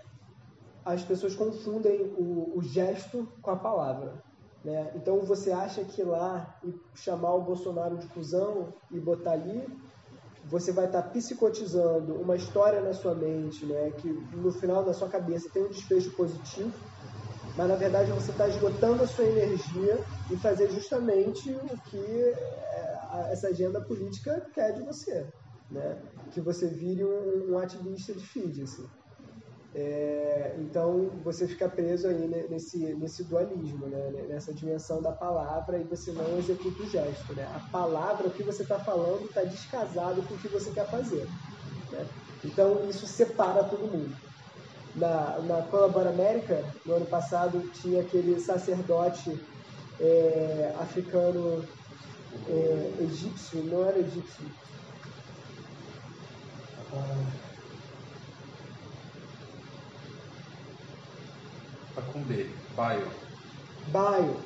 as 0.85 1.03
pessoas 1.03 1.35
confundem 1.35 2.03
o, 2.16 2.57
o 2.57 2.62
gesto 2.62 3.29
com 3.40 3.51
a 3.51 3.57
palavra. 3.57 4.22
Né? 4.64 4.92
Então 4.94 5.20
você 5.20 5.53
acha 5.53 5.85
que 5.85 6.03
lá 6.03 6.59
e 6.64 6.75
chamar 6.94 7.35
o 7.35 7.42
Bolsonaro 7.42 7.96
de 7.96 8.07
cuzão 8.09 8.72
e 8.90 8.98
botar 8.98 9.33
ali, 9.33 9.66
você 10.44 10.72
vai 10.72 10.87
estar 10.87 11.03
psicotizando 11.03 12.14
uma 12.14 12.37
história 12.37 12.81
na 12.81 12.92
sua 12.92 13.14
mente, 13.14 13.64
né? 13.66 13.92
que 13.98 14.09
no 14.35 14.51
final 14.53 14.85
da 14.85 14.92
sua 14.92 15.09
cabeça 15.09 15.48
tem 15.53 15.64
um 15.64 15.68
desfecho 15.68 16.11
positivo, 16.12 16.72
mas 17.57 17.68
na 17.68 17.77
verdade 17.77 18.11
você 18.12 18.31
está 18.31 18.48
esgotando 18.48 19.03
a 19.03 19.07
sua 19.07 19.25
energia 19.25 19.98
e 20.31 20.37
fazer 20.37 20.70
justamente 20.70 21.51
o 21.51 21.79
que 21.90 21.98
é, 21.98 23.29
essa 23.31 23.48
agenda 23.48 23.81
política 23.81 24.46
quer 24.55 24.72
de 24.72 24.83
você 24.83 25.27
né? 25.72 25.98
que 26.30 26.40
você 26.40 26.66
vire 26.66 27.04
um, 27.04 27.52
um 27.52 27.58
ativista 27.58 28.12
de 28.12 28.24
feed. 28.24 28.62
Assim. 28.62 28.87
É, 29.74 30.54
então 30.58 31.11
você 31.24 31.46
fica 31.46 31.68
preso 31.68 32.06
aí 32.06 32.28
nesse, 32.50 32.78
nesse 32.94 33.24
dualismo, 33.24 33.87
né? 33.87 34.26
nessa 34.28 34.52
dimensão 34.52 35.00
da 35.00 35.12
palavra 35.12 35.78
e 35.78 35.85
você 35.85 36.12
não 36.12 36.38
executa 36.38 36.82
o 36.82 36.88
gesto. 36.88 37.35
Né? 37.35 37.44
A 37.54 37.58
palavra, 37.70 38.28
o 38.28 38.30
que 38.30 38.42
você 38.42 38.62
está 38.62 38.78
falando, 38.78 39.24
está 39.24 39.42
descasado 39.42 40.22
com 40.22 40.35
o 40.35 40.38
que 40.38 40.48
você 40.48 40.70
quer 40.70 40.88
fazer. 40.88 41.26
Né? 41.90 42.06
Então 42.44 42.88
isso 42.88 43.06
separa 43.06 43.64
todo 43.64 43.90
mundo. 43.90 44.14
Na, 44.94 45.38
na 45.38 45.62
Colabora 45.62 46.11
América, 46.11 46.62
no 46.85 46.96
ano 46.96 47.06
passado, 47.06 47.62
tinha 47.80 48.02
aquele 48.02 48.38
sacerdote 48.38 49.40
é, 49.98 50.74
africano 50.78 51.64
é, 52.46 52.92
egípcio, 53.00 53.62
não 53.64 53.87
era 53.87 53.98
egípcio, 53.98 54.44
Tá 61.94 62.02
com 62.12 62.22
B, 62.22 62.50
Baio. 62.76 63.07
Baio. 63.88 64.37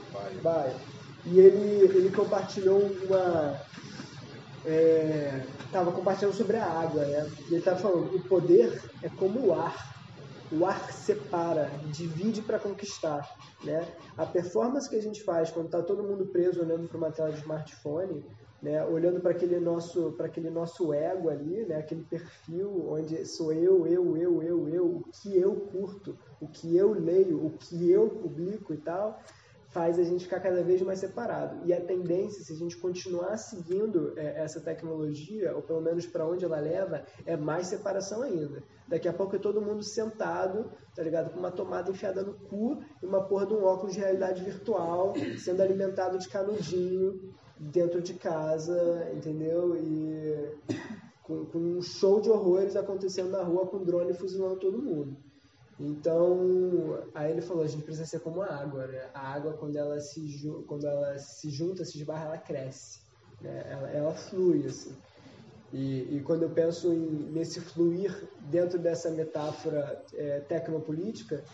Baio. 0.43 0.75
E 1.25 1.41
ele, 1.41 1.97
ele 1.97 2.11
compartilhou 2.15 2.81
uma. 2.81 3.61
É, 4.65 5.45
tava 5.73 5.93
compartilhando 5.93 6.35
sobre 6.35 6.57
a 6.57 6.65
água, 6.65 7.05
né? 7.05 7.31
E 7.51 7.55
ele 7.55 7.63
tava 7.63 7.79
falando, 7.79 8.15
o 8.15 8.21
poder 8.29 8.83
é 9.03 9.09
como 9.09 9.47
o 9.47 9.61
ar. 9.61 9.95
o 10.53 10.65
ar 10.65 10.93
separa, 10.93 11.71
divide 11.93 12.43
para 12.43 12.59
conquistar. 12.59 13.29
Né? 13.65 13.87
A 14.17 14.25
performance 14.25 14.89
que 14.89 14.97
a 14.97 15.03
gente 15.03 15.23
faz 15.25 15.51
quando 15.51 15.67
está 15.67 15.83
todo 15.83 16.05
mundo 16.05 16.27
preso 16.27 16.61
olhando 16.61 16.89
para 16.89 16.97
uma 16.97 17.11
tela 17.11 17.33
de 17.33 17.41
smartphone, 17.41 18.25
né? 18.62 18.85
olhando 18.85 19.21
para 19.21 19.31
aquele 19.31 19.59
nosso 19.61 20.12
para 20.12 20.27
aquele 20.27 20.51
nosso 20.51 20.92
ego 20.92 21.29
ali, 21.29 21.64
né? 21.64 21.77
aquele 21.77 22.05
perfil 22.05 22.88
onde 22.88 23.25
sou 23.27 23.53
eu, 23.53 23.87
eu, 23.87 24.16
eu, 24.16 24.42
eu, 24.42 24.69
eu, 24.69 24.87
o 24.87 25.05
que 25.12 25.37
eu 25.37 25.55
curto, 25.57 26.16
o 26.40 26.49
que 26.49 26.77
eu 26.77 26.92
leio, 26.92 27.45
o 27.45 27.51
que 27.51 27.90
eu 27.90 28.09
publico 28.09 28.73
e 28.73 28.79
tal, 28.79 29.21
faz 29.77 29.99
a 29.99 30.03
gente 30.03 30.25
ficar 30.25 30.40
cada 30.40 30.62
vez 30.62 30.81
mais 30.81 31.01
separado. 31.01 31.61
E 31.66 31.73
a 31.75 31.79
tendência, 31.79 32.42
se 32.42 32.51
a 32.51 32.57
gente 32.57 32.79
continuar 32.79 33.37
seguindo 33.37 34.14
é, 34.16 34.42
essa 34.42 34.59
tecnologia, 34.59 35.55
ou 35.55 35.61
pelo 35.61 35.83
menos 35.83 36.07
para 36.07 36.27
onde 36.27 36.47
ela 36.47 36.59
leva, 36.59 37.05
é 37.27 37.37
mais 37.37 37.66
separação 37.66 38.23
ainda. 38.23 38.62
Daqui 38.88 39.07
a 39.07 39.12
pouco 39.12 39.37
é 39.37 39.38
todo 39.38 39.61
mundo 39.61 39.83
sentado, 39.83 40.73
tá 40.95 41.03
ligado? 41.03 41.31
Com 41.31 41.40
uma 41.40 41.51
tomada 41.51 41.90
enfiada 41.90 42.23
no 42.23 42.33
cu 42.35 42.83
e 43.03 43.07
uma 43.07 43.25
porra 43.25 43.47
de 43.47 43.53
um 43.53 43.64
óculos 43.64 43.92
de 43.92 44.01
realidade 44.01 44.42
virtual, 44.42 45.12
sendo 45.38 45.61
alimentado 45.61 46.19
de 46.19 46.29
canudinho 46.29 47.35
dentro 47.59 48.01
de 48.01 48.14
casa, 48.14 49.11
entendeu? 49.14 49.77
E 49.77 50.51
com, 51.23 51.45
com 51.47 51.59
um 51.59 51.83
show 51.83 52.21
de 52.21 52.31
horrores 52.31 52.77
acontecendo 52.77 53.31
na 53.31 53.42
rua 53.42 53.66
com 53.66 53.85
drone 53.85 54.14
fuzilando 54.14 54.61
todo 54.61 54.83
mundo. 54.83 55.16
Então, 55.79 57.05
aí 57.14 57.33
ele 57.33 57.42
falou, 57.42 57.62
a 57.62 57.66
gente 57.66 57.83
precisa 57.83 58.07
ser 58.07 58.21
como 58.21 58.40
a 58.40 58.47
água, 58.47 58.87
né? 58.87 59.11
A 59.12 59.35
água, 59.35 59.53
quando 59.55 59.77
ela 59.77 60.01
se, 60.01 60.49
quando 60.66 60.87
ela 60.87 61.19
se 61.19 61.51
junta, 61.51 61.85
se 61.85 61.99
esbarra, 61.99 62.27
ela 62.27 62.38
cresce, 62.38 63.01
né? 63.42 63.62
ela, 63.69 63.90
ela 63.90 64.14
flui, 64.14 64.64
assim. 64.64 64.97
E, 65.73 66.16
e 66.16 66.23
quando 66.23 66.45
eu 66.45 66.51
penso 66.51 66.92
em, 66.92 67.31
nesse 67.31 67.61
fluir 67.61 68.27
dentro 68.49 68.79
dessa 68.79 69.11
metáfora 69.11 70.03
é, 70.14 70.40
tecnopolítica, 70.40 71.45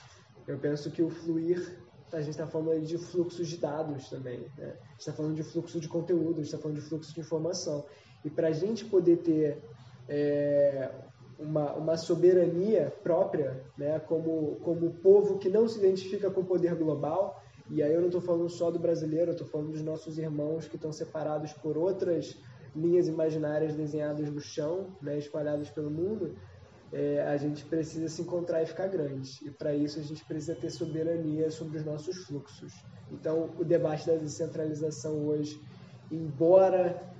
eu 0.46 0.58
penso 0.58 0.90
que 0.90 1.02
o 1.02 1.10
fluir, 1.10 1.81
a 2.16 2.20
gente 2.20 2.30
está 2.30 2.46
falando 2.46 2.80
de 2.80 2.98
fluxo 2.98 3.44
de 3.44 3.56
dados 3.56 4.08
também, 4.08 4.40
né? 4.56 4.76
a 4.82 4.90
gente 4.90 5.00
está 5.00 5.12
falando 5.12 5.34
de 5.34 5.42
fluxo 5.42 5.80
de 5.80 5.88
conteúdo, 5.88 6.32
a 6.32 6.42
gente 6.42 6.46
está 6.46 6.58
falando 6.58 6.76
de 6.76 6.82
fluxo 6.82 7.14
de 7.14 7.20
informação. 7.20 7.84
E 8.24 8.30
para 8.30 8.48
a 8.48 8.52
gente 8.52 8.84
poder 8.84 9.18
ter 9.18 9.62
é, 10.08 10.90
uma, 11.38 11.72
uma 11.74 11.96
soberania 11.96 12.92
própria, 13.02 13.64
né, 13.76 13.98
como, 14.00 14.56
como 14.62 14.90
povo 14.94 15.38
que 15.38 15.48
não 15.48 15.66
se 15.68 15.78
identifica 15.78 16.30
com 16.30 16.42
o 16.42 16.44
poder 16.44 16.74
global, 16.74 17.42
e 17.70 17.82
aí 17.82 17.92
eu 17.92 18.00
não 18.00 18.08
estou 18.08 18.20
falando 18.20 18.48
só 18.48 18.70
do 18.70 18.78
brasileiro, 18.78 19.30
eu 19.30 19.32
estou 19.32 19.46
falando 19.46 19.72
dos 19.72 19.82
nossos 19.82 20.18
irmãos 20.18 20.68
que 20.68 20.76
estão 20.76 20.92
separados 20.92 21.52
por 21.52 21.76
outras 21.76 22.38
linhas 22.74 23.08
imaginárias 23.08 23.74
desenhadas 23.74 24.30
no 24.30 24.40
chão, 24.40 24.96
né, 25.00 25.18
espalhadas 25.18 25.68
pelo 25.70 25.90
mundo, 25.90 26.34
é, 26.92 27.22
a 27.26 27.36
gente 27.36 27.64
precisa 27.64 28.08
se 28.08 28.20
encontrar 28.20 28.62
e 28.62 28.66
ficar 28.66 28.86
grande. 28.86 29.38
E 29.42 29.50
para 29.50 29.74
isso 29.74 29.98
a 29.98 30.02
gente 30.02 30.24
precisa 30.24 30.54
ter 30.54 30.70
soberania 30.70 31.50
sobre 31.50 31.78
os 31.78 31.84
nossos 31.84 32.18
fluxos. 32.26 32.72
Então, 33.10 33.50
o 33.58 33.64
debate 33.64 34.06
da 34.06 34.16
descentralização 34.16 35.26
hoje, 35.26 35.60
embora 36.10 37.10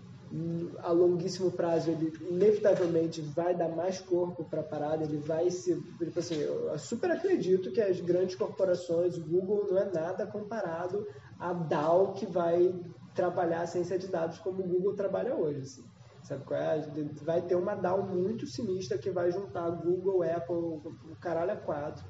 a 0.78 0.90
longuíssimo 0.90 1.50
prazo 1.50 1.90
ele 1.90 2.10
inevitavelmente 2.30 3.20
vai 3.20 3.54
dar 3.54 3.68
mais 3.68 4.00
corpo 4.00 4.44
para 4.44 4.60
a 4.60 4.64
parada, 4.64 5.04
ele 5.04 5.18
vai 5.18 5.50
se. 5.50 5.74
Tipo 5.98 6.18
assim, 6.18 6.36
eu 6.36 6.78
super 6.78 7.10
acredito 7.10 7.70
que 7.70 7.80
as 7.80 8.00
grandes 8.00 8.34
corporações, 8.34 9.16
o 9.18 9.22
Google 9.22 9.66
não 9.70 9.78
é 9.78 9.84
nada 9.92 10.26
comparado 10.26 11.06
a 11.38 11.52
DAO 11.52 12.12
que 12.14 12.24
vai 12.24 12.74
trabalhar 13.14 13.62
a 13.62 13.66
ciência 13.66 13.98
de 13.98 14.06
dados 14.06 14.38
como 14.38 14.62
o 14.62 14.66
Google 14.66 14.94
trabalha 14.94 15.34
hoje. 15.34 15.60
Assim. 15.60 15.84
Sabe 16.22 16.44
qual 16.44 16.60
é? 16.60 16.80
Vai 17.22 17.42
ter 17.42 17.56
uma 17.56 17.74
DAO 17.74 18.06
muito 18.06 18.46
sinistra 18.46 18.96
que 18.96 19.10
vai 19.10 19.32
juntar 19.32 19.70
Google, 19.70 20.22
Apple, 20.22 20.54
o 20.54 21.16
caralho 21.20 21.52
a 21.52 21.56
quatro, 21.56 22.04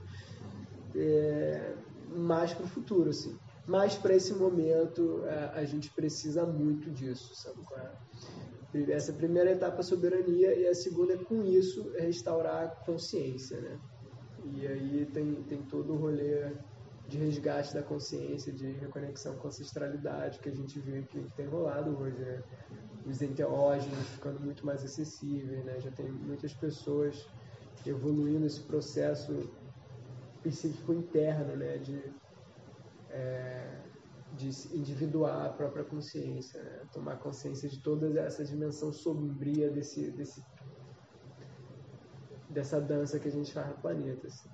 é, 0.95 1.75
mais 2.09 2.53
para 2.53 2.65
o 2.65 2.69
futuro, 2.69 3.11
assim. 3.11 3.39
Mas 3.67 3.97
para 3.97 4.15
esse 4.15 4.35
momento 4.35 5.25
é, 5.25 5.53
a 5.55 5.65
gente 5.65 5.91
precisa 5.91 6.45
muito 6.45 6.91
disso, 6.91 7.35
sabe 7.35 7.63
qual 7.65 7.81
é? 7.81 7.93
Essa 8.91 9.13
primeira 9.13 9.53
etapa 9.53 9.81
é 9.81 9.83
soberania 9.83 10.55
e 10.55 10.67
a 10.67 10.75
segunda 10.75 11.13
é 11.13 11.19
com 11.19 11.45
isso 11.45 11.93
restaurar 11.99 12.65
a 12.65 12.69
consciência, 12.69 13.61
né? 13.61 13.79
E 14.45 14.67
aí 14.67 15.07
tem, 15.13 15.35
tem 15.45 15.63
todo 15.63 15.93
o 15.93 15.97
rolê 15.97 16.53
de 17.09 17.19
resgate 17.19 17.75
da 17.75 17.83
consciência, 17.83 18.53
de 18.53 18.71
reconexão 18.73 19.37
com 19.37 19.47
a 19.47 19.51
ancestralidade 19.51 20.39
que 20.39 20.49
a 20.49 20.55
gente 20.55 20.79
viu 20.81 21.03
que, 21.05 21.21
que 21.23 21.31
tem 21.37 21.47
rolado 21.47 21.97
hoje, 21.99 22.19
né? 22.19 22.43
Os 23.05 23.21
enteógenos 23.21 24.07
ficando 24.09 24.41
muito 24.41 24.65
mais 24.65 24.85
acessíveis, 24.85 25.65
né? 25.65 25.81
Já 25.81 25.91
tem 25.91 26.11
muitas 26.11 26.55
pessoas 26.55 27.29
evoluindo 27.85 28.47
esse 28.47 28.61
processo 28.63 29.51
psíquico 30.43 30.93
interno, 30.93 31.57
né? 31.57 31.79
De, 31.79 32.13
é, 33.11 33.83
de 34.35 34.49
individuar 34.75 35.47
a 35.47 35.49
própria 35.51 35.85
consciência, 35.85 36.63
né? 36.63 36.87
tomar 36.93 37.17
consciência 37.17 37.69
de 37.69 37.79
toda 37.81 38.19
essa 38.21 38.45
dimensão 38.45 38.93
sombria 38.93 39.71
desse, 39.71 40.11
desse, 40.13 40.43
dessa 42.49 42.81
dança 42.81 43.19
que 43.19 43.29
a 43.29 43.31
gente 43.31 43.53
faz 43.53 43.69
no 43.69 43.75
planeta. 43.75 44.27
Assim. 44.27 44.49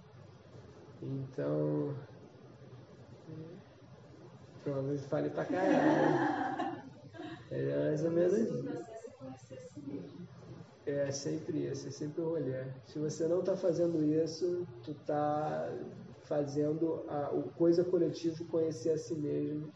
Então, 1.00 1.94
provavelmente 4.62 5.02
falei 5.04 5.30
pra 5.30 5.44
caralho. 5.44 6.78
É 7.50 7.88
mais 7.88 8.04
ou 8.04 8.10
menos 8.10 8.34
isso. 8.34 8.64
É 10.84 11.10
sempre 11.10 11.66
isso, 11.66 11.88
é 11.88 11.90
sempre 11.90 12.20
o 12.20 12.30
olhar. 12.30 12.66
Se 12.84 12.98
você 12.98 13.26
não 13.26 13.40
está 13.40 13.56
fazendo 13.56 14.04
isso, 14.04 14.66
tu 14.82 14.90
está 14.90 15.70
fazendo 16.24 17.04
a, 17.08 17.30
o 17.30 17.44
coisa 17.52 17.82
coletivo 17.82 18.44
conhecer 18.46 18.90
a 18.90 18.98
si 18.98 19.14
mesmo. 19.14 19.72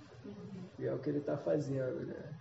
E 0.78 0.86
é 0.86 0.94
o 0.94 0.98
que 0.98 1.08
ele 1.08 1.18
está 1.18 1.36
fazendo, 1.36 2.06
né? 2.06 2.38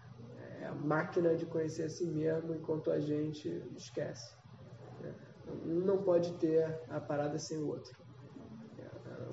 É 0.61 0.65
a 0.67 0.73
máquina 0.73 1.35
de 1.35 1.45
conhecer 1.45 1.83
a 1.83 1.89
si 1.89 2.05
mesmo 2.05 2.53
enquanto 2.53 2.91
a 2.91 2.99
gente 2.99 3.49
esquece. 3.75 4.35
Né? 5.01 5.13
Um 5.65 5.79
não 5.79 6.03
pode 6.03 6.33
ter 6.33 6.79
a 6.89 6.99
parada 6.99 7.39
sem 7.39 7.57
o 7.57 7.67
outro. 7.67 8.00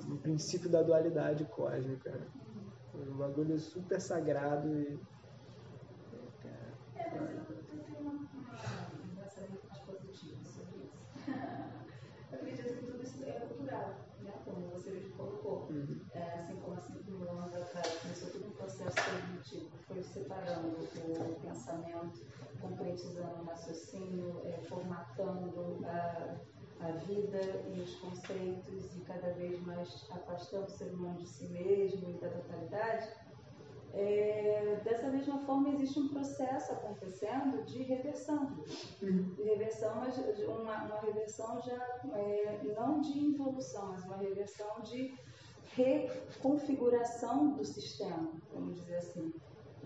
Um 0.07 0.17
princípio 0.17 0.69
da 0.69 0.81
dualidade 0.81 1.45
cósmica. 1.45 2.11
Né? 2.11 2.27
Um 2.95 3.17
bagulho 3.17 3.57
super 3.59 3.99
sagrado 3.99 4.67
e. 4.67 4.99
É, 6.45 6.71
eu 12.31 12.37
acredito 12.37 12.73
que 12.75 12.85
tudo 12.85 13.03
isso 13.03 13.23
é 13.23 13.31
cultural 13.31 14.09
como 14.45 14.67
você 14.69 14.91
colocou. 15.15 15.67
Uhum. 15.69 16.01
É, 16.13 16.39
assim 16.39 16.55
como 16.57 16.75
há 16.75 16.81
cinco 16.81 17.29
anos 17.29 17.53
atrás 17.53 17.99
começou 18.01 18.29
todo 18.29 18.47
um 18.47 18.51
processo 18.51 18.95
cognitivo, 18.95 19.69
foi 19.87 20.03
separando 20.03 20.67
o 20.67 21.39
pensamento, 21.41 22.25
concretizando 22.61 23.41
o 23.41 23.45
raciocínio, 23.45 24.41
é, 24.45 24.59
formatando 24.67 25.79
a, 25.85 26.35
a 26.79 26.91
vida 26.91 27.39
e 27.75 27.79
os 27.81 27.95
conceitos 27.95 28.95
e 28.95 29.01
cada 29.01 29.31
vez 29.33 29.59
mais 29.65 30.07
afastando 30.11 30.65
o 30.65 30.69
ser 30.69 30.93
humano 30.93 31.17
de 31.17 31.27
si 31.27 31.47
mesmo 31.47 32.09
e 32.09 32.13
da 32.13 32.29
totalidade 32.29 33.09
é, 33.93 34.79
dessa 34.83 35.09
mesma 35.09 35.39
forma, 35.39 35.69
existe 35.69 35.99
um 35.99 36.09
processo 36.09 36.71
acontecendo 36.73 37.63
de 37.65 37.83
reversão. 37.83 38.57
De 39.01 39.43
reversão, 39.43 39.95
mas 39.95 40.17
uma, 40.43 40.85
uma 40.85 40.99
reversão 41.01 41.59
já 41.61 41.99
é, 42.13 42.61
não 42.75 43.01
de 43.01 43.17
involução, 43.17 43.87
mas 43.87 44.03
uma 44.05 44.17
reversão 44.17 44.81
de 44.81 45.17
reconfiguração 45.75 47.53
do 47.53 47.65
sistema, 47.65 48.31
vamos 48.53 48.75
dizer 48.75 48.97
assim. 48.97 49.33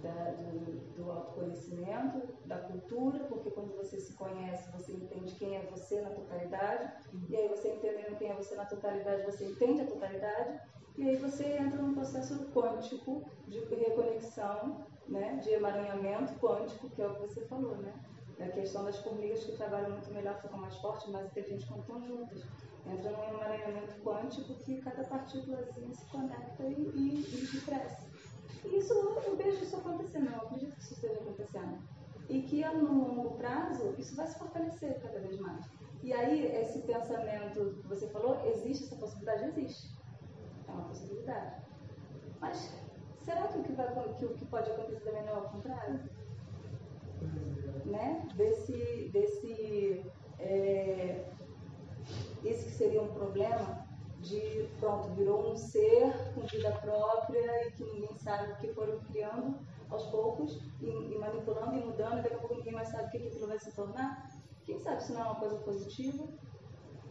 Da, 0.03 0.31
do, 0.31 0.95
do, 0.97 1.09
autoconhecimento, 1.09 2.27
da 2.45 2.57
cultura, 2.57 3.19
porque 3.19 3.49
quando 3.51 3.73
você 3.73 3.97
se 3.97 4.13
conhece, 4.15 4.69
você 4.73 4.91
entende 4.91 5.33
quem 5.35 5.55
é 5.55 5.61
você 5.71 6.01
na 6.01 6.09
totalidade, 6.09 6.91
uhum. 7.13 7.25
e 7.29 7.37
aí 7.37 7.47
você 7.47 7.69
entendendo 7.69 8.17
quem 8.17 8.29
é 8.29 8.35
você 8.35 8.53
na 8.53 8.65
totalidade, 8.65 9.23
você 9.23 9.45
entende 9.45 9.79
a 9.79 9.85
totalidade, 9.85 10.59
e 10.97 11.07
aí 11.07 11.15
você 11.15 11.45
entra 11.57 11.81
num 11.81 11.93
processo 11.93 12.51
quântico 12.51 13.23
de 13.47 13.59
reconexão, 13.59 14.85
né, 15.07 15.37
de 15.41 15.49
emaranhamento 15.51 16.33
quântico, 16.33 16.89
que 16.89 17.01
é 17.01 17.07
o 17.07 17.15
que 17.15 17.21
você 17.21 17.45
falou, 17.45 17.77
né? 17.77 17.93
A 18.39 18.47
questão 18.49 18.83
das 18.83 18.97
formigas 18.97 19.43
que 19.43 19.53
trabalham 19.53 19.91
muito 19.91 20.11
melhor, 20.11 20.41
ficam 20.41 20.59
mais 20.59 20.75
fortes, 20.77 21.07
mais 21.09 21.25
inteligentes 21.27 21.65
quando 21.65 21.81
estão 21.81 22.01
juntas. 22.05 22.43
Entra 22.85 23.11
num 23.11 23.23
emaranhamento 23.23 23.95
quântico 24.01 24.53
que 24.55 24.81
cada 24.81 25.03
partículazinha 25.05 25.93
se 25.93 26.05
conecta 26.07 26.63
e, 26.63 26.73
e, 26.73 27.55
e 27.55 27.61
cresce. 27.61 28.02
Isso, 28.65 28.93
eu 28.93 29.35
vejo 29.35 29.63
isso 29.63 29.75
acontecendo, 29.75 30.31
eu 30.31 30.37
acredito 30.37 30.75
que 30.75 30.81
isso 30.81 30.93
esteja 30.93 31.19
acontecendo. 31.19 31.77
E 32.29 32.41
que 32.41 32.63
a 32.63 32.71
longo 32.71 33.31
prazo, 33.31 33.93
isso 33.97 34.15
vai 34.15 34.27
se 34.27 34.37
fortalecer 34.39 34.99
cada 35.01 35.19
vez 35.19 35.39
mais. 35.39 35.65
E 36.01 36.11
aí, 36.13 36.45
esse 36.57 36.79
pensamento 36.79 37.77
que 37.81 37.87
você 37.87 38.07
falou, 38.07 38.39
existe 38.45 38.85
essa 38.85 38.95
possibilidade? 38.95 39.45
Existe 39.45 39.93
é 40.67 40.71
uma 40.71 40.83
possibilidade. 40.83 41.61
Mas 42.39 42.73
será 43.23 43.47
que 43.47 43.59
o 43.59 43.63
que, 43.63 43.73
vai, 43.73 44.13
que, 44.17 44.25
o 44.25 44.33
que 44.33 44.45
pode 44.45 44.69
acontecer 44.71 45.01
também 45.01 45.23
não 45.23 45.33
é 45.33 45.37
o 45.37 45.49
contrário? 45.49 45.99
Né? 47.85 48.27
Desse, 48.35 49.09
desse, 49.13 50.05
é, 50.39 51.25
esse 52.43 52.65
que 52.65 52.71
seria 52.71 53.01
um 53.01 53.13
problema 53.13 53.87
de, 54.23 54.69
pronto, 54.79 55.09
virou 55.09 55.51
um 55.51 55.55
ser 55.55 56.13
com 56.33 56.41
vida 56.41 56.71
própria 56.71 57.67
e 57.67 57.71
que 57.71 57.83
ninguém 57.83 58.15
sabe 58.15 58.53
o 58.53 58.55
que 58.55 58.73
foram 58.73 58.99
criando 59.01 59.59
aos 59.89 60.05
poucos 60.05 60.59
e, 60.81 60.87
e 60.87 61.17
manipulando 61.19 61.75
e 61.75 61.85
mudando, 61.85 62.19
e 62.19 62.21
daqui 62.21 62.35
a 62.35 62.39
pouco 62.39 62.55
ninguém 62.55 62.73
mais 62.73 62.87
sabe 62.87 63.07
o 63.07 63.11
que, 63.11 63.19
que 63.19 63.27
aquilo 63.27 63.47
vai 63.47 63.59
se 63.59 63.71
tornar. 63.71 64.29
Quem 64.65 64.79
sabe 64.79 65.03
se 65.03 65.11
não 65.11 65.21
é 65.21 65.23
uma 65.25 65.35
coisa 65.35 65.57
positiva, 65.57 66.25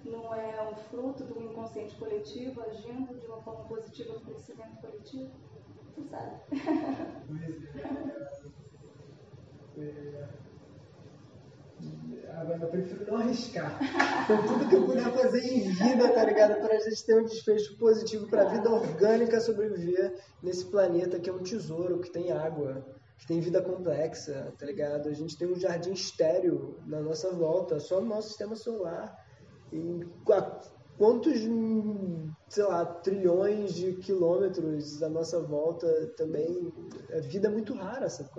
não 0.05 0.35
é 0.35 0.71
um 0.71 0.75
fruto 0.75 1.25
do 1.25 1.41
inconsciente 1.43 1.95
coletivo 1.97 2.63
agindo 2.63 3.15
de 3.21 3.27
uma 3.27 3.43
forma 3.43 3.65
positiva 3.65 4.15
no 4.15 4.21
crescimento 4.21 4.81
coletivo? 4.81 5.31
Quem 5.95 6.09
sabe? 6.09 6.41
É, 9.75 9.81
é, 9.81 10.29
Agora 12.35 12.59
eu 12.63 12.69
prefiro 12.69 13.07
não 13.07 13.19
arriscar. 13.19 13.79
Então, 14.25 14.47
tudo 14.47 14.69
que 14.69 14.75
eu 14.75 14.85
puder 14.85 15.13
fazer 15.13 15.45
em 15.45 15.71
vida, 15.71 16.09
tá 16.13 16.25
ligado? 16.25 16.61
Pra 16.61 16.79
gente 16.79 17.05
ter 17.05 17.21
um 17.21 17.25
desfecho 17.25 17.77
positivo 17.79 18.27
pra 18.29 18.45
vida 18.45 18.69
orgânica 18.71 19.41
sobreviver 19.41 20.13
nesse 20.43 20.65
planeta 20.65 21.21
que 21.21 21.31
é 21.31 21.33
um 21.33 21.43
tesouro, 21.43 22.01
que 22.01 22.11
tem 22.11 22.33
água, 22.33 22.85
que 23.19 23.27
tem 23.29 23.41
vida 23.41 23.63
complexa, 23.63 24.53
tá 24.59 24.67
ligado? 24.67 25.09
A 25.09 25.13
gente 25.13 25.39
tem 25.39 25.47
um 25.47 25.55
jardim 25.55 25.93
estéreo 25.93 26.81
na 26.87 27.01
nossa 27.01 27.31
volta, 27.31 27.79
só 27.79 28.01
no 28.01 28.09
nosso 28.09 28.29
sistema 28.29 28.57
solar. 28.57 29.17
E 29.73 30.01
quantos, 30.99 31.39
sei 32.49 32.65
lá, 32.65 32.85
trilhões 32.85 33.75
de 33.75 33.95
quilômetros 33.95 34.99
da 34.99 35.09
nossa 35.09 35.41
volta 35.41 35.87
também 36.17 36.73
é 37.11 37.21
vida 37.21 37.49
muito 37.49 37.73
rara, 37.75 38.09
sabe? 38.09 38.31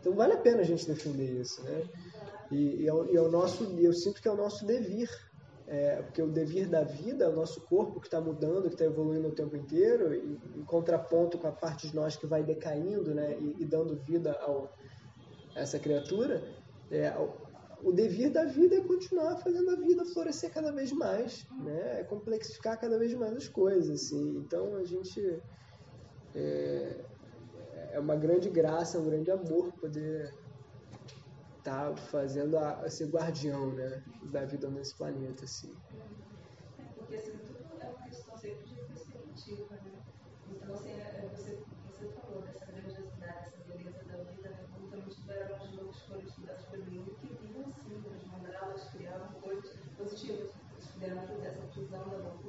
Então 0.00 0.14
vale 0.14 0.32
a 0.32 0.38
pena 0.38 0.60
a 0.60 0.64
gente 0.64 0.86
defender 0.86 1.40
isso, 1.40 1.62
né? 1.62 1.84
E, 2.50 2.82
e, 2.82 2.88
é, 2.88 2.92
e 3.12 3.16
é 3.16 3.20
o 3.20 3.30
nosso, 3.30 3.64
eu 3.78 3.92
sinto 3.92 4.20
que 4.20 4.28
é 4.28 4.30
o 4.30 4.36
nosso 4.36 4.64
devir, 4.64 5.10
é, 5.66 6.02
porque 6.02 6.22
o 6.22 6.30
devir 6.30 6.68
da 6.68 6.82
vida 6.82 7.24
é 7.24 7.28
o 7.28 7.34
nosso 7.34 7.60
corpo 7.62 8.00
que 8.00 8.06
está 8.06 8.20
mudando, 8.20 8.68
que 8.68 8.74
está 8.74 8.84
evoluindo 8.84 9.28
o 9.28 9.32
tempo 9.32 9.56
inteiro, 9.56 10.14
e, 10.14 10.38
em 10.56 10.64
contraponto 10.64 11.38
com 11.38 11.48
a 11.48 11.52
parte 11.52 11.88
de 11.88 11.96
nós 11.96 12.16
que 12.16 12.26
vai 12.26 12.42
decaindo 12.42 13.14
né, 13.14 13.36
e, 13.38 13.62
e 13.62 13.64
dando 13.64 13.96
vida 13.96 14.32
ao, 14.40 14.72
a 15.54 15.60
essa 15.60 15.78
criatura, 15.78 16.42
é, 16.90 17.12
o 17.82 17.92
devir 17.92 18.30
da 18.30 18.44
vida 18.44 18.76
é 18.76 18.80
continuar 18.80 19.36
fazendo 19.36 19.70
a 19.70 19.76
vida 19.76 20.04
florescer 20.04 20.50
cada 20.52 20.72
vez 20.72 20.92
mais, 20.92 21.46
né, 21.62 22.00
é 22.00 22.04
complexificar 22.04 22.80
cada 22.80 22.98
vez 22.98 23.12
mais 23.14 23.36
as 23.36 23.48
coisas. 23.48 24.02
Assim. 24.02 24.36
Então 24.38 24.76
a 24.76 24.84
gente. 24.84 25.40
É, 26.34 27.04
é 27.92 28.00
uma 28.00 28.14
grande 28.14 28.50
graça, 28.50 28.98
um 28.98 29.06
grande 29.06 29.30
amor 29.30 29.72
poder 29.72 30.34
tá 31.66 31.96
fazendo 31.96 32.56
a, 32.58 32.88
ser 32.88 33.08
guardião 33.08 33.72
né, 33.72 34.00
da 34.30 34.44
vida 34.44 34.68
nesse 34.70 34.94
planeta. 34.94 35.44
Assim. 35.44 35.74
É, 36.78 36.82
porque 36.96 37.16
assim, 37.16 37.32
tudo 37.38 37.58
é 37.80 37.86
uma 37.86 38.02
questão 38.04 38.36
sempre 38.38 38.64
de 38.66 38.74
perspectiva. 38.76 39.74
Né? 39.74 40.02
Então, 40.48 40.74
assim, 40.74 40.92
é, 40.92 41.28
você, 41.34 41.58
você 41.90 42.06
falou 42.12 42.42
dessa 42.42 42.64
grandiosidade, 42.66 43.48
essa 43.48 43.64
beleza 43.66 44.04
da 44.04 44.16
vida, 44.30 44.48
né? 44.48 44.66
como 44.72 44.88
também 44.88 45.08
tiveram 45.08 45.56
as 45.56 45.72
outras 45.72 46.02
foram 46.02 46.22
estudadas 46.22 46.64
pelo 46.66 46.84
mundo 46.84 47.16
que 47.20 47.34
vivam 47.34 47.72
assim, 47.72 48.02
as 48.14 48.26
mandalas 48.26 48.88
criaram 48.90 49.26
coisas 49.42 49.76
positivas. 49.98 50.50
Dentro 51.00 51.36
dessa 51.38 51.62
fusão 51.74 52.08
da 52.08 52.16
loucura, 52.16 52.45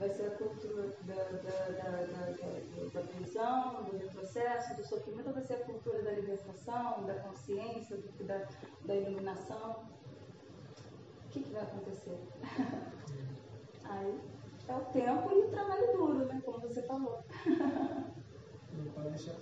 Vai 0.00 0.08
ser 0.08 0.28
a 0.28 0.30
cultura 0.30 0.96
da, 1.02 1.14
da, 1.14 1.30
da, 1.30 1.90
da, 1.90 2.90
da 2.94 3.06
prisão, 3.06 3.84
do 3.84 3.98
retrocesso, 3.98 4.74
do 4.74 4.82
sofrimento, 4.82 5.26
ou 5.26 5.34
vai 5.34 5.42
ser 5.42 5.54
a 5.54 5.64
cultura 5.64 6.02
da 6.02 6.12
libertação, 6.12 7.04
da 7.04 7.14
consciência, 7.16 7.98
do, 7.98 8.24
da, 8.24 8.48
da 8.86 8.94
iluminação? 8.94 9.84
O 11.26 11.28
que, 11.28 11.42
que 11.42 11.52
vai 11.52 11.62
acontecer? 11.62 12.18
Aí 13.84 14.20
é 14.68 14.74
o 14.74 14.80
tempo 14.86 15.32
e 15.32 15.44
o 15.44 15.50
trabalho 15.50 15.92
duro, 15.92 16.24
né? 16.24 16.40
Como 16.46 16.60
você 16.60 16.82
falou. 16.82 17.22
Não 18.72 18.92
pode 18.92 19.10
deixar 19.10 19.32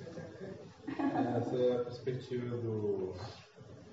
Essa 1.37 1.57
é 1.57 1.81
a 1.81 1.85
perspectiva 1.85 2.57
do 2.57 3.15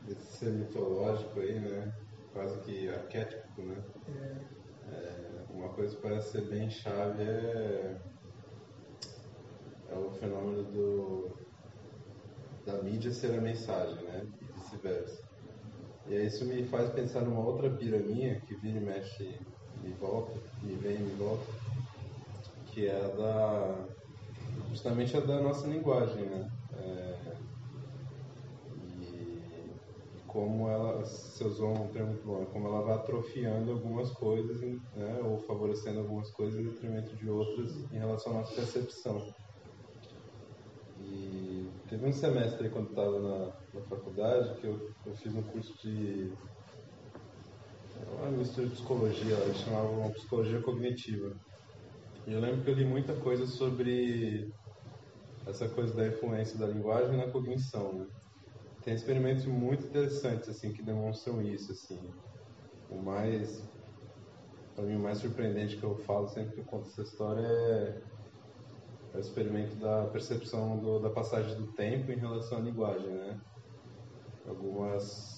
desse 0.08 0.38
ser 0.38 0.52
mitológico 0.52 1.40
aí, 1.40 1.60
né? 1.60 1.94
Quase 2.34 2.60
que 2.62 2.90
arquétipo, 2.90 3.62
né? 3.62 3.84
É. 4.08 4.66
É, 4.94 5.25
uma 5.66 5.74
coisa 5.74 5.96
que 5.96 6.02
parece 6.02 6.32
ser 6.32 6.42
bem 6.46 6.70
chave 6.70 7.24
é, 7.24 7.98
é 9.90 9.96
o 9.96 10.12
fenômeno 10.12 10.64
do, 10.64 11.38
da 12.66 12.82
mídia 12.84 13.12
ser 13.12 13.38
a 13.38 13.42
mensagem, 13.42 14.04
né? 14.04 14.28
E 14.42 14.46
vice-versa. 14.54 15.24
E 16.08 16.16
aí 16.16 16.28
isso 16.28 16.46
me 16.46 16.64
faz 16.66 16.90
pensar 16.92 17.22
numa 17.22 17.42
outra 17.42 17.70
piraminha 17.70 18.40
que 18.42 18.56
vira 18.56 18.78
e 18.78 18.82
mexe 18.82 19.40
me 19.82 19.92
volta, 19.94 20.40
me 20.62 20.76
vem 20.76 20.96
e 20.96 21.00
me 21.00 21.16
volta, 21.16 21.46
que 22.68 22.88
é 22.88 22.96
a 22.96 23.08
da 23.08 23.86
justamente 24.70 25.18
a 25.18 25.20
da 25.20 25.42
nossa 25.42 25.68
linguagem, 25.68 26.26
né? 26.26 26.52
É, 26.78 27.16
como 30.36 30.70
ela, 30.70 31.00
você 31.00 31.46
usou 31.46 31.72
um 31.72 31.88
termo 31.88 32.10
muito 32.10 32.26
bom, 32.26 32.44
é 32.44 32.46
como 32.48 32.68
ela 32.68 32.82
vai 32.82 32.96
atrofiando 32.96 33.72
algumas 33.72 34.12
coisas, 34.12 34.60
né? 34.94 35.22
Ou 35.24 35.40
favorecendo 35.48 36.02
algumas 36.02 36.30
coisas 36.32 36.60
em 36.60 36.66
detrimento 36.66 37.16
de 37.16 37.30
outras 37.30 37.74
em 37.90 37.98
relação 37.98 38.34
à 38.34 38.40
nossa 38.40 38.54
percepção. 38.54 39.34
E 41.00 41.70
teve 41.88 42.06
um 42.06 42.12
semestre 42.12 42.66
aí, 42.66 42.70
quando 42.70 42.90
estava 42.90 43.18
na, 43.18 43.46
na, 43.74 43.82
faculdade 43.88 44.60
que 44.60 44.68
eu, 44.68 44.78
eu 45.06 45.16
fiz 45.16 45.34
um 45.34 45.42
curso 45.42 45.74
de 45.82 46.34
uma 48.20 48.30
mistura 48.32 48.68
de 48.68 48.74
psicologia, 48.74 49.36
eles 49.36 49.58
chamavam 49.60 50.12
psicologia 50.12 50.62
cognitiva. 50.62 51.34
E 52.28 52.34
eu 52.34 52.42
lembro 52.42 52.62
que 52.62 52.72
eu 52.72 52.76
li 52.76 52.84
muita 52.84 53.16
coisa 53.22 53.48
sobre 53.48 54.54
essa 55.48 55.70
coisa 55.70 55.94
da 55.96 56.06
influência 56.06 56.60
da 56.60 56.68
linguagem 56.68 57.16
na 57.16 57.32
cognição, 57.32 57.94
né? 57.94 58.06
Tem 58.86 58.94
experimentos 58.94 59.46
muito 59.46 59.88
interessantes 59.88 60.48
assim 60.48 60.72
que 60.72 60.84
demonstram 60.84 61.42
isso, 61.42 61.72
assim. 61.72 62.00
O 62.88 63.02
mais 63.02 63.68
para 64.76 64.86
mim 64.86 64.96
o 64.96 65.00
mais 65.00 65.18
surpreendente 65.18 65.78
que 65.78 65.84
eu 65.84 65.98
falo 66.04 66.28
sempre 66.28 66.54
que 66.54 66.60
eu 66.60 66.66
conto 66.66 66.88
essa 66.90 67.02
história 67.02 67.42
é, 67.42 68.02
é 69.14 69.18
o 69.18 69.20
experimento 69.20 69.76
da 69.78 70.06
percepção 70.08 70.78
do, 70.78 71.00
da 71.00 71.10
passagem 71.10 71.56
do 71.56 71.74
tempo 71.74 72.12
em 72.12 72.20
relação 72.20 72.60
à 72.60 72.62
linguagem, 72.62 73.10
né? 73.10 73.42
Algumas 74.48 75.34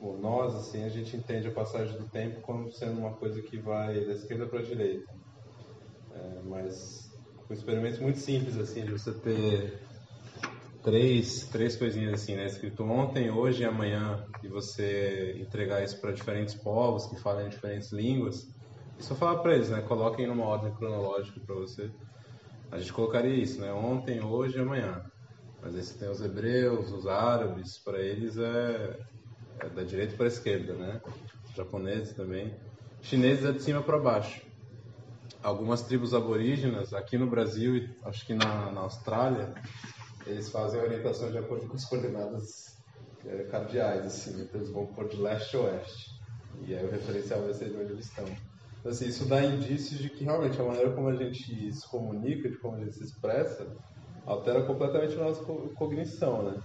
Bom, 0.00 0.18
nós 0.18 0.54
assim 0.54 0.82
a 0.82 0.88
gente 0.88 1.16
entende 1.16 1.46
a 1.46 1.54
passagem 1.54 1.96
do 1.96 2.08
tempo 2.08 2.40
como 2.42 2.72
sendo 2.72 2.98
uma 2.98 3.14
coisa 3.14 3.40
que 3.42 3.60
vai 3.60 4.04
da 4.04 4.12
esquerda 4.12 4.48
para 4.48 4.60
a 4.60 4.62
direita, 4.62 5.12
é, 6.12 6.42
mas 6.42 7.08
um 7.48 7.54
experimento 7.54 8.02
muito 8.02 8.18
simples, 8.18 8.56
assim, 8.56 8.84
de 8.84 8.92
você 8.92 9.12
ter 9.20 9.87
três, 10.88 11.44
três 11.52 11.76
coisinhas 11.76 12.14
assim, 12.14 12.34
né? 12.34 12.46
Escrito 12.46 12.82
ontem, 12.82 13.30
hoje 13.30 13.62
e 13.62 13.66
amanhã, 13.66 14.24
e 14.42 14.48
você 14.48 15.36
entregar 15.38 15.84
isso 15.84 16.00
para 16.00 16.12
diferentes 16.12 16.54
povos 16.54 17.04
que 17.04 17.20
falam 17.20 17.46
diferentes 17.46 17.92
línguas. 17.92 18.48
E 18.98 19.02
só 19.02 19.14
falar 19.14 19.42
para 19.42 19.54
eles, 19.54 19.68
né? 19.68 19.82
Coloquem 19.82 20.26
numa 20.26 20.46
ordem 20.46 20.72
cronológica 20.72 21.38
para 21.40 21.54
você. 21.54 21.90
A 22.72 22.78
gente 22.78 22.90
colocaria 22.90 23.34
isso, 23.34 23.60
né? 23.60 23.70
Ontem, 23.70 24.24
hoje 24.24 24.56
e 24.56 24.60
amanhã. 24.62 25.04
Mas 25.60 25.76
aí 25.76 25.82
você 25.82 25.98
tem 25.98 26.08
os 26.08 26.22
hebreus, 26.22 26.90
os 26.90 27.06
árabes, 27.06 27.76
para 27.76 28.00
eles 28.00 28.38
é, 28.38 28.98
é 29.60 29.68
da 29.68 29.82
direita 29.82 30.16
para 30.16 30.24
a 30.24 30.28
esquerda, 30.28 30.72
né? 30.72 31.02
Japoneses 31.54 32.14
também. 32.14 32.54
Chineses 33.02 33.44
é 33.44 33.52
de 33.52 33.62
cima 33.62 33.82
para 33.82 33.98
baixo 33.98 34.48
algumas 35.42 35.82
tribos 35.82 36.14
aborígenas, 36.14 36.92
aqui 36.92 37.16
no 37.16 37.26
Brasil 37.26 37.76
e 37.76 37.96
acho 38.04 38.26
que 38.26 38.34
na, 38.34 38.72
na 38.72 38.80
Austrália, 38.80 39.54
eles 40.28 40.50
fazem 40.50 40.80
a 40.80 40.84
orientação 40.84 41.30
de 41.30 41.38
acordo 41.38 41.66
com 41.66 41.74
as 41.74 41.84
coordenadas 41.84 42.78
é, 43.26 43.44
cardeais, 43.44 44.06
assim, 44.06 44.42
então 44.42 44.60
eles 44.60 44.70
vão 44.70 44.86
por 44.86 45.08
de 45.08 45.16
leste 45.16 45.56
a 45.56 45.60
oeste. 45.60 46.18
E 46.66 46.74
aí 46.74 46.84
o 46.84 46.90
referencial 46.90 47.42
vai 47.42 47.54
ser 47.54 47.70
de 47.70 47.76
onde 47.76 47.92
eles 47.92 48.06
estão. 48.06 48.24
Então, 48.80 48.92
assim, 48.92 49.06
isso 49.06 49.26
dá 49.26 49.42
indícios 49.42 49.98
de 49.98 50.08
que 50.08 50.24
realmente 50.24 50.60
a 50.60 50.64
maneira 50.64 50.92
como 50.92 51.08
a 51.08 51.14
gente 51.14 51.72
se 51.72 51.88
comunica, 51.88 52.48
de 52.48 52.56
como 52.58 52.76
a 52.76 52.80
gente 52.80 52.96
se 52.96 53.04
expressa, 53.04 53.76
altera 54.24 54.62
completamente 54.62 55.14
a 55.14 55.24
nossa 55.24 55.42
cognição, 55.42 56.42
né? 56.42 56.62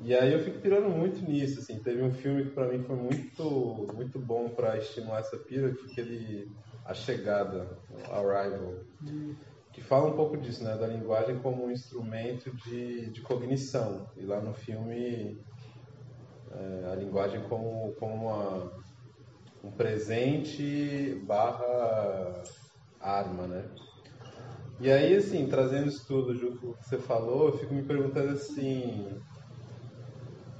E 0.00 0.14
aí 0.14 0.32
eu 0.32 0.40
fico 0.40 0.60
pirando 0.60 0.88
muito 0.88 1.20
nisso, 1.28 1.58
assim. 1.60 1.78
Teve 1.80 2.02
um 2.02 2.12
filme 2.12 2.44
que 2.44 2.50
para 2.50 2.68
mim 2.68 2.82
foi 2.84 2.96
muito, 2.96 3.88
muito 3.94 4.18
bom 4.18 4.48
para 4.48 4.78
estimular 4.78 5.20
essa 5.20 5.36
pira, 5.36 5.70
que 5.70 5.82
foi 5.82 5.90
aquele 5.92 6.48
A 6.84 6.94
Chegada, 6.94 7.78
Arrival, 8.10 8.74
que 9.78 9.84
fala 9.84 10.08
um 10.08 10.16
pouco 10.16 10.36
disso, 10.36 10.64
né? 10.64 10.76
Da 10.76 10.86
linguagem 10.86 11.38
como 11.38 11.64
um 11.64 11.70
instrumento 11.70 12.54
de, 12.56 13.10
de 13.10 13.20
cognição. 13.22 14.06
E 14.16 14.24
lá 14.24 14.40
no 14.40 14.52
filme 14.52 15.38
é, 16.50 16.90
a 16.90 16.94
linguagem 16.96 17.42
como, 17.48 17.92
como 17.94 18.14
uma, 18.14 18.72
um 19.62 19.70
presente 19.70 21.22
barra 21.26 22.42
arma, 23.00 23.46
né? 23.46 23.64
E 24.80 24.90
aí, 24.90 25.16
assim, 25.16 25.46
trazendo 25.46 25.88
isso 25.88 26.06
tudo 26.06 26.34
junto 26.34 26.58
com 26.58 26.66
o 26.68 26.74
que 26.74 26.84
você 26.84 26.98
falou, 26.98 27.48
eu 27.48 27.58
fico 27.58 27.74
me 27.74 27.82
perguntando 27.82 28.30
assim. 28.30 29.08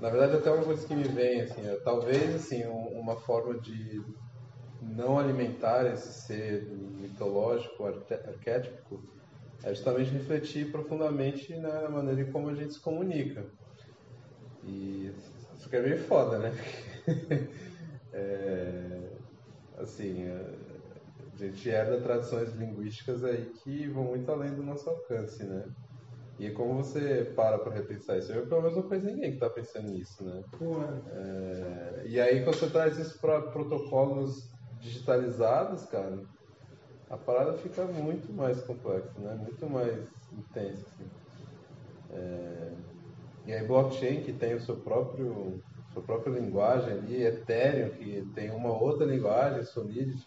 Na 0.00 0.10
verdade, 0.10 0.36
até 0.36 0.50
uma 0.50 0.64
coisa 0.64 0.86
que 0.86 0.94
me 0.94 1.04
vem, 1.04 1.40
assim, 1.40 1.66
é, 1.66 1.76
talvez, 1.84 2.34
assim, 2.36 2.64
um, 2.66 3.00
uma 3.00 3.16
forma 3.16 3.58
de 3.58 4.00
não 4.80 5.18
alimentar 5.18 5.86
esse 5.86 6.12
ser 6.26 6.68
mitológico, 6.99 7.84
arquétipo, 7.84 9.03
é 9.62 9.74
justamente 9.74 10.11
refletir 10.11 10.70
profundamente 10.70 11.57
na 11.57 11.88
maneira 11.88 12.30
como 12.30 12.49
a 12.49 12.55
gente 12.55 12.74
se 12.74 12.80
comunica. 12.80 13.46
E 14.64 15.12
isso 15.57 15.68
que 15.68 15.76
é 15.76 15.82
meio 15.82 15.99
foda, 16.05 16.38
né? 16.38 16.53
é, 18.12 19.11
assim, 19.78 20.26
a 20.28 21.36
gente 21.36 21.68
herda 21.68 22.01
tradições 22.01 22.55
linguísticas 22.55 23.24
aí 23.24 23.53
que 23.62 23.88
vão 23.88 24.05
muito 24.05 24.30
além 24.30 24.55
do 24.55 24.62
nosso 24.62 24.88
alcance, 24.88 25.44
né? 25.44 25.64
E 26.38 26.51
como 26.51 26.74
você 26.74 27.32
para 27.34 27.59
para 27.59 27.74
repensar 27.74 28.16
isso? 28.16 28.32
Eu, 28.32 28.46
pelo 28.46 28.62
menos, 28.62 28.76
não 28.76 28.84
conheço 28.84 29.07
ninguém 29.07 29.30
que 29.30 29.36
está 29.36 29.51
pensando 29.51 29.90
nisso, 29.90 30.24
né? 30.24 30.40
É, 31.11 32.03
e 32.07 32.20
aí, 32.20 32.44
quando 32.44 32.57
você 32.57 32.70
traz 32.70 32.96
isso 32.96 33.20
para 33.20 33.42
protocolos 33.42 34.49
digitalizados, 34.78 35.84
cara, 35.86 36.22
a 37.11 37.16
parada 37.16 37.54
fica 37.54 37.84
muito 37.84 38.32
mais 38.32 38.61
complexa, 38.62 39.18
né? 39.18 39.34
Muito 39.34 39.68
mais 39.68 40.09
intensa, 40.32 40.86
assim. 40.94 41.11
É, 42.11 42.72
e 43.46 43.52
aí, 43.52 43.66
blockchain, 43.66 44.22
que 44.22 44.32
tem 44.32 44.54
o 44.54 44.61
seu 44.61 44.76
próprio 44.76 45.62
sua 45.92 46.02
própria 46.02 46.38
linguagem 46.38 46.92
ali, 46.92 47.24
Ethereum, 47.24 47.90
que 47.90 48.30
tem 48.34 48.50
uma 48.50 48.70
outra 48.70 49.06
linguagem, 49.06 49.64
Solidity, 49.64 50.26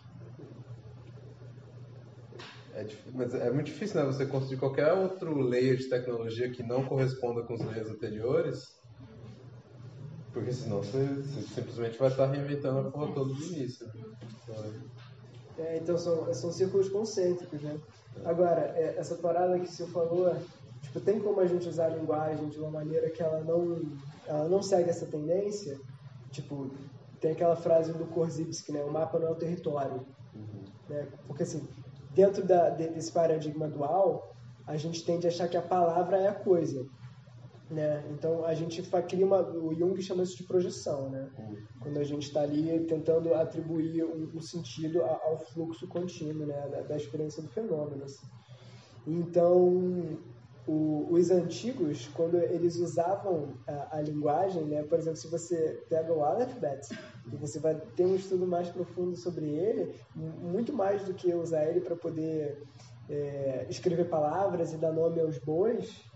é, 2.73 2.88
mas 3.13 3.34
é 3.34 3.51
muito 3.51 3.67
difícil, 3.67 3.99
né? 3.99 4.05
Você 4.05 4.25
construir 4.25 4.57
qualquer 4.57 4.93
outro 4.93 5.38
layer 5.39 5.75
de 5.77 5.89
tecnologia 5.89 6.49
que 6.49 6.63
não 6.63 6.86
corresponda 6.86 7.43
com 7.43 7.53
os 7.53 7.61
layers 7.61 7.89
anteriores, 7.89 8.79
porque 10.32 10.51
senão 10.53 10.77
você, 10.77 11.05
você 11.05 11.41
simplesmente 11.41 11.97
vai 11.97 12.07
estar 12.07 12.27
reinventando 12.27 12.88
a 12.88 12.91
porra 12.91 13.13
toda 13.13 13.34
do 13.34 13.43
início. 13.43 13.86
Né? 13.88 13.93
É, 15.58 15.78
então 15.78 15.97
são, 15.97 16.34
são 16.34 16.52
círculos 16.52 16.89
concêntricos, 16.89 17.62
né? 17.62 17.80
Agora, 18.26 18.74
é, 18.76 18.95
essa 18.97 19.16
parada 19.16 19.60
que 19.60 19.68
você 19.68 19.86
falou, 19.88 20.36
tipo, 20.82 20.99
tem 20.99 21.20
como 21.20 21.39
a 21.39 21.45
gente 21.45 21.68
usar 21.68 21.86
a 21.86 21.95
linguagem 21.95 22.49
de 22.49 22.60
uma 22.60 22.72
maneira 22.72 23.10
que 23.10 23.22
ela 23.22 23.41
não, 23.41 23.82
ela 24.28 24.47
não 24.47 24.62
segue 24.62 24.89
essa 24.89 25.06
tendência? 25.06 25.80
Tipo, 26.32 26.72
tem 27.20 27.32
aquela 27.32 27.56
frase 27.56 27.93
do 27.93 28.06
Korzybski, 28.06 28.72
né? 28.72 28.84
O 28.84 28.91
mapa 28.91 29.20
não 29.20 29.28
é 29.28 29.32
o 29.32 29.36
território. 29.36 30.06
Uhum. 30.34 30.64
Né? 30.89 31.08
Porque 31.28 31.43
assim, 31.43 31.68
dentro 32.14 32.45
da, 32.45 32.70
desse 32.70 33.12
paradigma 33.12 33.68
dual, 33.68 34.34
a 34.66 34.78
gente 34.78 35.04
tende 35.04 35.28
a 35.28 35.30
achar 35.30 35.47
que 35.47 35.58
a 35.58 35.62
palavra 35.62 36.18
é 36.18 36.28
a 36.28 36.34
coisa. 36.34 36.86
Né? 37.72 38.03
Então 38.11 38.43
a 38.43 38.53
gente 38.53 38.82
cria 39.07 39.26
uma, 39.26 39.41
o 39.41 39.74
Jung 39.74 39.99
chama 40.01 40.24
isso 40.24 40.36
de 40.36 40.43
projeção, 40.43 41.09
né? 41.09 41.30
Quando 41.80 41.99
a 41.99 42.03
gente 42.03 42.24
está 42.24 42.41
ali 42.41 42.86
tentando 42.86 43.34
atribuir 43.34 44.03
um, 44.03 44.30
um 44.36 44.41
sentido 44.41 45.01
ao 45.01 45.38
fluxo 45.38 45.88
contínuo, 45.88 46.45
né? 46.45 46.67
Da, 46.69 46.82
da 46.82 46.97
experiência 46.97 47.41
do 47.41 47.47
fenômeno. 47.47 48.03
Assim. 48.03 48.28
Então 49.07 50.19
o, 50.67 51.07
os 51.09 51.32
antigos, 51.32 52.09
quando 52.09 52.36
eles 52.38 52.76
usavam 52.76 53.53
a, 53.65 53.97
a, 53.97 54.01
linguagem, 54.01 54.65
né? 54.65 54.84
Por 54.84 54.99
exemplo, 54.99 55.17
se 55.17 55.30
você 55.30 55.82
pega 55.89 56.13
o 56.13 56.26
alphabet 56.26 56.88
e 57.32 57.36
você 57.38 57.57
vai 57.57 57.76
ter 57.95 58.05
um 58.05 58.15
estudo 58.15 58.45
mais 58.45 58.67
profundo 58.67 59.15
sobre 59.15 59.45
ele, 59.45 59.95
muito 60.13 60.74
mais 60.74 61.03
do 61.03 61.13
que 61.13 61.34
usar 61.34 61.65
ele 61.65 61.80
para 61.80 61.95
poder 61.95 62.63
é, 63.09 63.65
escrever 63.69 64.09
palavras 64.09 64.74
e 64.74 64.78
dar 64.78 64.91
nome 64.91 65.22
aos 65.22 65.38
bois, 65.38 66.11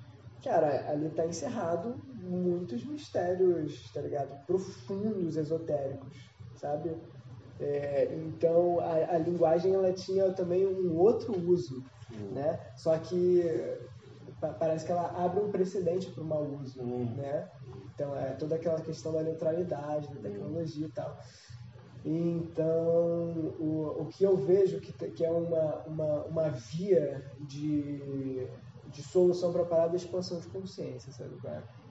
cara, 0.46 0.86
ali 0.91 1.08
está 1.08 1.26
encerrado 1.26 1.96
muitos 2.22 2.86
mistérios, 2.86 3.91
tá 3.91 4.00
ligado? 4.00 4.46
Profundos, 4.46 5.36
esotéricos, 5.36 6.30
sabe? 6.56 6.96
É, 7.60 8.14
então 8.14 8.80
a, 8.80 9.16
a, 9.16 9.18
linguagem 9.18 9.74
ela 9.74 9.91
tinha 9.91 10.32
também 10.34 10.68
um 10.68 10.96
outro 10.98 11.36
uso, 11.50 11.84
né? 12.32 12.60
Só 12.78 12.96
que 13.00 13.43
parece 14.60 14.86
que 14.86 14.91
ela 14.91 15.08
abre 15.26 15.41
um 15.41 15.52
precedente 15.52 16.12
para 16.12 16.24
o 16.24 16.28
mau 16.28 16.43
uso, 16.43 16.80
hum. 16.80 17.12
né? 17.16 17.50
Então 17.93 18.16
é 18.16 18.34
toda 18.34 18.56
aquela 18.56 18.80
questão 18.82 19.14
da 19.14 19.24
neutralidade, 19.24 20.14
da 20.14 20.22
tecnologia 20.22 20.86
e 20.86 20.91
tal. 20.91 21.18
Então, 22.04 23.56
o, 23.60 24.02
o 24.02 24.06
que 24.10 24.24
eu 24.24 24.38
vejo 24.38 24.80
que, 24.80 24.91
que 24.91 25.26
é 25.26 25.32
uma, 25.32 25.84
uma, 25.88 26.26
uma 26.26 26.50
via 26.50 27.26
de, 27.39 28.48
de 28.96 29.04
solução 29.04 29.52
para 29.52 29.64
a 29.64 29.66
parada 29.66 29.93
é 29.93 29.98
expansão 29.98 30.39
de 30.39 30.48
consciência, 30.48 31.12
sabe? 31.12 31.36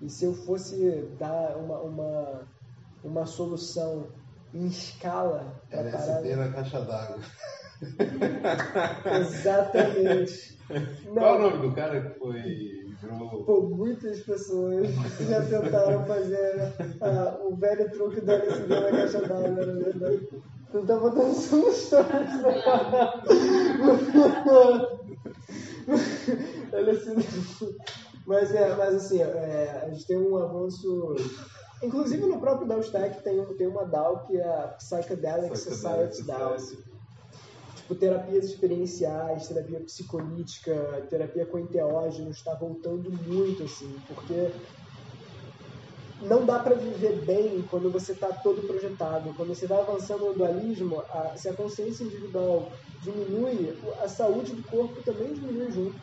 E 0.01 0.09
se 0.09 0.25
eu 0.25 0.33
fosse 0.33 1.07
dar 1.19 1.57
uma, 1.59 1.79
uma, 1.81 2.49
uma 3.05 3.27
solução 3.27 4.07
em 4.55 4.67
escala 4.67 5.63
para 5.71 5.89
a 5.89 5.93
parada... 5.93 6.37
na 6.37 6.53
caixa 6.53 6.81
d'água. 6.81 7.19
Exatamente. 9.21 10.55
Não. 11.05 11.15
Qual 11.15 11.27
é 11.27 11.39
o 11.39 11.51
nome 11.51 11.69
do 11.69 11.75
cara 11.75 12.01
que 12.01 12.19
foi. 12.19 12.85
Pô, 13.45 13.69
muitas 13.69 14.21
pessoas 14.21 14.89
já 15.29 15.43
tentaram 15.43 16.07
fazer 16.07 16.73
ah, 17.03 17.37
o 17.43 17.55
velho 17.55 17.91
truque 17.91 18.23
da 18.23 18.37
LSD 18.37 18.69
na 18.69 18.91
caixa 18.91 19.21
d'água, 19.21 19.51
na 19.51 19.73
verdade. 19.75 20.27
Não 20.73 20.87
tá 20.87 20.97
botando 20.97 21.35
soluções. 26.71 26.73
LSD. 26.73 27.77
Mas, 28.27 28.55
é, 28.55 28.75
mas 28.75 28.95
assim, 28.95 29.21
é, 29.21 29.83
a 29.85 29.91
gente 29.91 30.07
tem 30.07 30.19
um 30.19 30.37
avanço. 30.37 31.15
Inclusive 31.83 32.25
no 32.27 32.41
próprio 32.41 32.67
DAO 32.67 32.81
Stack 32.81 33.23
tem, 33.23 33.45
tem 33.57 33.67
uma 33.67 33.85
DAO 33.85 34.25
que 34.27 34.39
é 34.39 34.45
a 34.45 34.69
Psychedelic 34.79 35.59
Society 35.59 36.23
DAO 36.23 36.57
tipo, 37.85 37.95
terapias 37.95 38.47
experienciais, 38.47 39.47
terapia 39.47 39.81
psicolítica, 39.81 41.07
terapia 41.11 41.45
com 41.45 41.59
enteógenos 41.59 42.39
está 42.39 42.55
voltando 42.55 43.11
muito, 43.11 43.65
assim, 43.65 43.95
porque 44.09 44.51
não 46.29 46.45
dá 46.47 46.59
para 46.59 46.75
viver 46.77 47.25
bem 47.25 47.63
quando 47.67 47.91
você 47.93 48.13
está 48.13 48.33
todo 48.33 48.67
projetado. 48.67 49.35
Quando 49.35 49.55
você 49.55 49.67
vai 49.67 49.81
avançando 49.81 50.27
no 50.27 50.35
dualismo, 50.35 51.01
a, 51.01 51.37
se 51.37 51.49
a 51.49 51.57
consciência 51.57 52.05
individual 52.05 52.73
diminui, 52.99 53.79
a 54.01 54.09
saúde 54.09 54.55
do 54.55 54.65
corpo 54.65 55.03
também 55.03 55.33
diminui 55.35 55.71
junto. 55.71 56.01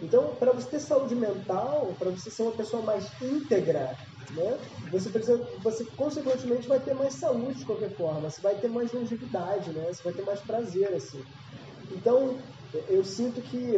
Então, 0.00 0.36
para 0.36 0.52
você 0.52 0.68
ter 0.70 0.80
saúde 0.80 1.14
mental, 1.14 1.96
para 1.96 2.10
você 2.10 2.30
ser 2.30 2.42
uma 2.42 2.56
pessoa 2.56 2.82
mais 2.82 3.08
íntegra, 3.20 3.96
né? 4.30 4.60
Você 4.90 5.10
precisa, 5.10 5.38
você 5.62 5.84
consequentemente 5.96 6.68
vai 6.68 6.80
ter 6.82 6.94
mais 6.94 7.14
saúde 7.18 7.60
de 7.60 7.64
qualquer 7.66 7.96
forma, 7.96 8.28
você 8.28 8.42
vai 8.42 8.58
ter 8.58 8.68
mais 8.68 8.92
longevidade, 8.92 9.72
né? 9.72 9.86
Você 9.92 10.02
vai 10.02 10.12
ter 10.12 10.22
mais 10.24 10.40
prazer 10.42 10.92
assim. 10.94 11.24
Então, 11.90 12.42
eu 12.88 13.04
sinto 13.04 13.42
que 13.42 13.76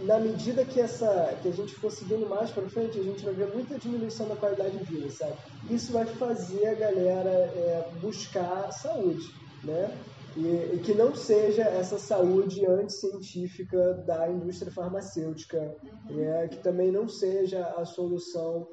na 0.00 0.18
medida 0.18 0.64
que 0.64 0.80
essa 0.80 1.36
que 1.42 1.48
a 1.48 1.52
gente 1.52 1.74
for 1.74 1.90
seguindo 1.90 2.28
mais 2.28 2.50
para 2.50 2.68
frente, 2.68 2.98
a 2.98 3.02
gente 3.02 3.24
vai 3.24 3.34
ver 3.34 3.54
muita 3.54 3.78
diminuição 3.78 4.26
da 4.26 4.36
qualidade 4.36 4.76
de 4.76 4.84
vida, 4.84 5.10
sabe? 5.10 5.34
Isso 5.70 5.92
vai 5.92 6.06
fazer 6.06 6.66
a 6.66 6.74
galera 6.74 7.30
é, 7.30 7.88
buscar 8.00 8.72
saúde, 8.72 9.32
né? 9.62 9.96
E, 10.34 10.46
e, 10.76 10.80
que 10.82 10.94
não 10.94 11.14
seja 11.14 11.62
essa 11.62 11.98
saúde 11.98 12.64
anticientífica 12.64 13.94
da 14.06 14.30
indústria 14.30 14.72
farmacêutica, 14.72 15.76
uhum. 16.08 16.16
né? 16.16 16.48
que 16.48 16.56
também 16.56 16.90
não 16.90 17.06
seja 17.06 17.66
a 17.76 17.84
solução. 17.84 18.66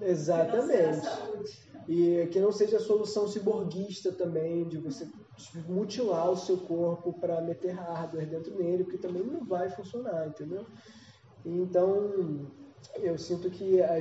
Exatamente. 0.00 1.06
E 1.86 2.26
que 2.32 2.40
não 2.40 2.50
seja 2.50 2.78
a 2.78 2.80
solução 2.80 3.28
ciborguista 3.28 4.10
também, 4.12 4.66
de 4.66 4.78
você 4.78 5.06
mutilar 5.68 6.30
o 6.30 6.36
seu 6.36 6.58
corpo 6.58 7.12
para 7.12 7.40
meter 7.40 7.72
hardware 7.72 8.28
dentro 8.28 8.54
dele, 8.54 8.84
porque 8.84 8.98
também 8.98 9.22
não 9.22 9.44
vai 9.44 9.68
funcionar, 9.70 10.28
entendeu? 10.28 10.64
Então, 11.44 12.46
eu 12.96 13.18
sinto 13.18 13.50
que 13.50 13.82
a, 13.82 13.94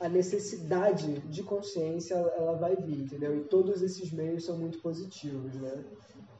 a, 0.00 0.08
necessidade 0.08 1.20
de 1.20 1.42
consciência 1.42 2.14
ela 2.14 2.56
vai 2.56 2.76
vir, 2.76 3.00
entendeu? 3.00 3.36
E 3.36 3.44
todos 3.44 3.82
esses 3.82 4.12
meios 4.12 4.44
são 4.44 4.58
muito 4.58 4.78
positivos, 4.80 5.54
né? 5.54 5.84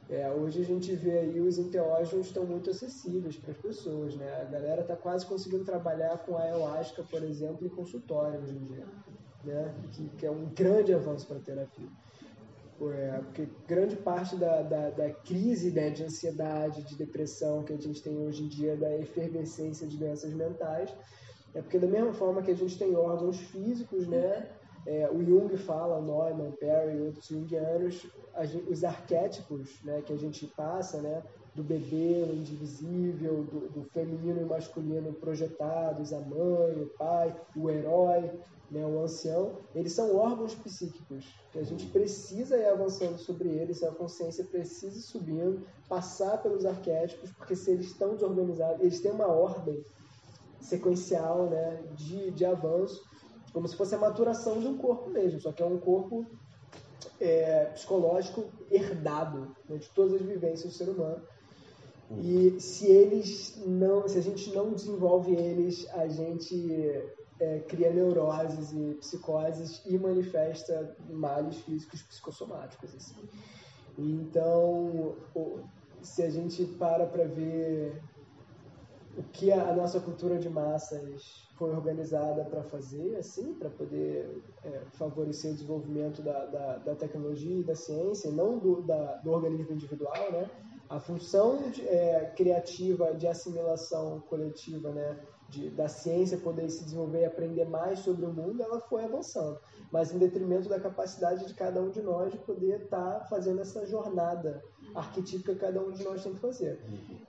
É, 0.09 0.29
hoje 0.31 0.61
a 0.61 0.65
gente 0.65 0.95
vê 0.95 1.19
aí 1.19 1.39
os 1.39 1.59
enteógenos 1.59 2.27
estão 2.27 2.43
muito 2.43 2.71
acessíveis 2.71 3.37
para 3.37 3.51
as 3.51 3.57
pessoas, 3.57 4.15
né? 4.15 4.41
A 4.41 4.45
galera 4.45 4.81
está 4.81 4.95
quase 4.95 5.25
conseguindo 5.25 5.63
trabalhar 5.63 6.17
com 6.19 6.35
a 6.35 6.41
ayahuasca, 6.41 7.03
por 7.03 7.23
exemplo, 7.23 7.65
em 7.65 7.69
consultório 7.69 8.39
hoje 8.39 8.55
em 8.55 8.65
dia, 8.65 8.85
né? 9.43 9.75
Que, 9.91 10.09
que 10.09 10.25
é 10.25 10.31
um 10.31 10.45
grande 10.45 10.93
avanço 10.93 11.27
para 11.27 11.37
a 11.37 11.41
terapia. 11.41 11.87
É, 12.81 13.19
porque 13.23 13.47
grande 13.67 13.97
parte 13.97 14.37
da, 14.37 14.61
da, 14.61 14.89
da 14.89 15.09
crise 15.09 15.69
né, 15.71 15.89
de 15.89 16.03
ansiedade, 16.03 16.83
de 16.83 16.95
depressão 16.95 17.63
que 17.63 17.73
a 17.73 17.77
gente 17.77 18.01
tem 18.01 18.17
hoje 18.17 18.43
em 18.43 18.47
dia, 18.47 18.77
da 18.77 18.95
efervescência 18.97 19.85
de 19.85 19.97
doenças 19.97 20.33
mentais, 20.33 20.89
É 21.53 21.61
porque 21.61 21.77
da 21.77 21.87
mesma 21.87 22.13
forma 22.13 22.41
que 22.41 22.51
a 22.51 22.55
gente 22.55 22.77
tem 22.77 22.95
órgãos 22.95 23.37
físicos, 23.37 24.07
né? 24.07 24.47
É, 24.85 25.09
o 25.11 25.23
Jung 25.23 25.55
fala, 25.57 26.01
Neumann, 26.01 26.51
Perry 26.53 26.97
e 26.97 27.01
outros 27.01 27.27
jungianos, 27.27 28.07
gente, 28.45 28.71
os 28.71 28.83
arquétipos 28.83 29.83
né, 29.83 30.01
que 30.01 30.13
a 30.13 30.17
gente 30.17 30.47
passa, 30.47 31.01
né, 31.01 31.21
do 31.53 31.63
bebê, 31.63 32.23
o 32.23 32.33
indivisível, 32.33 33.43
do, 33.43 33.69
do, 33.69 33.83
feminino 33.89 34.41
e 34.41 34.45
masculino 34.45 35.11
projetados, 35.13 36.13
a 36.13 36.19
mãe, 36.21 36.81
o 36.81 36.87
pai, 36.97 37.35
o 37.55 37.69
herói, 37.69 38.31
né, 38.71 38.85
o 38.85 39.01
ancião, 39.01 39.57
eles 39.73 39.93
são 39.93 40.15
órgãos 40.15 40.53
psíquicos 40.55 41.25
que 41.51 41.59
a 41.59 41.63
gente 41.63 41.87
precisa 41.87 42.57
ir 42.57 42.67
avançando 42.67 43.17
sobre 43.17 43.49
eles, 43.49 43.81
a 43.83 43.91
consciência 43.91 44.43
precisa 44.43 44.97
ir 44.97 45.01
subindo, 45.01 45.65
passar 45.87 46.41
pelos 46.41 46.65
arquétipos, 46.65 47.31
porque 47.31 47.55
se 47.55 47.71
eles 47.71 47.87
estão 47.87 48.13
desorganizados, 48.13 48.81
eles 48.81 48.99
têm 48.99 49.11
uma 49.11 49.27
ordem 49.27 49.83
sequencial 50.61 51.49
né, 51.49 51.83
de, 51.95 52.31
de 52.31 52.45
avanço, 52.45 53.03
como 53.51 53.67
se 53.67 53.75
fosse 53.75 53.95
a 53.95 53.97
maturação 53.97 54.59
de 54.59 54.67
um 54.67 54.77
corpo 54.77 55.09
mesmo, 55.09 55.39
só 55.39 55.51
que 55.51 55.63
é 55.63 55.65
um 55.65 55.79
corpo 55.79 56.25
é, 57.19 57.65
psicológico 57.65 58.45
herdado 58.69 59.55
né, 59.67 59.77
de 59.77 59.89
todas 59.89 60.21
as 60.21 60.21
vivências 60.21 60.71
do 60.71 60.77
ser 60.77 60.89
humano. 60.89 61.21
E 62.21 62.59
se 62.59 62.87
eles 62.87 63.61
não, 63.65 64.07
se 64.07 64.17
a 64.17 64.21
gente 64.21 64.53
não 64.53 64.73
desenvolve 64.73 65.35
eles, 65.35 65.87
a 65.93 66.07
gente 66.07 67.03
é, 67.39 67.59
cria 67.59 67.91
neuroses 67.91 68.73
e 68.73 68.95
psicoses 68.95 69.81
e 69.85 69.97
manifesta 69.97 70.95
males 71.09 71.57
físicos 71.61 72.01
psicossomáticos. 72.03 72.93
Assim. 72.95 73.29
Então, 73.97 75.15
se 76.01 76.23
a 76.23 76.29
gente 76.29 76.65
para 76.65 77.05
para 77.05 77.25
ver 77.25 78.01
o 79.17 79.23
que 79.23 79.51
a, 79.51 79.73
nossa 79.73 79.99
cultura 79.99 80.37
de 80.37 80.49
massas 80.49 81.47
foi 81.55 81.71
organizada 81.71 82.45
para 82.45 82.63
fazer, 82.63 83.17
assim, 83.17 83.53
para 83.53 83.69
poder 83.69 84.41
é, 84.63 84.81
favorecer 84.93 85.51
o 85.51 85.53
desenvolvimento 85.55 86.21
da, 86.21 86.45
da, 86.45 86.77
da, 86.77 86.95
tecnologia 86.95 87.59
e 87.59 87.63
da 87.63 87.75
ciência, 87.75 88.31
não 88.31 88.57
do, 88.57 88.81
da, 88.81 89.15
do 89.17 89.31
organismo 89.31 89.73
individual, 89.73 90.31
né? 90.31 90.49
A 90.87 90.99
função 90.99 91.69
de, 91.69 91.85
é, 91.87 92.31
criativa 92.35 93.13
de 93.13 93.27
assimilação 93.27 94.21
coletiva, 94.21 94.89
né? 94.91 95.17
De, 95.49 95.69
da 95.71 95.87
ciência 95.87 96.37
poder 96.37 96.69
se 96.69 96.83
desenvolver 96.83 97.21
e 97.21 97.25
aprender 97.25 97.65
mais 97.65 97.99
sobre 97.99 98.25
o 98.25 98.31
mundo, 98.31 98.61
ela 98.61 98.79
foi 98.81 99.03
avançando, 99.03 99.59
mas 99.91 100.13
em 100.13 100.19
detrimento 100.19 100.69
da 100.69 100.79
capacidade 100.79 101.47
de 101.47 101.53
cada 101.55 101.81
um 101.81 101.89
de 101.89 102.01
nós 102.01 102.31
de 102.31 102.37
poder 102.37 102.83
estar 102.83 103.19
tá 103.19 103.25
fazendo 103.25 103.59
essa 103.59 103.83
jornada 103.87 104.63
arquetípica 104.95 105.53
que 105.53 105.59
cada 105.59 105.81
um 105.81 105.91
de 105.91 106.03
nós 106.03 106.23
tem 106.23 106.33
que 106.33 106.39
fazer. 106.39 106.79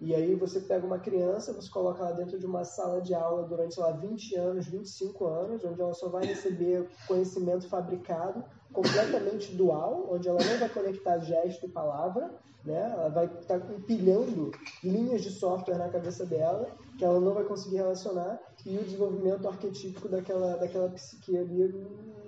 E 0.01 0.15
aí 0.15 0.35
você 0.35 0.61
pega 0.61 0.87
uma 0.87 0.99
criança, 0.99 1.53
você 1.53 1.71
coloca 1.71 2.03
ela 2.03 2.13
dentro 2.13 2.39
de 2.39 2.47
uma 2.47 2.65
sala 2.65 3.01
de 3.01 3.15
aula 3.15 3.47
durante, 3.47 3.75
sei 3.75 3.83
lá, 3.83 3.93
20 3.93 4.37
anos, 4.37 4.67
25 4.67 5.27
anos, 5.27 5.65
onde 5.65 5.81
ela 5.81 5.95
só 5.95 6.09
vai 6.09 6.25
receber 6.25 6.89
conhecimento 7.07 7.69
fabricado, 7.69 8.43
completamente 8.73 9.55
dual, 9.55 10.09
onde 10.11 10.29
ela 10.29 10.39
não 10.43 10.59
vai 10.59 10.69
conectar 10.69 11.19
gesto 11.19 11.67
e 11.67 11.69
palavra, 11.69 12.31
né? 12.65 12.93
Ela 12.93 13.09
vai 13.09 13.27
estar 13.27 13.61
tá 13.61 13.73
empilhando 13.73 14.51
linhas 14.83 15.23
de 15.23 15.31
software 15.31 15.79
na 15.79 15.89
cabeça 15.89 16.25
dela, 16.25 16.69
que 17.01 17.05
ela 17.07 17.19
não 17.19 17.33
vai 17.33 17.45
conseguir 17.45 17.77
relacionar, 17.77 18.39
e 18.67 18.77
o 18.77 18.85
desenvolvimento 18.85 19.49
arquetípico 19.49 20.07
daquela, 20.07 20.59
daquela 20.59 20.91
psique 20.91 21.35
ali 21.35 21.75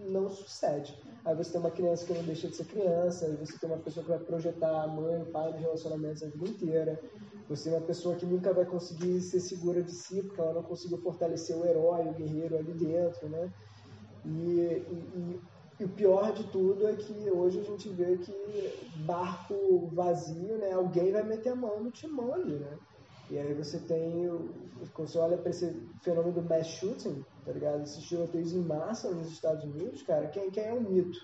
não 0.08 0.30
sucede. 0.30 0.98
Aí 1.26 1.36
você 1.36 1.52
tem 1.52 1.60
uma 1.60 1.70
criança 1.70 2.06
que 2.06 2.14
não 2.14 2.22
deixa 2.22 2.48
de 2.48 2.56
ser 2.56 2.64
criança, 2.64 3.26
aí 3.26 3.36
você 3.36 3.58
tem 3.58 3.68
uma 3.68 3.78
pessoa 3.78 4.02
que 4.02 4.08
vai 4.08 4.18
projetar 4.18 4.84
a 4.84 4.86
mãe, 4.86 5.20
o 5.20 5.26
pai 5.26 5.52
nos 5.52 5.60
relacionamentos 5.60 6.22
a 6.22 6.26
vida 6.28 6.48
inteira. 6.48 6.98
Você 7.50 7.68
tem 7.68 7.78
uma 7.78 7.86
pessoa 7.86 8.16
que 8.16 8.24
nunca 8.24 8.54
vai 8.54 8.64
conseguir 8.64 9.20
ser 9.20 9.40
segura 9.40 9.82
de 9.82 9.92
si, 9.92 10.22
porque 10.22 10.40
ela 10.40 10.54
não 10.54 10.62
conseguiu 10.62 10.96
fortalecer 11.02 11.54
o 11.54 11.66
herói, 11.66 12.08
o 12.08 12.14
guerreiro 12.14 12.56
ali 12.56 12.72
dentro, 12.72 13.28
né? 13.28 13.52
E, 14.24 14.30
e, 14.30 15.40
e, 15.80 15.84
o 15.84 15.88
pior 15.90 16.32
de 16.32 16.44
tudo 16.44 16.88
é 16.88 16.94
que 16.94 17.30
hoje 17.30 17.60
a 17.60 17.62
gente 17.62 17.90
vê 17.90 18.16
que 18.16 18.32
barco 19.04 19.90
vazio, 19.92 20.56
né? 20.56 20.72
Alguém 20.72 21.12
vai 21.12 21.24
meter 21.24 21.50
a 21.50 21.56
mão 21.56 21.78
no 21.78 21.90
timão 21.90 22.32
ali, 22.32 22.54
né? 22.54 22.78
E 23.32 23.38
aí 23.38 23.54
você 23.54 23.78
tem, 23.78 24.28
quando 24.92 25.08
você 25.08 25.18
olha 25.18 25.38
para 25.38 25.48
esse 25.48 25.74
fenômeno 26.02 26.34
do 26.34 26.42
mass 26.42 26.66
shooting, 26.66 27.24
tá 27.46 27.52
ligado? 27.52 27.82
Esses 27.82 28.04
tiroteios 28.04 28.52
em 28.52 28.60
massa 28.60 29.10
nos 29.10 29.32
Estados 29.32 29.64
Unidos, 29.64 30.02
cara, 30.02 30.26
quem, 30.26 30.50
quem 30.50 30.64
é 30.64 30.72
o 30.74 30.82
mito, 30.82 31.18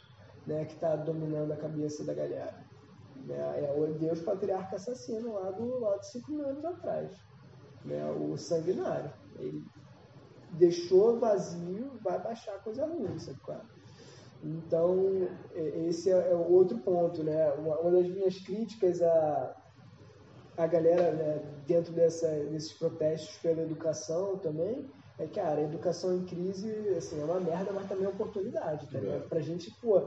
né, 0.47 0.65
que 0.65 0.73
está 0.73 0.97
dominando 0.97 1.53
a 1.53 1.57
cabeça 1.57 2.03
da 2.05 2.15
galera? 2.15 2.65
Né? 3.27 3.37
É 3.37 3.75
o 3.79 3.93
Deus 3.93 4.21
patriarca 4.21 4.77
assassino 4.77 5.35
lá 5.35 5.51
do 5.51 5.81
lado 5.81 6.01
de 6.01 6.07
5 6.13 6.33
mil 6.33 6.49
anos 6.49 6.65
atrás, 6.65 7.13
né? 7.85 8.11
O 8.11 8.39
sanguinário. 8.39 9.13
Ele 9.39 9.63
deixou 10.53 11.19
vazio, 11.19 11.91
vai 12.03 12.19
baixar 12.23 12.59
coisa 12.65 12.87
ruim, 12.87 13.19
sabe 13.19 13.39
qual? 13.41 13.61
Então, 14.43 15.29
esse 15.55 16.11
é, 16.11 16.31
é 16.31 16.35
outro 16.35 16.79
ponto, 16.79 17.23
né? 17.23 17.53
Uma 17.53 17.91
das 17.91 18.09
minhas 18.09 18.39
críticas 18.39 19.03
a 19.03 19.58
a 20.59 20.67
galera 20.67 21.13
né, 21.13 21.43
dentro 21.67 21.93
dessa, 21.93 22.29
desses 22.29 22.73
protestos 22.73 23.37
pela 23.39 23.63
educação 23.63 24.37
também 24.39 24.91
é, 25.19 25.27
cara, 25.27 25.61
a 25.61 25.65
educação 25.65 26.15
em 26.15 26.25
crise, 26.25 26.71
assim, 26.97 27.21
é 27.21 27.25
uma 27.25 27.41
merda, 27.41 27.73
mas 27.73 27.89
também 27.89 28.05
é 28.05 28.09
oportunidade, 28.09 28.87
tá 28.87 29.01
ligado? 29.01 29.29
Pra 29.29 29.41
gente, 29.41 29.69
pô, 29.83 30.01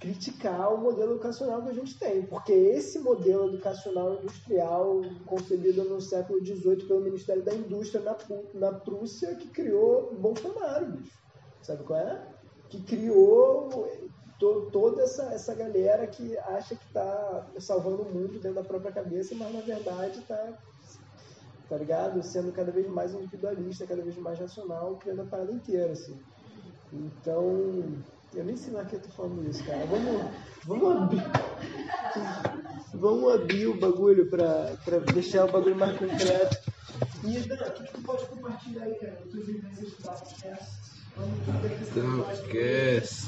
criticar 0.00 0.72
o 0.72 0.78
modelo 0.78 1.12
educacional 1.12 1.62
que 1.62 1.68
a 1.68 1.74
gente 1.74 1.98
tem, 1.98 2.22
porque 2.22 2.52
esse 2.52 2.98
modelo 2.98 3.48
educacional 3.48 4.14
industrial 4.14 5.02
concebido 5.26 5.84
no 5.84 6.00
século 6.00 6.42
XVIII 6.44 6.88
pelo 6.88 7.02
Ministério 7.02 7.42
da 7.42 7.54
Indústria 7.54 8.02
na, 8.02 8.16
na 8.54 8.72
Prússia 8.80 9.34
que 9.34 9.48
criou 9.48 10.14
Bolsonaro, 10.14 10.92
bicho. 10.92 11.18
Sabe 11.60 11.84
qual 11.84 12.00
é? 12.00 12.26
Que 12.70 12.80
criou 12.82 13.68
to, 14.38 14.68
toda 14.72 15.02
essa, 15.02 15.24
essa 15.32 15.54
galera 15.54 16.06
que 16.06 16.36
acha 16.38 16.74
que 16.74 16.84
está 16.84 17.46
salvando 17.58 18.02
o 18.02 18.12
mundo 18.12 18.34
dentro 18.34 18.54
da 18.54 18.64
própria 18.64 18.92
cabeça, 18.92 19.34
mas 19.34 19.52
na 19.52 19.60
verdade 19.60 20.18
está 20.18 20.54
tá 21.68 21.76
ligado? 21.76 22.22
Sendo 22.22 22.52
cada 22.52 22.70
vez 22.70 22.88
mais 22.88 23.12
individualista, 23.12 23.86
cada 23.86 24.02
vez 24.02 24.16
mais 24.16 24.38
racional, 24.38 24.96
criando 24.96 25.22
a 25.22 25.26
parada 25.26 25.52
inteira, 25.52 25.92
assim. 25.92 26.16
Então, 26.92 27.84
eu 28.34 28.44
nem 28.44 28.56
sei 28.56 28.72
lá 28.72 28.84
que 28.84 28.94
eu 28.94 29.00
tô 29.00 29.08
falando 29.10 29.48
isso, 29.48 29.64
cara. 29.64 29.84
Vamos, 29.86 30.22
vamos 30.64 31.02
abrir. 31.02 31.22
Vamos 32.94 33.34
abrir 33.34 33.66
o 33.66 33.78
bagulho 33.78 34.30
pra, 34.30 34.74
pra 34.84 34.98
deixar 34.98 35.44
o 35.44 35.52
bagulho 35.52 35.76
mais 35.76 35.98
concreto. 35.98 36.56
E, 37.24 37.40
Dan, 37.40 37.56
o 37.56 37.72
que 37.72 37.92
tu 37.92 38.02
pode 38.02 38.24
compartilhar 38.26 38.84
aí, 38.84 38.94
cara, 38.94 39.20
dos 39.26 39.44
teus 39.44 39.90
do 39.90 40.95
Tapcast? 41.16 41.24
Vamos 41.46 41.62
ver 41.62 41.88
Tapcast. 41.88 43.26